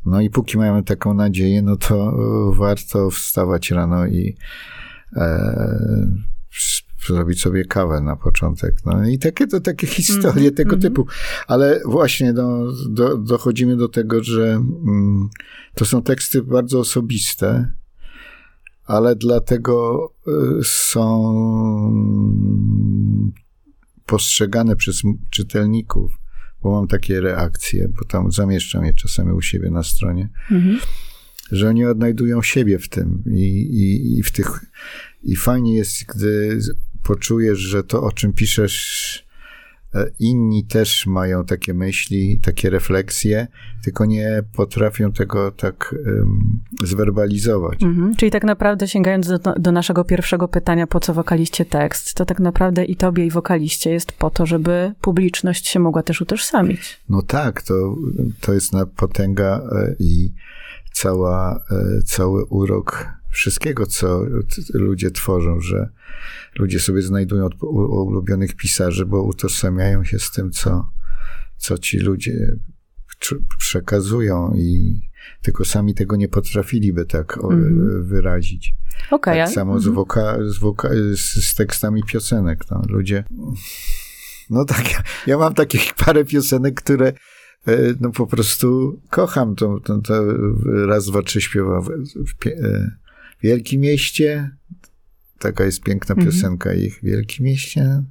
No 0.05 0.21
i 0.21 0.29
póki 0.29 0.57
mają 0.57 0.83
taką 0.83 1.13
nadzieję, 1.13 1.61
no 1.61 1.75
to 1.75 2.17
warto 2.57 3.09
wstawać 3.09 3.71
rano 3.71 4.07
i 4.07 4.38
e, 5.15 6.25
zrobić 7.07 7.41
sobie 7.41 7.65
kawę 7.65 8.01
na 8.01 8.15
początek. 8.15 8.75
No 8.86 9.07
i 9.07 9.19
takie 9.19 9.47
to 9.47 9.59
takie 9.59 9.88
historie 9.88 10.51
-hmm. 10.51 10.57
tego 10.57 10.75
-hmm. 10.75 10.81
typu. 10.81 11.07
Ale 11.47 11.81
właśnie 11.86 12.33
no, 12.33 12.71
do, 12.89 13.17
dochodzimy 13.17 13.77
do 13.77 13.88
tego, 13.88 14.23
że 14.23 14.51
mm, 14.51 15.29
to 15.75 15.86
są 15.86 16.03
teksty 16.03 16.43
bardzo 16.43 16.79
osobiste 16.79 17.71
ale 18.86 19.15
dlatego 19.15 20.07
y, 20.27 20.63
są 20.63 21.33
postrzegane 24.05 24.75
przez 24.75 25.01
czytelników, 25.29 26.11
bo 26.63 26.71
mam 26.71 26.88
takie 26.88 27.21
reakcje, 27.21 27.88
bo 27.88 28.05
tam 28.05 28.31
zamieszczam 28.31 28.86
je 28.86 28.93
czasami 28.93 29.31
u 29.31 29.41
siebie 29.41 29.71
na 29.71 29.83
stronie, 29.83 30.29
mhm. 30.51 30.79
że 31.51 31.69
oni 31.69 31.86
odnajdują 31.86 32.41
siebie 32.41 32.79
w 32.79 32.89
tym 32.89 33.23
i, 33.31 33.41
i, 33.57 34.17
i 34.19 34.23
w 34.23 34.31
tych 34.31 34.65
i 35.23 35.36
fajnie 35.36 35.75
jest, 35.75 36.05
gdy 36.15 36.59
poczujesz, 37.03 37.59
że 37.59 37.83
to, 37.83 38.03
o 38.03 38.11
czym 38.11 38.33
piszesz, 38.33 39.24
inni 40.20 40.64
też 40.64 41.08
mają 41.08 41.46
takie 41.46 41.74
myśli, 41.74 42.39
takie 42.43 42.70
refleksje, 42.70 43.48
tylko 43.84 44.06
nie 44.06 44.43
potrafią 44.56 45.12
tego 45.12 45.52
tak 45.52 45.96
um, 46.06 46.60
zwerbalizować. 46.84 47.84
Mhm. 47.84 48.16
Czyli 48.16 48.32
tak 48.32 48.43
naprawdę 48.43 48.88
sięgając 48.88 49.28
do, 49.28 49.39
do, 49.39 49.72
naszego 49.72 50.04
pierwszego 50.04 50.48
pytania, 50.48 50.88
po 50.88 51.00
co 51.00 51.14
wokaliście 51.14 51.66
tekst, 51.66 52.14
to 52.14 52.26
tak 52.26 52.39
naprawdę 52.39 52.86
i 52.86 52.96
tobie, 52.96 53.26
i 53.26 53.32
wokaliście 53.32 53.91
jest 53.91 54.12
po 54.12 54.30
to, 54.30 54.46
żeby 54.46 54.93
publiczność 55.02 55.68
się 55.68 55.80
mogła 55.80 56.04
też 56.04 56.22
utożsamić. 56.22 57.02
No 57.10 57.22
tak, 57.22 57.62
to, 57.62 57.96
to 58.41 58.54
jest 58.54 58.74
na 58.74 58.86
potęga 58.86 59.62
e, 59.72 59.96
i 60.00 60.34
cała, 60.93 61.64
e, 61.72 62.02
cały 62.06 62.46
urok 62.46 63.06
wszystkiego, 63.36 63.86
co 63.86 64.25
ludzie 64.73 65.11
tworzą, 65.11 65.61
że 65.61 65.89
ludzie 66.59 66.79
sobie 66.79 67.01
znajdują 67.01 67.49
ulubionych 67.61 68.55
pisarzy, 68.55 69.05
bo 69.05 69.23
utożsamiają 69.23 70.03
się 70.03 70.19
z 70.19 70.31
tym, 70.31 70.51
co, 70.51 70.89
co 71.57 71.77
ci 71.77 71.99
ludzie 71.99 72.55
przekazują 73.57 74.53
i 74.55 74.99
tylko 75.41 75.65
sami 75.65 75.93
tego 75.93 76.15
nie 76.15 76.27
potrafiliby 76.27 77.05
tak 77.05 77.38
mm-hmm. 77.38 78.03
wyrazić. 78.03 78.73
Okay, 79.11 79.36
tak 79.36 79.49
samo 79.49 79.73
mm-hmm. 79.73 79.79
z, 79.79 79.88
mhm. 79.88 79.95
woka, 79.95 80.38
z, 80.45 80.57
woka, 80.57 80.89
z, 81.15 81.55
tekstami 81.55 82.03
piosenek. 82.03 82.59
No. 82.71 82.81
Ludzie. 82.89 83.23
No 84.49 84.65
tak, 84.65 84.91
ja, 84.91 85.03
ja 85.27 85.38
mam 85.38 85.53
takich 85.53 85.93
parę 85.93 86.25
piosenek, 86.25 86.81
które 86.81 87.07
e, 87.67 87.77
no 87.99 88.11
po 88.11 88.27
prostu 88.27 88.99
kocham. 89.09 89.55
To, 89.55 89.79
to, 89.79 89.97
to 89.97 90.23
raz, 90.88 91.05
dwa, 91.05 91.21
trzy 91.21 91.41
śpiewa 91.41 91.81
w, 91.81 91.89
w, 92.25 92.29
w 92.29 92.36
Wielkim 93.43 93.81
Mieście, 93.81 94.51
Taka 95.39 95.65
jest 95.65 95.81
piękna 95.81 96.15
mhm. 96.15 96.31
piosenka 96.31 96.69
mhm. 96.69 96.88
ich 96.88 96.99
Wielkim 97.03 97.45
Mieście. 97.45 98.03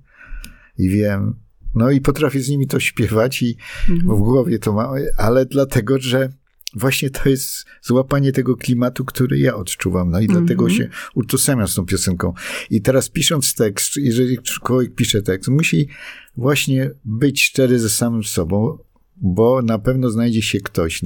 I 0.78 0.88
wiem. 0.88 1.34
No 1.74 1.90
i 1.90 2.00
potrafię 2.00 2.40
z 2.40 2.48
nimi 2.48 2.66
to 2.66 2.80
śpiewać 2.80 3.42
i 3.42 3.56
mhm. 3.90 4.16
w 4.16 4.20
głowie 4.20 4.58
to 4.58 4.72
mam, 4.72 4.94
ale 5.16 5.46
dlatego, 5.46 5.98
że 6.00 6.28
właśnie 6.74 7.10
to 7.10 7.28
jest 7.28 7.64
złapanie 7.82 8.32
tego 8.32 8.56
klimatu, 8.56 9.04
który 9.04 9.38
ja 9.38 9.54
odczuwam. 9.54 10.10
No 10.10 10.20
i 10.20 10.24
mm 10.24 10.36
-hmm. 10.36 10.38
dlatego 10.38 10.70
się 10.70 10.88
utożsamiam 11.14 11.68
z 11.68 11.74
tą 11.74 11.86
piosenką. 11.86 12.32
I 12.70 12.82
teraz 12.82 13.08
pisząc 13.08 13.54
tekst, 13.54 13.96
jeżeli 13.96 14.38
człowiek 14.38 14.94
pisze 14.94 15.22
tekst, 15.22 15.48
musi 15.48 15.88
właśnie 16.36 16.90
być 17.04 17.42
szczery 17.42 17.78
ze 17.78 17.90
samym 17.90 18.24
sobą, 18.24 18.78
bo 19.24 19.62
na 19.62 19.78
pewno 19.78 20.10
znajdzie 20.10 20.42
się 20.42 20.60
ktoś, 20.60 21.00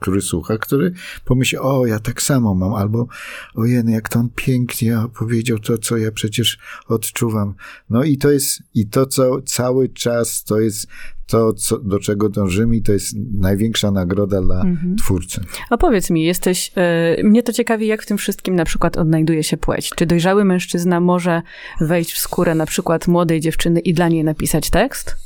który 0.00 0.20
słucha, 0.20 0.58
który 0.58 0.92
pomyśli, 1.24 1.58
o, 1.58 1.86
ja 1.86 2.00
tak 2.00 2.22
samo 2.22 2.54
mam, 2.54 2.74
albo 2.74 3.06
ojej, 3.54 3.84
jak 3.86 4.08
to 4.08 4.18
on 4.18 4.28
pięknie 4.34 4.98
powiedział 5.18 5.58
to, 5.58 5.78
co 5.78 5.96
ja 5.96 6.12
przecież 6.12 6.58
odczuwam. 6.88 7.54
No 7.90 8.04
i 8.04 8.18
to 8.18 8.30
jest, 8.30 8.62
i 8.74 8.88
to, 8.88 9.06
co 9.06 9.42
cały 9.42 9.88
czas, 9.88 10.44
to 10.44 10.60
jest 10.60 10.86
to, 11.26 11.52
co, 11.52 11.78
do 11.78 11.98
czego 11.98 12.28
dążymy 12.28 12.76
i 12.76 12.82
to 12.82 12.92
jest 12.92 13.16
największa 13.32 13.90
nagroda 13.90 14.42
dla 14.42 14.60
mhm. 14.60 14.96
twórcy. 14.96 15.40
A 15.70 15.76
powiedz 15.76 16.10
mi, 16.10 16.24
jesteś, 16.24 16.72
y, 17.18 17.24
mnie 17.24 17.42
to 17.42 17.52
ciekawi, 17.52 17.86
jak 17.86 18.02
w 18.02 18.06
tym 18.06 18.18
wszystkim 18.18 18.56
na 18.56 18.64
przykład 18.64 18.96
odnajduje 18.96 19.42
się 19.42 19.56
płeć. 19.56 19.90
Czy 19.96 20.06
dojrzały 20.06 20.44
mężczyzna 20.44 21.00
może 21.00 21.42
wejść 21.80 22.12
w 22.12 22.18
skórę 22.18 22.54
na 22.54 22.66
przykład 22.66 23.08
młodej 23.08 23.40
dziewczyny 23.40 23.80
i 23.80 23.94
dla 23.94 24.08
niej 24.08 24.24
napisać 24.24 24.70
tekst? 24.70 25.25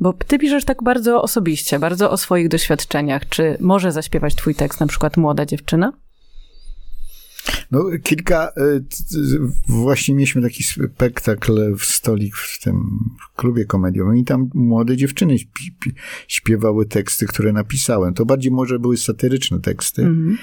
Bo 0.00 0.12
ty 0.12 0.38
piszesz 0.38 0.64
tak 0.64 0.82
bardzo 0.82 1.22
osobiście, 1.22 1.78
bardzo 1.78 2.10
o 2.10 2.16
swoich 2.16 2.48
doświadczeniach. 2.48 3.28
Czy 3.28 3.56
może 3.60 3.92
zaśpiewać 3.92 4.34
twój 4.34 4.54
tekst 4.54 4.80
na 4.80 4.86
przykład 4.86 5.16
młoda 5.16 5.46
dziewczyna? 5.46 5.92
No, 7.70 7.84
kilka. 8.02 8.52
E, 8.56 8.80
właśnie 9.68 10.14
mieliśmy 10.14 10.42
taki 10.42 10.62
spektakl 10.62 11.76
w 11.76 11.84
stolik 11.84 12.36
w 12.36 12.62
tym 12.62 12.98
klubie 13.36 13.64
komediowym 13.64 14.16
i 14.16 14.24
tam 14.24 14.50
młode 14.54 14.96
dziewczyny 14.96 15.36
śpiewały 16.28 16.86
teksty, 16.86 17.26
które 17.26 17.52
napisałem. 17.52 18.14
To 18.14 18.24
bardziej 18.26 18.52
może 18.52 18.78
były 18.78 18.96
satyryczne 18.96 19.60
teksty. 19.60 20.02
Mm. 20.02 20.38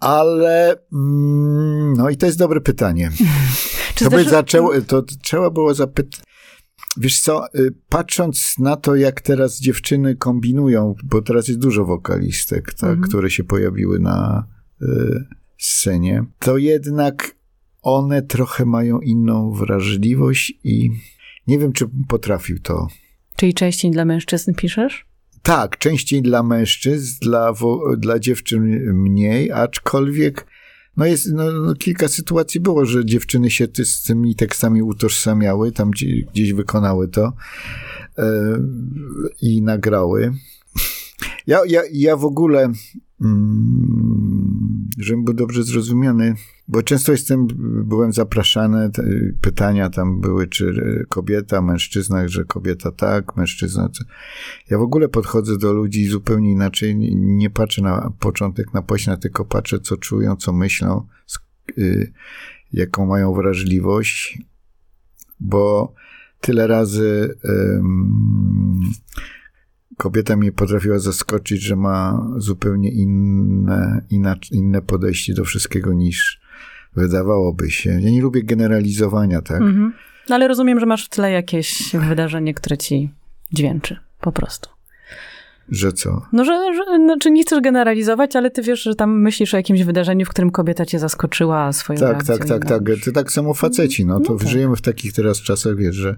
Ale, 0.00 0.76
mm, 0.92 1.92
no 1.96 2.10
i 2.10 2.16
to 2.16 2.26
jest 2.26 2.38
dobre 2.38 2.60
pytanie. 2.60 3.10
to 3.98 4.10
by 4.10 4.24
zaczęło, 4.24 4.80
to 4.86 5.02
trzeba 5.02 5.50
było 5.50 5.74
zapytać, 5.74 6.20
Wiesz 6.96 7.20
co, 7.20 7.46
y, 7.54 7.74
patrząc 7.88 8.58
na 8.58 8.76
to, 8.76 8.96
jak 8.96 9.20
teraz 9.20 9.60
dziewczyny 9.60 10.16
kombinują, 10.16 10.94
bo 11.04 11.22
teraz 11.22 11.48
jest 11.48 11.60
dużo 11.60 11.84
wokalistek, 11.84 12.74
tak, 12.74 12.90
mhm. 12.90 13.00
które 13.00 13.30
się 13.30 13.44
pojawiły 13.44 13.98
na 13.98 14.46
y, 14.82 14.86
scenie, 15.58 16.24
to 16.38 16.58
jednak 16.58 17.36
one 17.82 18.22
trochę 18.22 18.64
mają 18.64 19.00
inną 19.00 19.52
wrażliwość 19.52 20.58
i 20.64 20.90
nie 21.46 21.58
wiem, 21.58 21.72
czy 21.72 21.88
potrafił 22.08 22.58
to. 22.58 22.86
Czyli 23.36 23.54
częściej 23.54 23.90
dla 23.90 24.04
mężczyzn 24.04 24.54
piszesz? 24.54 25.06
Tak, 25.42 25.78
częściej 25.78 26.22
dla 26.22 26.42
mężczyzn, 26.42 27.18
dla, 27.22 27.52
dla 27.98 28.18
dziewczyn 28.18 28.62
mniej, 28.94 29.52
aczkolwiek 29.52 30.46
no 30.96 31.06
jest, 31.06 31.32
no, 31.32 31.52
no, 31.52 31.74
kilka 31.74 32.08
sytuacji 32.08 32.60
było, 32.60 32.84
że 32.84 33.04
dziewczyny 33.04 33.50
się 33.50 33.68
ty, 33.68 33.84
z 33.84 34.02
tymi 34.02 34.34
tekstami 34.34 34.82
utożsamiały, 34.82 35.72
tam 35.72 35.90
gdzie, 35.90 36.06
gdzieś 36.32 36.52
wykonały 36.52 37.08
to 37.08 37.32
e, 38.18 38.58
i 39.42 39.62
nagrały. 39.62 40.32
Ja, 41.46 41.60
ja, 41.68 41.82
ja 41.92 42.16
w 42.16 42.24
ogóle, 42.24 42.72
mm, 43.20 44.15
żebym 44.96 45.24
był 45.24 45.34
dobrze 45.34 45.62
zrozumiany, 45.62 46.34
bo 46.68 46.82
często 46.82 47.12
jestem, 47.12 47.46
byłem 47.84 48.12
zapraszany, 48.12 48.90
pytania 49.40 49.90
tam 49.90 50.20
były, 50.20 50.46
czy 50.46 51.04
kobieta, 51.08 51.62
mężczyzna, 51.62 52.28
że 52.28 52.44
kobieta 52.44 52.92
tak, 52.92 53.36
mężczyzna. 53.36 53.90
Ja 54.70 54.78
w 54.78 54.82
ogóle 54.82 55.08
podchodzę 55.08 55.58
do 55.58 55.72
ludzi 55.72 56.06
zupełnie 56.06 56.52
inaczej. 56.52 56.96
Nie 57.16 57.50
patrzę 57.50 57.82
na 57.82 58.12
początek, 58.20 58.74
na 58.74 58.82
pośna, 58.82 59.16
tylko 59.16 59.44
patrzę, 59.44 59.80
co 59.80 59.96
czują, 59.96 60.36
co 60.36 60.52
myślą, 60.52 61.06
y, 61.78 62.12
jaką 62.72 63.06
mają 63.06 63.32
wrażliwość, 63.32 64.38
bo 65.40 65.94
tyle 66.40 66.66
razy 66.66 67.38
kobieta 69.96 70.36
mnie 70.36 70.52
potrafiła 70.52 70.98
zaskoczyć, 70.98 71.62
że 71.62 71.76
ma 71.76 72.26
zupełnie 72.36 72.90
inne, 72.90 74.00
inne 74.52 74.82
podejście 74.82 75.34
do 75.34 75.44
wszystkiego 75.44 75.92
niż 75.92 76.40
wydawałoby 76.96 77.70
się. 77.70 77.90
Ja 77.90 78.10
nie 78.10 78.22
lubię 78.22 78.42
generalizowania, 78.42 79.42
tak? 79.42 79.60
Mhm. 79.60 79.92
No 80.28 80.34
ale 80.34 80.48
rozumiem, 80.48 80.80
że 80.80 80.86
masz 80.86 81.06
w 81.06 81.08
tle 81.08 81.30
jakieś 81.30 81.92
wydarzenie, 82.08 82.54
które 82.54 82.78
ci 82.78 83.10
dźwięczy, 83.52 83.96
po 84.20 84.32
prostu. 84.32 84.70
Że 85.68 85.92
co? 85.92 86.26
No, 86.32 86.44
że, 86.44 86.74
że 86.76 86.96
znaczy 87.04 87.30
nie 87.30 87.42
chcesz 87.42 87.60
generalizować, 87.60 88.36
ale 88.36 88.50
ty 88.50 88.62
wiesz, 88.62 88.82
że 88.82 88.94
tam 88.94 89.20
myślisz 89.20 89.54
o 89.54 89.56
jakimś 89.56 89.82
wydarzeniu, 89.82 90.26
w 90.26 90.28
którym 90.28 90.50
kobieta 90.50 90.86
cię 90.86 90.98
zaskoczyła 90.98 91.72
swoją 91.72 92.00
Tak, 92.00 92.08
reakcją. 92.10 92.36
tak, 92.38 92.46
tak, 92.48 92.64
tak. 92.68 92.82
To 93.04 93.12
tak 93.12 93.32
samo 93.32 93.54
faceci, 93.54 94.06
no 94.06 94.20
to 94.20 94.32
No 94.32 94.38
tak. 94.38 94.48
żyjemy 94.48 94.76
w 94.76 94.80
takich 94.80 95.12
teraz 95.12 95.42
czasach, 95.42 95.76
wiesz, 95.76 95.94
że, 95.94 96.16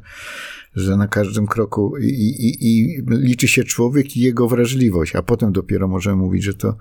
że 0.78 0.96
na 0.96 1.08
każdym 1.08 1.46
kroku 1.46 1.96
i, 1.98 2.06
i, 2.06 2.66
i 2.68 3.02
liczy 3.08 3.48
się 3.48 3.64
człowiek 3.64 4.16
i 4.16 4.20
jego 4.20 4.48
wrażliwość, 4.48 5.16
a 5.16 5.22
potem 5.22 5.52
dopiero 5.52 5.88
możemy 5.88 6.16
mówić, 6.16 6.44
że 6.44 6.54
to, 6.54 6.76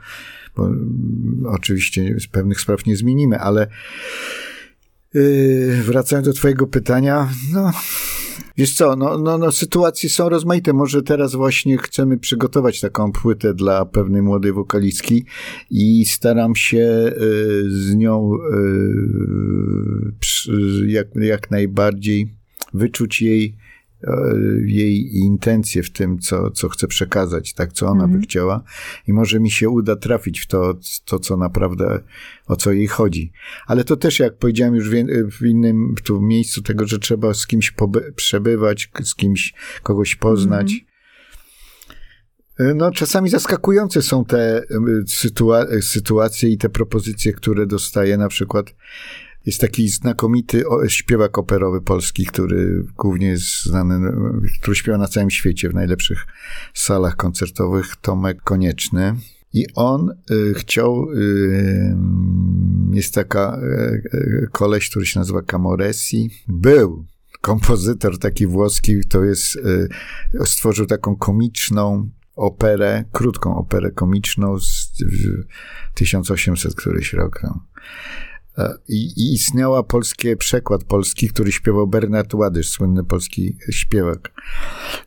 bo 0.56 0.68
mm, 0.68 1.44
oczywiście 1.48 2.16
pewnych 2.32 2.62
spraw 2.62 2.86
nie 2.86 2.98
zmienimy, 2.98 3.40
ale 3.40 3.68
yy, 5.14 5.82
wracając 5.84 6.28
do 6.28 6.34
twojego 6.34 6.68
pytania, 6.68 7.30
no... 7.54 7.72
Wiesz 8.58 8.74
co, 8.74 8.96
no, 8.96 9.18
no, 9.18 9.38
no, 9.38 9.52
sytuacje 9.52 10.10
są 10.10 10.30
rozmaite. 10.30 10.74
Może 10.74 11.04
teraz 11.04 11.36
właśnie 11.36 11.78
chcemy 11.78 12.18
przygotować 12.18 12.82
taką 12.82 13.12
płytę 13.12 13.54
dla 13.54 13.86
pewnej 13.86 14.22
młodej 14.22 14.54
wokalistki 14.54 15.26
i 15.70 16.06
staram 16.06 16.56
się 16.56 16.78
y, 16.78 17.14
z 17.70 17.96
nią 17.96 18.32
y, 20.50 20.88
jak, 20.88 21.08
jak 21.16 21.52
najbardziej 21.52 22.36
wyczuć 22.74 23.22
jej, 23.22 23.58
jej 24.66 25.16
intencje 25.16 25.84
w 25.84 25.90
tym, 25.90 26.20
co, 26.20 26.52
co 26.52 26.70
chce 26.70 26.88
przekazać, 26.88 27.54
tak, 27.54 27.74
co 27.74 27.88
ona 27.88 28.08
by 28.08 28.20
chciała. 28.20 28.64
I 29.08 29.14
może 29.14 29.40
mi 29.40 29.52
się 29.52 29.70
uda 29.70 29.96
trafić 29.96 30.40
w 30.40 30.48
to, 30.48 30.74
to, 31.06 31.20
co 31.20 31.38
naprawdę, 31.38 32.04
o 32.48 32.56
co 32.56 32.72
jej 32.72 32.88
chodzi. 32.88 33.32
Ale 33.68 33.84
to 33.84 33.98
też, 33.98 34.20
jak 34.20 34.38
powiedziałem 34.38 34.76
już 34.76 34.90
w, 34.90 34.94
in- 34.94 35.32
w 35.32 35.46
innym 35.46 35.96
tu 36.04 36.22
miejscu, 36.22 36.62
tego, 36.62 36.88
że 36.88 37.00
trzeba 37.00 37.34
z 37.34 37.48
kimś 37.48 37.74
przebywać, 38.16 38.92
z 39.04 39.16
kimś 39.16 39.54
kogoś 39.84 40.16
poznać. 40.16 40.74
No, 42.76 42.92
czasami 42.92 43.30
zaskakujące 43.30 44.02
są 44.02 44.26
te 44.26 44.62
y, 44.62 44.66
sytua- 45.08 45.82
sytuacje 45.82 46.50
i 46.50 46.58
te 46.58 46.70
propozycje, 46.70 47.34
które 47.34 47.66
dostaję. 47.66 48.18
Na 48.18 48.28
przykład 48.28 48.74
jest 49.46 49.62
taki 49.62 49.90
znakomity 49.90 50.64
śpiewak 50.88 51.38
operowy 51.38 51.82
polski, 51.82 52.26
który 52.26 52.84
głównie 52.98 53.28
jest 53.28 53.64
znany, 53.64 54.12
który 54.62 54.76
śpiewa 54.76 54.98
na 54.98 55.08
całym 55.08 55.30
świecie 55.30 55.70
w 55.70 55.74
najlepszych 55.74 56.26
salach 56.74 57.16
koncertowych, 57.16 57.96
Tomek 58.02 58.42
Konieczny. 58.42 59.16
I 59.54 59.66
on 59.76 60.10
y, 60.32 60.54
chciał, 60.54 61.12
y, 61.12 61.98
jest 62.92 63.14
taka 63.14 63.60
y, 64.14 64.48
koleś, 64.52 64.90
który 64.90 65.06
się 65.06 65.20
nazywa 65.20 65.42
Camoresi. 65.42 66.30
Był 66.48 67.06
kompozytor 67.42 68.20
taki 68.20 68.48
włoski, 68.48 68.96
to 69.10 69.24
jest, 69.24 69.56
y, 69.56 69.90
stworzył 70.46 70.86
taką 70.86 71.16
komiczną 71.16 72.10
operę, 72.36 73.04
krótką 73.12 73.58
operę 73.58 73.92
komiczną 73.92 74.60
z 74.60 74.92
w 75.00 75.44
1800 75.94 76.76
któryś 76.76 77.14
rok. 77.14 77.40
No. 77.44 77.66
E, 78.58 78.74
I, 78.88 79.14
I 79.18 79.34
istniała 79.34 79.84
polski 79.84 80.38
przekład 80.38 80.84
polski, 80.84 81.30
który 81.30 81.52
śpiewał 81.52 81.88
Bernard 81.88 82.34
Ładysz, 82.34 82.70
słynny 82.70 83.04
polski 83.04 83.58
śpiewak. 83.70 84.32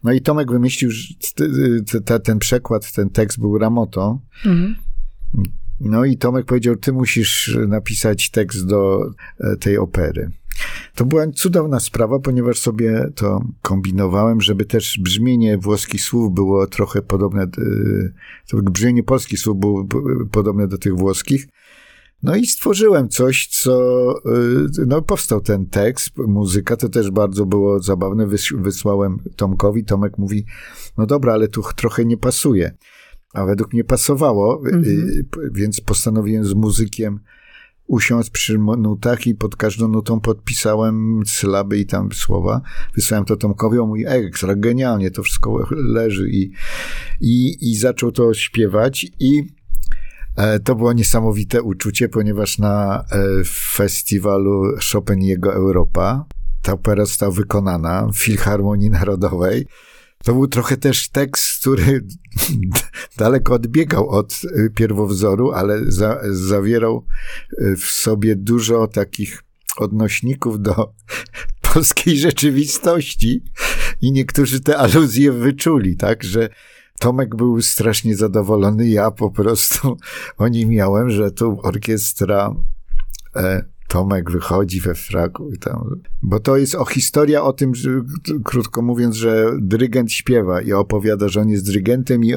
No 0.04 0.12
i 0.12 0.20
Tomek 0.20 0.50
wymyślił, 0.50 0.90
że 0.90 2.20
ten 2.24 2.38
przekład, 2.38 2.92
ten 2.92 3.10
tekst 3.10 3.40
był 3.40 3.58
Ramoto. 3.58 4.20
Mhm. 4.46 4.76
No 5.80 6.04
i 6.04 6.16
Tomek 6.16 6.46
powiedział, 6.46 6.76
ty 6.76 6.92
musisz 6.92 7.58
napisać 7.68 8.30
tekst 8.30 8.66
do 8.66 9.10
e, 9.40 9.56
tej 9.56 9.78
opery. 9.78 10.30
To 10.94 11.04
była 11.04 11.26
cudowna 11.26 11.80
sprawa, 11.80 12.18
ponieważ 12.18 12.58
sobie 12.58 13.06
to 13.14 13.44
kombinowałem, 13.62 14.40
żeby 14.40 14.64
też 14.64 14.98
brzmienie 14.98 15.58
włoskich 15.58 16.02
słów 16.02 16.34
było 16.34 16.66
trochę 16.66 17.02
podobne, 17.02 17.42
e, 17.42 17.48
to 18.48 18.56
brzmienie 18.62 19.02
polskich 19.02 19.40
słów 19.40 19.60
było 19.60 19.86
podobne 20.32 20.68
do 20.68 20.78
tych 20.78 20.96
włoskich. 20.96 21.46
No 22.22 22.36
i 22.36 22.46
stworzyłem 22.46 23.08
coś, 23.08 23.46
co, 23.46 24.14
y, 24.18 24.86
no 24.86 25.02
powstał 25.02 25.40
ten 25.40 25.66
tekst, 25.66 26.10
muzyka, 26.16 26.76
to 26.76 26.88
też 26.88 27.10
bardzo 27.10 27.46
było 27.46 27.80
zabawne, 27.82 28.26
Wys- 28.26 28.62
wysłałem 28.62 29.18
Tomkowi, 29.36 29.84
Tomek 29.84 30.18
mówi, 30.18 30.44
no 30.98 31.06
dobra, 31.06 31.32
ale 31.32 31.48
tu 31.48 31.62
trochę 31.76 32.04
nie 32.04 32.16
pasuje. 32.16 32.76
A 33.34 33.44
według 33.44 33.72
mnie 33.72 33.84
pasowało, 33.84 34.62
y, 34.66 34.70
y, 34.88 35.24
p- 35.30 35.40
więc 35.52 35.80
postanowiłem 35.80 36.44
z 36.44 36.54
muzykiem 36.54 37.20
usiąść 37.86 38.30
przy 38.30 38.58
nutach 38.58 39.26
i 39.26 39.34
pod 39.34 39.56
każdą 39.56 39.88
nutą 39.88 40.20
podpisałem 40.20 41.20
sylaby 41.26 41.78
i 41.78 41.86
tam 41.86 42.12
słowa. 42.12 42.60
Wysłałem 42.94 43.24
to 43.24 43.36
Tomkowi, 43.36 43.78
on 43.78 43.88
mówi, 43.88 44.04
ekstra, 44.06 44.54
genialnie, 44.54 45.10
to 45.10 45.22
wszystko 45.22 45.66
leży 45.70 46.30
i, 46.30 46.50
i, 47.20 47.56
i 47.70 47.76
zaczął 47.76 48.12
to 48.12 48.34
śpiewać 48.34 49.06
i 49.20 49.42
To 50.64 50.74
było 50.74 50.92
niesamowite 50.92 51.62
uczucie, 51.62 52.08
ponieważ 52.08 52.58
na 52.58 53.04
e, 53.12 53.18
festiwalu 53.74 54.62
Chopin 54.92 55.20
i 55.20 55.26
jego 55.26 55.54
Europa 55.54 56.24
ta 56.62 56.72
opera 56.72 57.04
została 57.04 57.32
wykonana 57.32 58.06
w 58.14 58.18
Filharmonii 58.18 58.90
Narodowej. 58.90 59.66
To 60.24 60.32
był 60.32 60.48
trochę 60.48 60.76
też 60.76 61.08
tekst, 61.08 61.60
który 61.60 62.06
daleko 63.18 63.54
odbiegał 63.54 64.08
od 64.08 64.40
e, 64.44 64.70
pierwowzoru, 64.70 65.52
ale 65.52 65.80
za, 65.92 66.20
zawierał 66.30 67.06
e, 67.58 67.76
w 67.76 67.84
sobie 67.84 68.36
dużo 68.36 68.86
takich 68.86 69.42
odnośników 69.76 70.62
do 70.62 70.92
polskiej 71.72 72.18
rzeczywistości 72.18 73.44
i 74.00 74.12
niektórzy 74.12 74.60
te 74.60 74.78
aluzje 74.78 75.32
wyczuli, 75.32 75.96
tak, 75.96 76.24
że 76.24 76.48
Tomek 77.00 77.36
był 77.36 77.62
strasznie 77.62 78.16
zadowolony, 78.16 78.88
ja 78.88 79.10
po 79.10 79.30
prostu 79.30 79.96
o 80.38 80.48
nim 80.48 80.68
miałem, 80.68 81.10
że 81.10 81.30
tu 81.30 81.60
orkiestra 81.62 82.54
e, 83.36 83.64
Tomek 83.88 84.30
wychodzi 84.30 84.80
we 84.80 84.94
fraku 84.94 85.50
i 85.52 85.58
tam. 85.58 86.00
Bo 86.22 86.40
to 86.40 86.56
jest 86.56 86.74
o 86.74 86.84
historia 86.84 87.42
o 87.42 87.52
tym, 87.52 87.74
że, 87.74 87.90
krótko 88.44 88.82
mówiąc, 88.82 89.16
że 89.16 89.52
dyrygent 89.60 90.12
śpiewa 90.12 90.60
i 90.60 90.72
opowiada, 90.72 91.28
że 91.28 91.40
on 91.40 91.48
jest 91.48 91.66
dyrygentem 91.66 92.24
i 92.24 92.34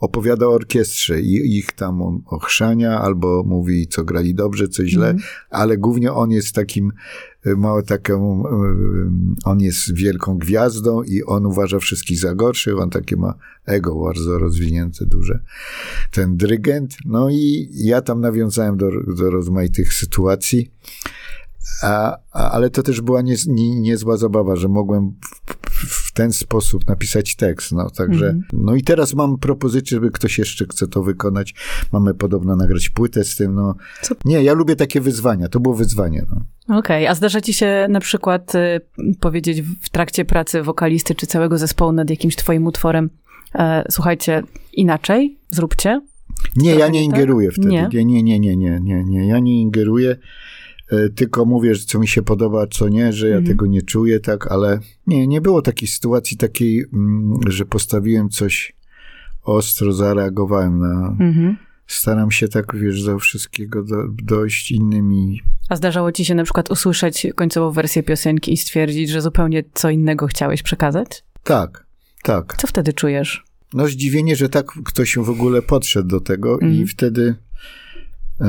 opowiada 0.00 0.46
o 0.46 0.52
orkiestrze 0.52 1.20
i 1.20 1.58
ich 1.58 1.72
tam 1.72 2.22
ochrzania 2.26 3.00
albo 3.00 3.42
mówi, 3.46 3.86
co 3.86 4.04
grali 4.04 4.34
dobrze, 4.34 4.68
co 4.68 4.86
źle, 4.86 5.14
ale 5.50 5.78
głównie 5.78 6.12
on 6.12 6.30
jest 6.30 6.54
takim 6.54 6.92
ma 7.46 7.82
taką, 7.82 8.44
on 9.44 9.60
jest 9.60 9.94
wielką 9.94 10.38
gwiazdą 10.38 11.02
i 11.02 11.22
on 11.22 11.46
uważa 11.46 11.78
wszystkich 11.78 12.18
za 12.18 12.34
gorszych, 12.34 12.78
on 12.78 12.90
takie 12.90 13.16
ma 13.16 13.34
ego 13.66 14.00
bardzo 14.04 14.38
rozwinięte, 14.38 15.06
duże. 15.06 15.40
Ten 16.10 16.36
dyrygent, 16.36 16.96
no 17.04 17.30
i 17.30 17.68
ja 17.74 18.02
tam 18.02 18.20
nawiązałem 18.20 18.76
do, 18.76 18.90
do 19.16 19.30
rozmaitych 19.30 19.94
sytuacji, 19.94 20.70
a, 21.82 22.18
a, 22.32 22.50
ale 22.50 22.70
to 22.70 22.82
też 22.82 23.00
była 23.00 23.22
nie, 23.22 23.34
nie, 23.46 23.80
niezła 23.80 24.16
zabawa, 24.16 24.56
że 24.56 24.68
mogłem 24.68 25.14
w, 25.70 25.86
w 25.88 26.03
ten 26.14 26.32
sposób 26.32 26.88
napisać 26.88 27.36
tekst, 27.36 27.72
no 27.72 27.90
także, 27.90 28.26
Mhm. 28.26 28.44
no 28.52 28.74
i 28.74 28.82
teraz 28.82 29.14
mam 29.14 29.38
propozycję, 29.38 29.96
żeby 29.96 30.10
ktoś 30.10 30.38
jeszcze 30.38 30.64
chce 30.66 30.86
to 30.86 31.02
wykonać, 31.02 31.54
mamy 31.92 32.14
podobno 32.14 32.56
nagrać 32.56 32.88
płytę 32.88 33.24
z 33.24 33.36
tym, 33.36 33.54
no. 33.54 33.74
Co? 34.02 34.14
Nie, 34.24 34.42
ja 34.42 34.52
lubię 34.52 34.76
takie 34.76 35.00
wyzwania, 35.00 35.48
to 35.48 35.60
było 35.60 35.74
wyzwanie, 35.74 36.26
no. 36.30 36.44
Okej, 36.78 37.06
a 37.06 37.14
zdarza 37.14 37.40
ci 37.40 37.54
się 37.54 37.86
na 37.90 38.00
przykład 38.00 38.54
y, 38.54 38.80
powiedzieć 39.20 39.62
w 39.62 39.88
trakcie 39.88 40.24
pracy 40.24 40.62
wokalisty 40.62 41.14
czy 41.14 41.26
całego 41.26 41.58
zespołu 41.58 41.92
nad 41.92 42.10
jakimś 42.10 42.36
twoim 42.36 42.66
utworem, 42.66 43.10
e, 43.54 43.84
słuchajcie, 43.90 44.42
inaczej, 44.72 45.38
zróbcie? 45.50 46.00
Nie, 46.56 46.74
ja 46.74 46.88
nie 46.88 47.00
tak? 47.00 47.04
ingeruję 47.04 47.50
wtedy. 47.50 47.68
Nie? 47.68 47.88
Nie, 47.92 48.04
nie, 48.04 48.22
nie, 48.22 48.56
nie, 48.56 48.80
nie, 48.80 49.04
nie. 49.04 49.26
Ja 49.26 49.38
nie 49.38 49.60
ingeruję, 49.60 50.16
tylko 51.14 51.44
mówię, 51.44 51.74
że 51.74 51.84
co 51.84 51.98
mi 51.98 52.08
się 52.08 52.22
podoba, 52.22 52.66
co 52.66 52.88
nie, 52.88 53.12
że 53.12 53.28
ja 53.28 53.36
Mhm. 53.36 53.46
tego 53.46 53.66
nie 53.66 53.82
czuję, 53.82 54.20
tak, 54.20 54.52
ale 54.52 54.78
nie, 55.06 55.26
nie 55.26 55.40
było 55.40 55.62
takiej 55.62 55.88
sytuacji 55.88 56.36
takiej, 56.36 56.84
mm, 56.92 57.38
że 57.48 57.64
postawiłem 57.64 58.28
coś 58.28 58.72
ostro, 59.42 59.92
zareagowałem 59.92 60.78
na... 60.78 61.16
Mhm. 61.20 61.56
Staram 61.86 62.30
się 62.30 62.48
tak, 62.48 62.76
wiesz, 62.76 63.04
do 63.04 63.18
wszystkiego 63.18 63.82
do, 63.82 63.96
dojść 64.22 64.70
innymi... 64.70 65.40
A 65.68 65.76
zdarzało 65.76 66.12
ci 66.12 66.24
się 66.24 66.34
na 66.34 66.44
przykład 66.44 66.70
usłyszeć 66.70 67.26
końcową 67.34 67.70
wersję 67.70 68.02
piosenki 68.02 68.52
i 68.52 68.56
stwierdzić, 68.56 69.10
że 69.10 69.20
zupełnie 69.22 69.64
co 69.74 69.90
innego 69.90 70.26
chciałeś 70.26 70.62
przekazać? 70.62 71.24
Tak, 71.42 71.86
tak. 72.22 72.56
Co 72.56 72.66
wtedy 72.66 72.92
czujesz? 72.92 73.44
No 73.74 73.86
zdziwienie, 73.88 74.36
że 74.36 74.48
tak 74.48 74.66
ktoś 74.84 75.16
w 75.18 75.30
ogóle 75.30 75.62
podszedł 75.62 76.08
do 76.08 76.20
tego 76.20 76.52
Mhm. 76.52 76.74
i 76.74 76.86
wtedy... 76.86 77.34
E, 78.40 78.46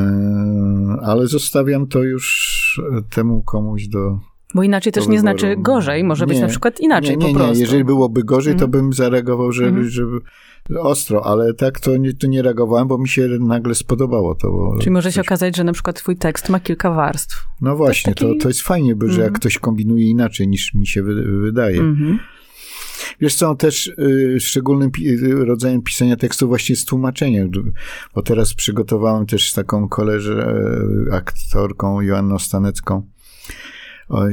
ale 1.01 1.27
zostawiam 1.27 1.87
to 1.87 2.03
już 2.03 2.55
temu 3.09 3.43
komuś 3.43 3.87
do 3.87 4.19
Bo 4.55 4.63
inaczej 4.63 4.93
też 4.93 5.03
nie 5.07 5.17
wyboru. 5.17 5.21
znaczy 5.39 5.55
gorzej, 5.61 6.03
może 6.03 6.27
być 6.27 6.35
Nie. 6.35 6.41
na 6.41 6.47
przykład 6.47 6.79
inaczej 6.79 7.17
nie, 7.17 7.25
nie, 7.27 7.33
po 7.33 7.37
prostu. 7.39 7.53
Nie, 7.55 7.61
jeżeli 7.61 7.83
byłoby 7.83 8.23
gorzej, 8.23 8.53
Mhm. 8.53 8.71
to 8.71 8.77
bym 8.77 8.93
zareagował, 8.93 9.51
żeby, 9.51 9.67
Mhm. 9.69 9.89
żeby 9.89 10.19
ostro, 10.79 11.25
ale 11.25 11.53
tak 11.53 11.79
to 11.79 11.97
nie, 11.97 12.13
to 12.13 12.27
nie 12.27 12.41
reagowałem, 12.41 12.87
bo 12.87 12.97
mi 12.97 13.07
się 13.09 13.27
nagle 13.39 13.75
spodobało 13.75 14.35
to. 14.35 14.75
Czyli 14.79 14.91
może 14.91 15.11
się 15.11 15.15
coś- 15.15 15.27
okazać, 15.27 15.55
że 15.57 15.63
na 15.63 15.73
przykład 15.73 15.95
twój 15.95 16.17
tekst 16.17 16.49
ma 16.49 16.59
kilka 16.59 16.91
warstw. 16.91 17.47
No 17.61 17.75
właśnie, 17.75 18.13
taki- 18.13 18.25
to, 18.37 18.41
to 18.41 18.47
jest 18.47 18.61
fajnie, 18.61 18.95
bo 18.95 19.05
że 19.07 19.11
jak 19.21 19.27
Mhm. 19.27 19.33
ktoś 19.39 19.59
kombinuje 19.59 20.09
inaczej 20.09 20.47
niż 20.47 20.73
mi 20.73 20.87
się 20.87 21.03
wy, 21.03 21.39
wydaje. 21.41 21.79
Mhm. 21.79 22.19
Wiesz 23.21 23.35
co, 23.35 23.55
też 23.55 23.87
y, 23.87 24.37
szczególnym 24.39 24.91
pi- 24.91 25.09
y, 25.09 25.45
rodzajem 25.45 25.81
pisania 25.81 26.15
tekstu 26.15 26.47
właśnie 26.47 26.73
jest 26.73 26.87
tłumaczenie, 26.87 27.49
bo 28.15 28.21
teraz 28.21 28.53
przygotowałem 28.53 29.25
też 29.25 29.51
taką 29.51 29.89
koleżę, 29.89 30.55
y, 31.07 31.13
aktorką 31.13 32.01
Joanną 32.01 32.39
Stanecką. 32.39 33.07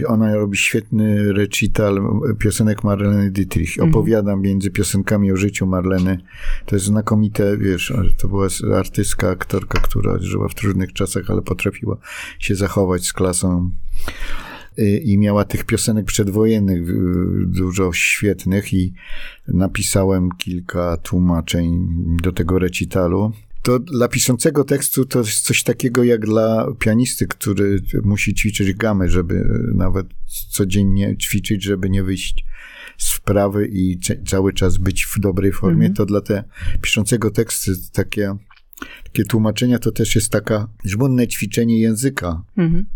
Ona 0.06 0.34
robi 0.34 0.56
świetny 0.56 1.32
recital 1.32 2.00
piosenek 2.38 2.84
Marleny 2.84 3.30
Dietrich. 3.30 3.70
Mhm. 3.70 3.90
Opowiada 3.90 4.36
między 4.36 4.70
piosenkami 4.70 5.32
o 5.32 5.36
życiu 5.36 5.66
Marleny. 5.66 6.18
To 6.66 6.76
jest 6.76 6.86
znakomite, 6.86 7.56
wiesz, 7.56 7.92
to 8.18 8.28
była 8.28 8.48
artystka, 8.76 9.28
aktorka, 9.30 9.80
która 9.80 10.18
żyła 10.20 10.48
w 10.48 10.54
trudnych 10.54 10.92
czasach, 10.92 11.30
ale 11.30 11.42
potrafiła 11.42 11.96
się 12.38 12.54
zachować 12.54 13.06
z 13.06 13.12
klasą 13.12 13.70
Y, 14.08 14.51
i 15.04 15.18
miała 15.18 15.44
tych 15.44 15.64
piosenek 15.64 16.06
przedwojennych 16.06 16.88
y, 16.88 16.94
dużo 17.46 17.92
świetnych 17.92 18.72
i 18.74 18.94
napisałem 19.48 20.28
kilka 20.38 20.96
tłumaczeń 20.96 21.88
do 22.22 22.32
tego 22.32 22.58
recitalu. 22.58 23.32
To 23.62 23.78
dla 23.78 24.08
piszącego 24.08 24.64
tekstu 24.64 25.04
to 25.04 25.18
jest 25.18 25.40
coś 25.40 25.62
takiego 25.62 26.04
jak 26.04 26.26
dla 26.26 26.66
pianisty, 26.78 27.26
który 27.26 27.82
musi 28.04 28.34
ćwiczyć 28.34 28.74
gamę, 28.74 29.08
żeby 29.08 29.44
nawet 29.74 30.06
codziennie 30.50 31.16
ćwiczyć, 31.16 31.62
żeby 31.62 31.90
nie 31.90 32.02
wyjść 32.02 32.44
z 32.98 33.10
wprawy 33.12 33.68
i 33.72 33.98
ca- 33.98 34.14
cały 34.26 34.52
czas 34.52 34.78
być 34.78 35.04
w 35.04 35.20
dobrej 35.20 35.52
formie. 35.52 35.86
Mhm. 35.86 35.94
To 35.94 36.06
dla 36.06 36.20
te 36.20 36.44
piszącego 36.82 37.30
tekstu 37.30 37.72
takie, 37.92 38.34
takie 39.04 39.24
tłumaczenia 39.24 39.78
to 39.78 39.92
też 39.92 40.14
jest 40.14 40.30
taka 40.30 40.68
żmudne 40.84 41.28
ćwiczenie 41.28 41.80
języka 41.80 42.42
Mhm. 42.56 42.86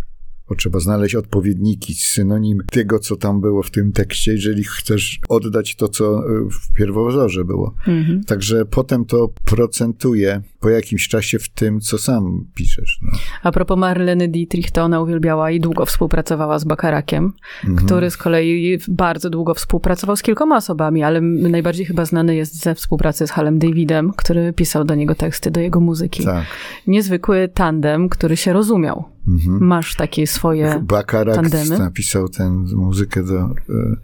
Bo 0.49 0.55
trzeba 0.55 0.81
znaleźć 0.81 1.15
odpowiedniki, 1.15 1.95
synonim 1.95 2.59
tego, 2.71 2.99
co 2.99 3.17
tam 3.17 3.41
było 3.41 3.63
w 3.63 3.71
tym 3.71 3.93
tekście, 3.93 4.33
jeżeli 4.33 4.65
chcesz 4.65 5.21
oddać 5.29 5.77
to, 5.77 5.89
co 5.89 6.31
y, 6.31 6.51
w 6.51 6.73
pierwowzorze 6.75 7.45
było. 7.45 7.75
Mhm. 7.89 8.25
Także 8.25 8.65
potem 8.65 9.05
to 9.05 9.29
procentuje 9.45 10.43
po 10.61 10.71
jakimś 10.71 11.09
czasie 11.09 11.39
w 11.39 11.49
tym, 11.49 11.81
co 11.81 11.99
sam 11.99 12.47
piszesz. 12.55 12.99
No. 13.03 13.19
A 13.43 13.53
propos 13.53 13.79
Marleny 13.79 14.29
Dietrich, 14.29 14.71
to 14.71 14.83
ona 14.83 15.01
uwielbiała 15.01 15.51
i 15.51 15.61
długo 15.61 15.87
współpracowała 15.87 16.59
z 16.59 16.65
Bakarakiem, 16.65 17.33
Mhm. 17.65 17.87
który 17.87 18.11
z 18.11 18.17
kolei 18.17 18.79
bardzo 18.89 19.31
długo 19.31 19.55
współpracował 19.55 20.17
z 20.17 20.23
kilkoma 20.23 20.57
osobami, 20.57 21.03
ale 21.03 21.21
najbardziej 21.21 21.87
chyba 21.87 22.05
znany 22.05 22.37
jest 22.37 22.63
ze 22.63 22.75
współpracy 22.75 23.27
z 23.27 23.31
Halem 23.31 23.59
Davidem, 23.59 24.13
który 24.17 24.53
pisał 24.53 24.85
do 24.85 24.95
niego 24.95 25.15
teksty, 25.15 25.51
do 25.51 25.61
jego 25.61 25.81
muzyki. 25.81 26.25
Tak. 26.25 26.45
Niezwykły 26.87 27.49
tandem, 27.55 28.09
który 28.09 28.37
się 28.37 28.53
rozumiał. 28.53 29.16
Mhm. 29.29 29.65
Masz 29.67 29.95
takie 29.95 30.27
swoje... 30.27 30.81
Bakarak 30.83 31.35
tandemy? 31.35 31.79
napisał 31.79 32.29
tę 32.29 32.51
muzykę 32.77 33.23
do 33.23 33.47
y, 33.47 33.97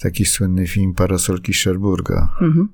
taki 0.00 0.24
słynny 0.24 0.66
film 0.66 0.94
Parasolki 0.94 1.54
Sherburga. 1.54 2.28
Mhm. 2.40 2.68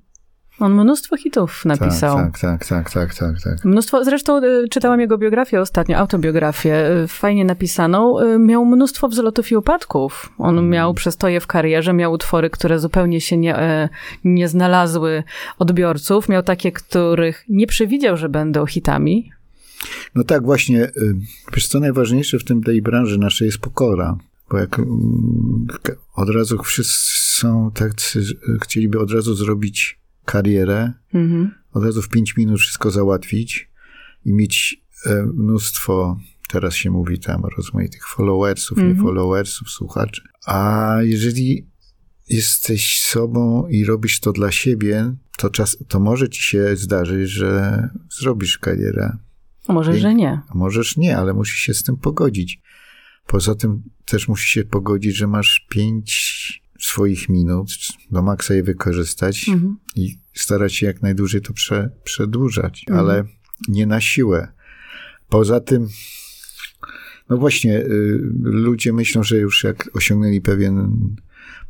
On 0.61 0.75
mnóstwo 0.75 1.17
hitów 1.17 1.65
napisał. 1.65 2.17
Tak, 2.17 2.39
tak, 2.39 2.67
tak, 2.67 2.91
tak, 2.91 3.15
tak, 3.15 3.41
tak. 3.45 3.65
Mnóstwo, 3.65 4.05
zresztą 4.05 4.45
y, 4.45 4.69
czytałam 4.71 5.01
jego 5.01 5.19
biografię 5.19 5.61
ostatnio, 5.61 5.97
autobiografię, 5.99 6.91
y, 7.05 7.09
fajnie 7.09 7.45
napisaną. 7.45 8.21
Y, 8.21 8.39
Miał 8.39 8.65
mnóstwo 8.67 9.09
wzlotów 9.09 9.51
i 9.53 9.57
upadków. 9.57 10.33
On 10.39 10.59
Mm. 10.59 10.71
miał 10.71 10.95
przestoje 10.95 11.41
w 11.41 11.47
karierze, 11.47 11.93
miał 11.93 12.13
utwory, 12.13 12.51
które 12.51 12.79
zupełnie 12.79 13.21
się 13.21 13.37
nie, 13.37 13.57
e, 13.57 13.89
nie 14.25 14.49
znalazły 14.49 15.23
odbiorców. 15.59 16.29
Miał 16.29 16.43
takie, 16.43 16.73
których 16.73 17.45
nie 17.49 17.67
przewidział, 17.67 18.17
że 18.17 18.29
będą 18.29 18.67
hitami. 18.67 19.31
No 20.15 20.25
tak, 20.25 20.43
właśnie. 20.45 20.85
y, 20.85 21.17
Wiesz, 21.55 21.69
co 21.69 21.81
najważniejsze 21.81 22.39
w 22.39 22.45
tym 22.45 22.63
tej 22.63 22.83
branży 22.83 23.19
naszej 23.19 23.47
jest 23.47 23.59
pokora. 23.59 24.19
Bo 24.51 24.59
jak 24.59 24.79
mm, 24.79 25.67
od 26.15 26.31
razu 26.31 26.63
wszyscy 26.63 27.37
są 27.41 27.71
że 28.23 28.35
chcieliby 28.63 29.01
od 29.01 29.11
razu 29.11 29.35
zrobić 29.35 30.01
karierę, 30.25 30.93
Mhm. 31.15 31.51
od 31.73 31.85
razu 31.85 32.03
w 32.03 32.09
pięć 32.09 32.37
minut 32.37 32.61
wszystko 32.61 32.91
załatwić 32.91 33.71
i 34.25 34.33
mieć 34.33 34.83
e, 35.07 35.23
mnóstwo, 35.35 36.21
teraz 36.49 36.75
się 36.75 36.91
mówi 36.91 37.19
tam 37.19 37.43
rozmaitych 37.57 38.09
followersów, 38.09 38.79
nie 38.79 38.85
Mhm. 38.85 39.03
followersów, 39.07 39.71
słuchaczy. 39.71 40.23
A 40.47 40.97
jeżeli 41.03 41.67
jesteś 42.29 43.03
sobą 43.03 43.69
i 43.69 43.85
robisz 43.85 44.21
to 44.21 44.33
dla 44.33 44.51
siebie, 44.53 45.15
to, 45.39 45.51
czas, 45.51 45.77
to 45.89 46.01
może 46.01 46.29
ci 46.29 46.43
się 46.43 46.77
zdarzyć, 46.77 47.31
że 47.31 47.89
zrobisz 48.19 48.59
karierę. 48.59 49.17
A 49.69 49.73
może, 49.73 49.91
Pięknie. 49.93 50.09
że 50.11 50.15
nie. 50.15 50.41
A 50.49 50.55
możesz 50.55 50.97
nie, 50.97 51.17
ale 51.19 51.35
musisz 51.35 51.59
się 51.59 51.75
z 51.75 51.83
tym 51.83 51.97
pogodzić. 51.97 52.61
Poza 53.27 53.55
tym 53.55 53.83
też 54.05 54.29
musisz 54.29 54.49
się 54.51 54.65
pogodzić, 54.65 55.17
że 55.17 55.27
masz 55.27 55.67
pięć 55.71 56.63
swoich 56.81 57.29
minut, 57.29 57.69
do 58.11 58.23
maksa 58.23 58.55
je 58.55 58.63
wykorzystać 58.63 59.49
Mhm. 59.49 59.77
i 59.97 60.19
starać 60.35 60.75
się 60.75 60.87
jak 60.87 61.03
najdłużej 61.03 61.41
to 61.41 61.53
prze, 61.53 61.91
przedłużać, 62.05 62.85
Mhm. 62.89 63.07
ale 63.07 63.25
nie 63.69 63.87
na 63.87 64.01
siłę. 64.01 64.49
Poza 65.29 65.61
tym, 65.61 65.89
no 67.31 67.37
właśnie, 67.37 67.79
y, 67.79 68.21
ludzie 68.43 68.93
myślą, 68.93 69.23
że 69.23 69.37
już 69.37 69.65
jak 69.65 69.91
osiągnęli 69.95 70.41
pewien 70.41 70.93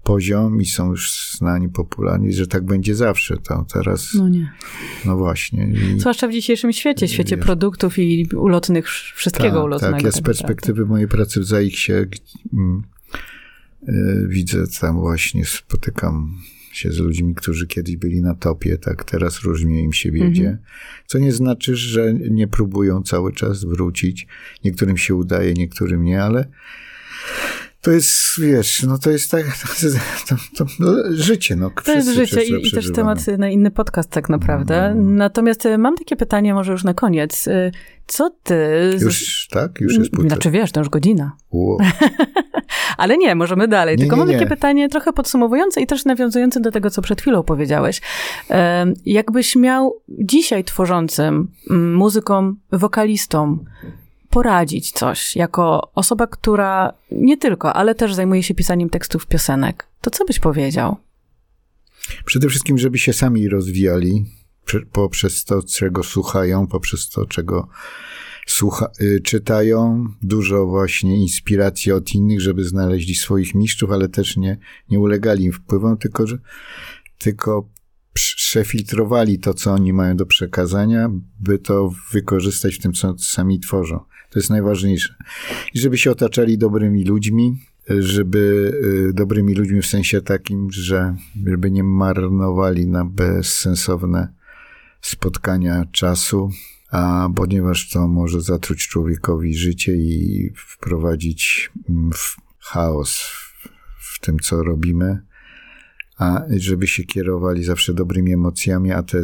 poziom 0.02 0.61
i 0.61 0.66
są 0.66 0.90
już 0.90 1.30
znani, 1.38 1.68
popularni, 1.68 2.32
że 2.32 2.46
tak 2.46 2.64
będzie 2.64 2.94
zawsze. 2.94 3.36
To 3.36 3.66
teraz, 3.72 4.14
No 4.14 4.28
nie. 4.28 4.52
no 5.04 5.16
właśnie. 5.16 5.68
I, 5.96 6.00
Zwłaszcza 6.00 6.28
w 6.28 6.32
dzisiejszym 6.32 6.72
świecie, 6.72 7.09
świecie 7.09 7.36
Wiesz. 7.36 7.44
produktów 7.46 7.98
i 7.98 8.28
ulotnych, 8.36 8.88
wszystkiego 9.14 9.57
tak, 9.57 9.64
ulotnego. 9.64 9.94
tak, 9.96 10.02
ja 10.04 10.11
z 10.11 10.14
tak 10.14 10.24
perspektywy 10.24 10.86
mojej 10.86 11.09
pracy 11.09 11.40
w 11.40 11.44
ZAIKS-ie 11.44 12.07
mm, 12.52 12.82
y, 13.88 14.26
widzę 14.28 14.64
tam 14.80 15.00
właśnie, 15.00 15.44
spotykam 15.44 16.38
się 16.77 16.93
z 16.93 16.99
ludźmi, 16.99 17.35
którzy 17.35 17.66
kiedyś 17.66 17.97
byli 17.97 18.22
na 18.22 18.35
topie, 18.35 18.79
tak 18.79 19.05
teraz 19.05 19.43
różnie 19.43 19.83
im 19.83 19.93
się 19.93 20.11
wiedzie. 20.11 20.49
Mhm. 20.49 20.59
Co 21.07 21.18
nie 21.18 21.33
znaczy, 21.33 21.77
że 21.77 22.14
nie 22.14 22.49
próbują 22.49 23.03
cały 23.03 23.33
czas 23.33 23.64
wrócić. 23.64 24.27
Niektórym 24.64 24.97
się 24.97 25.14
udaje, 25.14 25.55
niektórym 25.55 26.05
nie, 26.05 26.22
ale 26.22 26.49
to 27.87 27.93
jest, 27.93 28.41
wiesz, 28.41 28.82
no 28.82 28.99
to 28.99 29.11
jest 29.11 29.30
tak, 29.30 29.45
to, 29.61 29.87
to, 30.28 30.37
to, 30.57 30.64
no, 30.80 30.93
życie, 31.11 31.57
no. 31.57 31.70
To 31.84 31.93
jest 31.93 32.09
życie 32.09 32.45
i, 32.45 32.68
i 32.68 32.70
też 32.70 32.93
temat 32.93 33.26
na 33.39 33.49
inny 33.49 33.70
podcast 33.70 34.11
tak 34.11 34.28
naprawdę. 34.28 34.87
Mm. 34.87 35.16
Natomiast 35.16 35.66
y, 35.66 35.78
mam 35.78 35.97
takie 35.97 36.16
pytanie 36.16 36.55
może 36.55 36.72
już 36.72 36.84
na 36.84 36.95
koniec. 36.95 37.47
Y, 37.47 37.72
Co 38.07 38.30
ty... 38.43 38.55
z- 38.97 39.03
Już, 39.03 39.49
tak? 39.51 39.80
Już 39.80 39.99
jest 39.99 40.11
półtora. 40.11 40.28
Znaczy 40.28 40.51
wiesz, 40.51 40.72
to 40.72 40.80
już 40.80 40.89
godzina. 40.89 41.37
Ło. 41.51 41.78
Ale 42.97 43.18
nie, 43.18 43.34
możemy 43.34 43.68
dalej. 43.68 43.97
Nie, 43.97 44.01
Tylko 44.03 44.16
nie, 44.16 44.20
mam 44.20 44.28
takie 44.28 44.41
nie. 44.45 44.51
pytanie 44.51 44.89
trochę 44.89 45.12
podsumowujące 45.12 45.80
i 45.80 45.87
też 45.87 46.05
nawiązujące 46.05 46.61
do 46.61 46.70
tego, 46.70 46.91
co 46.91 47.03
przed 47.03 47.20
chwilą 47.20 47.43
powiedziałeś. 47.43 48.01
Em, 48.49 48.95
Jakbyś 49.07 49.57
miał 49.57 50.03
dzisiaj 50.09 50.64
tworzącym 50.64 51.49
mm, 51.70 51.95
muzykom, 51.95 52.57
wokalistom 52.72 53.64
poradzić 54.37 54.93
coś, 54.93 55.37
jako 55.37 55.91
osoba, 55.95 56.26
która 56.26 56.93
nie 57.11 57.37
tylko, 57.37 57.72
ale 57.72 57.95
też 57.95 58.14
zajmuje 58.14 58.43
się 58.43 58.55
pisaniem 58.55 58.91
tekstów 58.91 59.26
piosenek, 59.26 59.87
to 60.01 60.11
co 60.11 60.24
byś 60.24 60.39
powiedział? 60.39 60.97
Przede 62.24 62.49
wszystkim, 62.49 62.78
żeby 62.78 62.99
się 62.99 63.12
sami 63.12 63.49
rozwijali 63.49 64.24
prze- 64.66 64.87
poprzez 64.93 65.45
to, 65.45 65.62
czego 65.62 66.03
słuchają, 66.03 66.66
poprzez 66.66 67.09
to, 67.09 67.26
czego 67.26 67.68
słucha- 68.49 68.91
y, 69.01 69.20
czytają. 69.20 70.07
Dużo 70.22 70.66
właśnie 70.66 71.16
inspiracji 71.16 71.93
od 71.93 72.14
innych, 72.14 72.41
żeby 72.41 72.64
znaleźli 72.64 73.14
swoich 73.14 73.55
mistrzów, 73.55 73.91
ale 73.91 74.09
też 74.09 74.37
nie, 74.37 74.59
nie 74.91 75.01
ulegali 75.01 75.45
im 75.45 75.53
wpływom, 75.53 75.97
tylko, 75.97 76.26
że, 76.26 76.39
tylko 77.18 77.68
przefiltrowali 78.12 79.39
to, 79.39 79.55
co 79.55 79.72
oni 79.72 79.93
mają 79.93 80.16
do 80.16 80.26
przekazania, 80.26 81.11
by 81.41 81.59
to 81.59 81.93
wykorzystać 82.12 82.74
w 82.74 82.82
tym, 82.82 82.93
co 82.93 83.18
sami 83.18 83.61
tworzą. 83.61 84.05
To 84.31 84.39
jest 84.39 84.51
najważniejsze. 84.51 85.14
I 85.74 85.79
żeby 85.79 85.99
się 85.99 86.11
otaczali 86.11 86.59
dobrymi 86.59 87.05
ludźmi, 87.05 87.57
żeby 87.89 88.72
y, 89.11 89.12
dobrymi 89.12 89.55
ludźmi 89.55 89.83
w 89.83 89.87
sensie 89.87 90.22
takim, 90.22 90.70
że 90.70 91.16
żeby 91.47 91.70
nie 91.70 91.85
marnowali 91.85 92.87
na 92.87 93.05
bezsensowne 93.05 94.29
spotkania 95.01 95.85
czasu, 95.93 96.51
a 96.91 97.29
ponieważ 97.37 97.91
to 97.91 98.09
może 98.09 98.41
zatruć 98.41 98.89
człowiekowi 98.89 99.57
życie 99.57 99.93
i 99.97 100.51
wprowadzić 100.57 101.70
mm, 101.89 102.11
w 102.12 102.37
chaos 102.61 103.20
w, 103.99 104.20
tym, 104.20 104.39
co 104.39 104.62
robimy, 104.62 105.22
a 106.18 106.43
żeby 106.57 106.87
się 106.87 107.05
kierowali 107.05 107.64
zawsze 107.64 107.95
dobrymi 107.95 108.33
emocjami, 108.33 108.93
a 108.93 109.03
te 109.03 109.22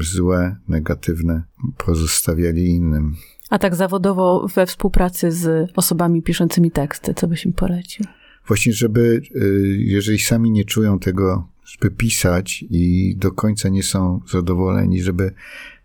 złe, 0.00 0.56
negatywne 0.68 1.42
pozostawiali 1.78 2.66
innym. 2.66 3.14
A 3.50 3.58
tak 3.58 3.74
zawodowo 3.74 4.46
we 4.54 4.66
współpracy 4.66 5.32
z 5.32 5.70
osobami 5.76 6.22
piszącymi 6.22 6.70
teksty, 6.70 7.14
co 7.14 7.26
byś 7.28 7.44
im 7.46 7.52
polecił? 7.52 8.06
Właśnie, 8.46 8.72
żeby, 8.72 9.22
y, 9.36 9.76
jeżeli 9.78 10.18
sami 10.18 10.50
nie 10.50 10.64
czują 10.64 10.98
tego, 10.98 11.48
żeby 11.64 11.94
pisać 11.94 12.64
i 12.70 13.14
do 13.16 13.32
końca 13.32 13.68
nie 13.68 13.82
są 13.82 14.20
zadowoleni, 14.32 15.02
żeby 15.02 15.32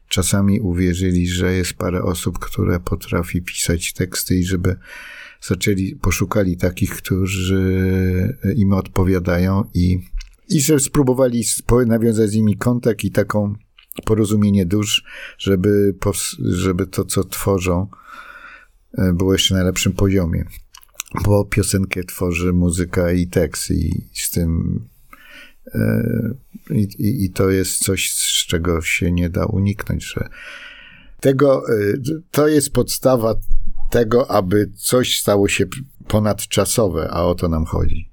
czasami 0.07 0.59
uwierzyli, 0.59 1.27
że 1.27 1.53
jest 1.53 1.73
parę 1.73 2.03
osób, 2.03 2.39
które 2.39 2.79
potrafi 2.79 3.41
pisać 3.41 3.93
teksty 3.93 4.35
i 4.35 4.43
żeby 4.43 4.75
zaczęli, 5.41 5.95
poszukali 5.95 6.57
takich, 6.57 6.89
którzy 6.89 8.37
im 8.55 8.73
odpowiadają 8.73 9.63
i, 9.73 9.99
i 10.49 10.61
że 10.61 10.79
spróbowali 10.79 11.43
nawiązać 11.87 12.29
z 12.29 12.35
nimi 12.35 12.57
kontakt 12.57 13.03
i 13.03 13.11
taką 13.11 13.55
porozumienie 14.05 14.65
dusz, 14.65 15.03
żeby, 15.37 15.95
żeby 16.39 16.87
to, 16.87 17.05
co 17.05 17.23
tworzą, 17.23 17.87
e, 18.97 19.13
było 19.13 19.33
jeszcze 19.33 19.55
na 19.55 19.63
lepszym 19.63 19.93
poziomie. 19.93 20.45
Bo 21.23 21.45
piosenkę 21.45 22.03
tworzy 22.03 22.53
muzyka 22.53 23.11
i 23.11 23.27
tekst 23.27 23.71
i 23.71 24.09
z 24.13 24.31
tym 24.31 24.79
e, 25.75 26.03
i, 26.69 26.81
i, 26.99 27.25
i 27.25 27.29
to 27.29 27.49
jest 27.49 27.83
coś, 27.83 28.13
z 28.13 28.47
czego 28.47 28.81
się 28.81 29.11
nie 29.11 29.29
da 29.29 29.45
uniknąć, 29.45 30.05
że 30.05 30.29
tego, 31.19 31.63
e, 31.69 31.93
to 32.31 32.47
jest 32.47 32.73
podstawa 32.73 33.35
tego, 33.89 34.31
aby 34.31 34.71
coś 34.77 35.19
stało 35.19 35.47
się 35.47 35.65
ponadczasowe, 36.07 37.09
a 37.11 37.23
o 37.23 37.35
to 37.35 37.49
nam 37.49 37.65
chodzi. 37.65 38.11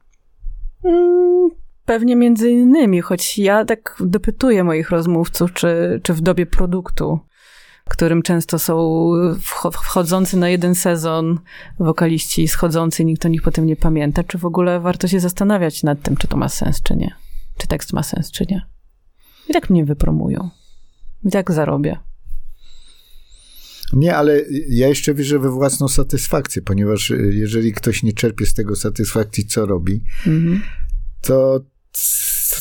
Pewnie 1.89 2.17
między 2.17 2.51
innymi, 2.51 3.01
choć 3.01 3.39
ja 3.39 3.65
tak 3.65 3.97
dopytuję 4.01 4.65
moich 4.65 4.91
rozmówców, 4.91 5.53
czy, 5.53 6.01
czy 6.03 6.15
w 6.15 6.21
dobie 6.21 6.47
produktu, 6.47 7.21
którym 7.85 8.23
często 8.23 8.59
są 8.59 9.09
wchodzący 9.73 10.37
na 10.37 10.49
jeden 10.49 10.75
sezon 10.75 11.39
wokaliści, 11.81 12.49
schodzący, 12.49 13.05
nikt 13.05 13.27
o 13.27 13.29
nich 13.29 13.43
potem 13.43 13.67
nie 13.67 13.77
pamięta, 13.77 14.25
czy 14.25 14.39
w 14.39 14.45
ogóle 14.45 14.81
warto 14.81 15.09
się 15.09 15.21
zastanawiać 15.21 15.83
nad 15.83 16.03
tym, 16.03 16.17
czy 16.17 16.29
to 16.29 16.37
ma 16.37 16.49
sens, 16.49 16.83
czy 16.83 16.97
nie. 16.97 17.15
Czy 17.59 17.67
tekst 17.67 17.93
ma 17.93 18.03
sens, 18.03 18.31
czy 18.31 18.45
nie. 18.51 18.63
I 19.49 19.53
tak 19.53 19.71
mnie 19.71 19.85
wypromują. 19.85 20.51
I 21.25 21.31
tak 21.31 21.53
zarobię. 21.53 21.99
Nie, 23.93 24.17
ale 24.17 24.43
ja 24.69 24.89
jeszcze 24.89 25.15
wierzę 25.15 25.39
we 25.39 25.51
własną 25.51 25.89
satysfakcję, 25.89 26.63
ponieważ 26.63 27.11
y, 27.11 27.31
jeżeli 27.35 27.73
ktoś 27.73 28.03
nie 28.03 28.13
czerpie 28.13 28.47
z 28.47 28.55
tego 28.55 28.77
satysfakcji, 28.77 29.47
co 29.47 29.67
robi, 29.67 30.05
mm-hmm. 30.27 30.61
to 31.23 31.61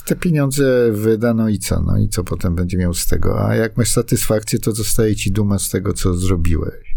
te 0.08 0.16
pieniądze 0.16 0.92
wydano 0.92 1.50
i 1.50 1.60
co? 1.60 1.82
No 1.82 1.98
i 1.98 2.10
co 2.10 2.24
potem 2.24 2.56
będzie 2.56 2.78
miał 2.78 2.94
z 2.94 3.08
tego? 3.08 3.48
A 3.48 3.56
jak 3.56 3.78
masz 3.78 3.90
satysfakcję, 3.90 4.60
to 4.60 4.72
zostaje 4.72 5.16
ci 5.16 5.32
duma 5.32 5.60
z 5.60 5.70
tego, 5.70 5.94
co 5.94 6.14
zrobiłeś. 6.14 6.96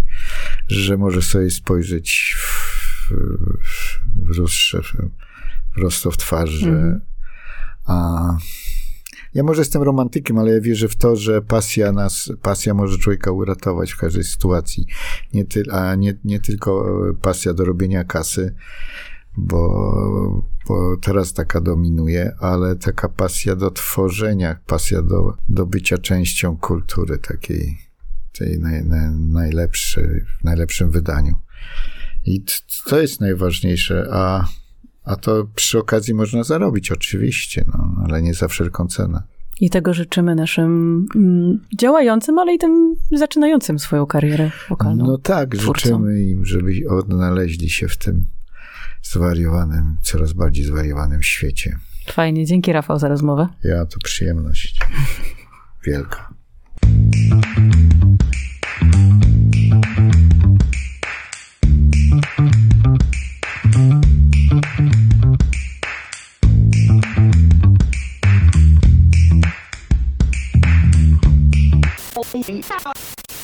Że 0.68 0.97
możesz 0.97 1.26
sobie 1.26 1.51
spojrzeć 1.51 2.36
w, 2.38 3.11
w, 3.11 4.01
w 4.49 4.80
prosto 5.74 6.11
w 6.11 6.16
twarz, 6.16 6.62
mm-hmm. 6.62 6.99
a 7.86 8.36
ja 9.34 9.43
może 9.43 9.61
jestem 9.61 9.82
romantykiem, 9.82 10.38
ale 10.38 10.53
ja 10.53 10.61
wierzę 10.61 10.88
w 10.88 10.97
to, 10.97 11.16
że 11.16 11.43
pasja 11.43 11.93
nas, 11.93 12.32
pasja 12.43 12.74
może 12.74 12.99
człowieka 12.99 13.30
uratować 13.30 13.93
w 13.93 13.97
każdej 13.97 14.24
sytuacji. 14.24 14.86
Nie 15.34 15.45
ty, 15.45 15.62
a 15.70 15.95
nie, 15.95 16.14
nie 16.24 16.41
tylko 16.41 16.97
pasja 17.22 17.55
do 17.55 17.64
robienia 17.64 18.05
kasy, 18.05 18.55
bo, 19.37 20.45
bo 20.68 20.97
teraz 20.97 21.33
taka 21.33 21.61
dominuje, 21.61 22.33
ale 22.39 22.76
taka 22.76 23.09
pasja 23.09 23.57
do 23.57 23.70
tworzenia, 23.70 24.57
pasja 24.66 25.03
do, 25.03 25.35
do 25.49 25.66
bycia 25.66 25.99
częścią 25.99 26.57
kultury 26.57 27.18
takiej, 27.18 27.78
tej 28.39 28.59
naj, 28.59 28.85
naj, 28.85 29.11
najlepszej, 29.11 30.24
w 30.41 30.45
najlepszym 30.45 30.91
wydaniu. 30.91 31.35
I 32.24 32.45
to 32.87 33.01
jest 33.01 33.20
najważniejsze, 33.20 34.09
a 34.12 34.45
a 35.05 35.16
to 35.16 35.47
przy 35.55 35.78
okazji 35.78 36.14
można 36.14 36.43
zarobić, 36.43 36.93
oczywiście, 36.93 37.64
no, 37.68 38.05
ale 38.05 38.22
nie 38.22 38.35
za 38.35 38.49
wszelką 38.49 38.87
cenę. 38.87 39.22
I 39.61 39.70
tego 39.70 39.95
życzymy 39.95 40.35
naszym 40.35 41.07
mm, 41.16 41.61
działającym, 41.78 42.39
ale 42.39 42.55
i 42.55 42.59
tym 42.59 42.95
zaczynającym 43.12 43.78
swoją 43.78 44.07
karierę 44.07 44.51
wokalną. 44.68 45.07
No 45.07 45.18
tak, 45.18 45.57
twórcom. 45.57 45.74
życzymy 45.74 46.22
im, 46.22 46.45
żeby 46.45 46.72
odnaleźli 46.89 47.70
się 47.70 47.89
w 47.89 47.97
tym 47.97 48.24
zwariowanym, 49.03 49.96
coraz 50.03 50.32
bardziej 50.32 50.64
zwariowanym 50.64 51.22
świecie. 51.22 51.76
Fajnie, 52.07 52.46
dzięki 52.46 52.72
Rafał 52.72 52.98
za 52.98 53.09
rozmowę. 53.09 53.48
Ja 53.64 53.86
to 53.86 53.98
przyjemność 54.05 54.80
wielka. 55.86 56.34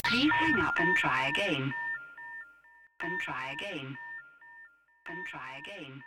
Please 0.05 0.31
hang 0.39 0.59
up 0.69 0.81
and 0.81 0.97
try 0.97 1.27
again. 1.29 1.73
And 3.01 3.21
try 3.25 3.53
again. 3.53 3.97
And 5.09 5.25
try 5.25 5.59
again. 5.59 6.03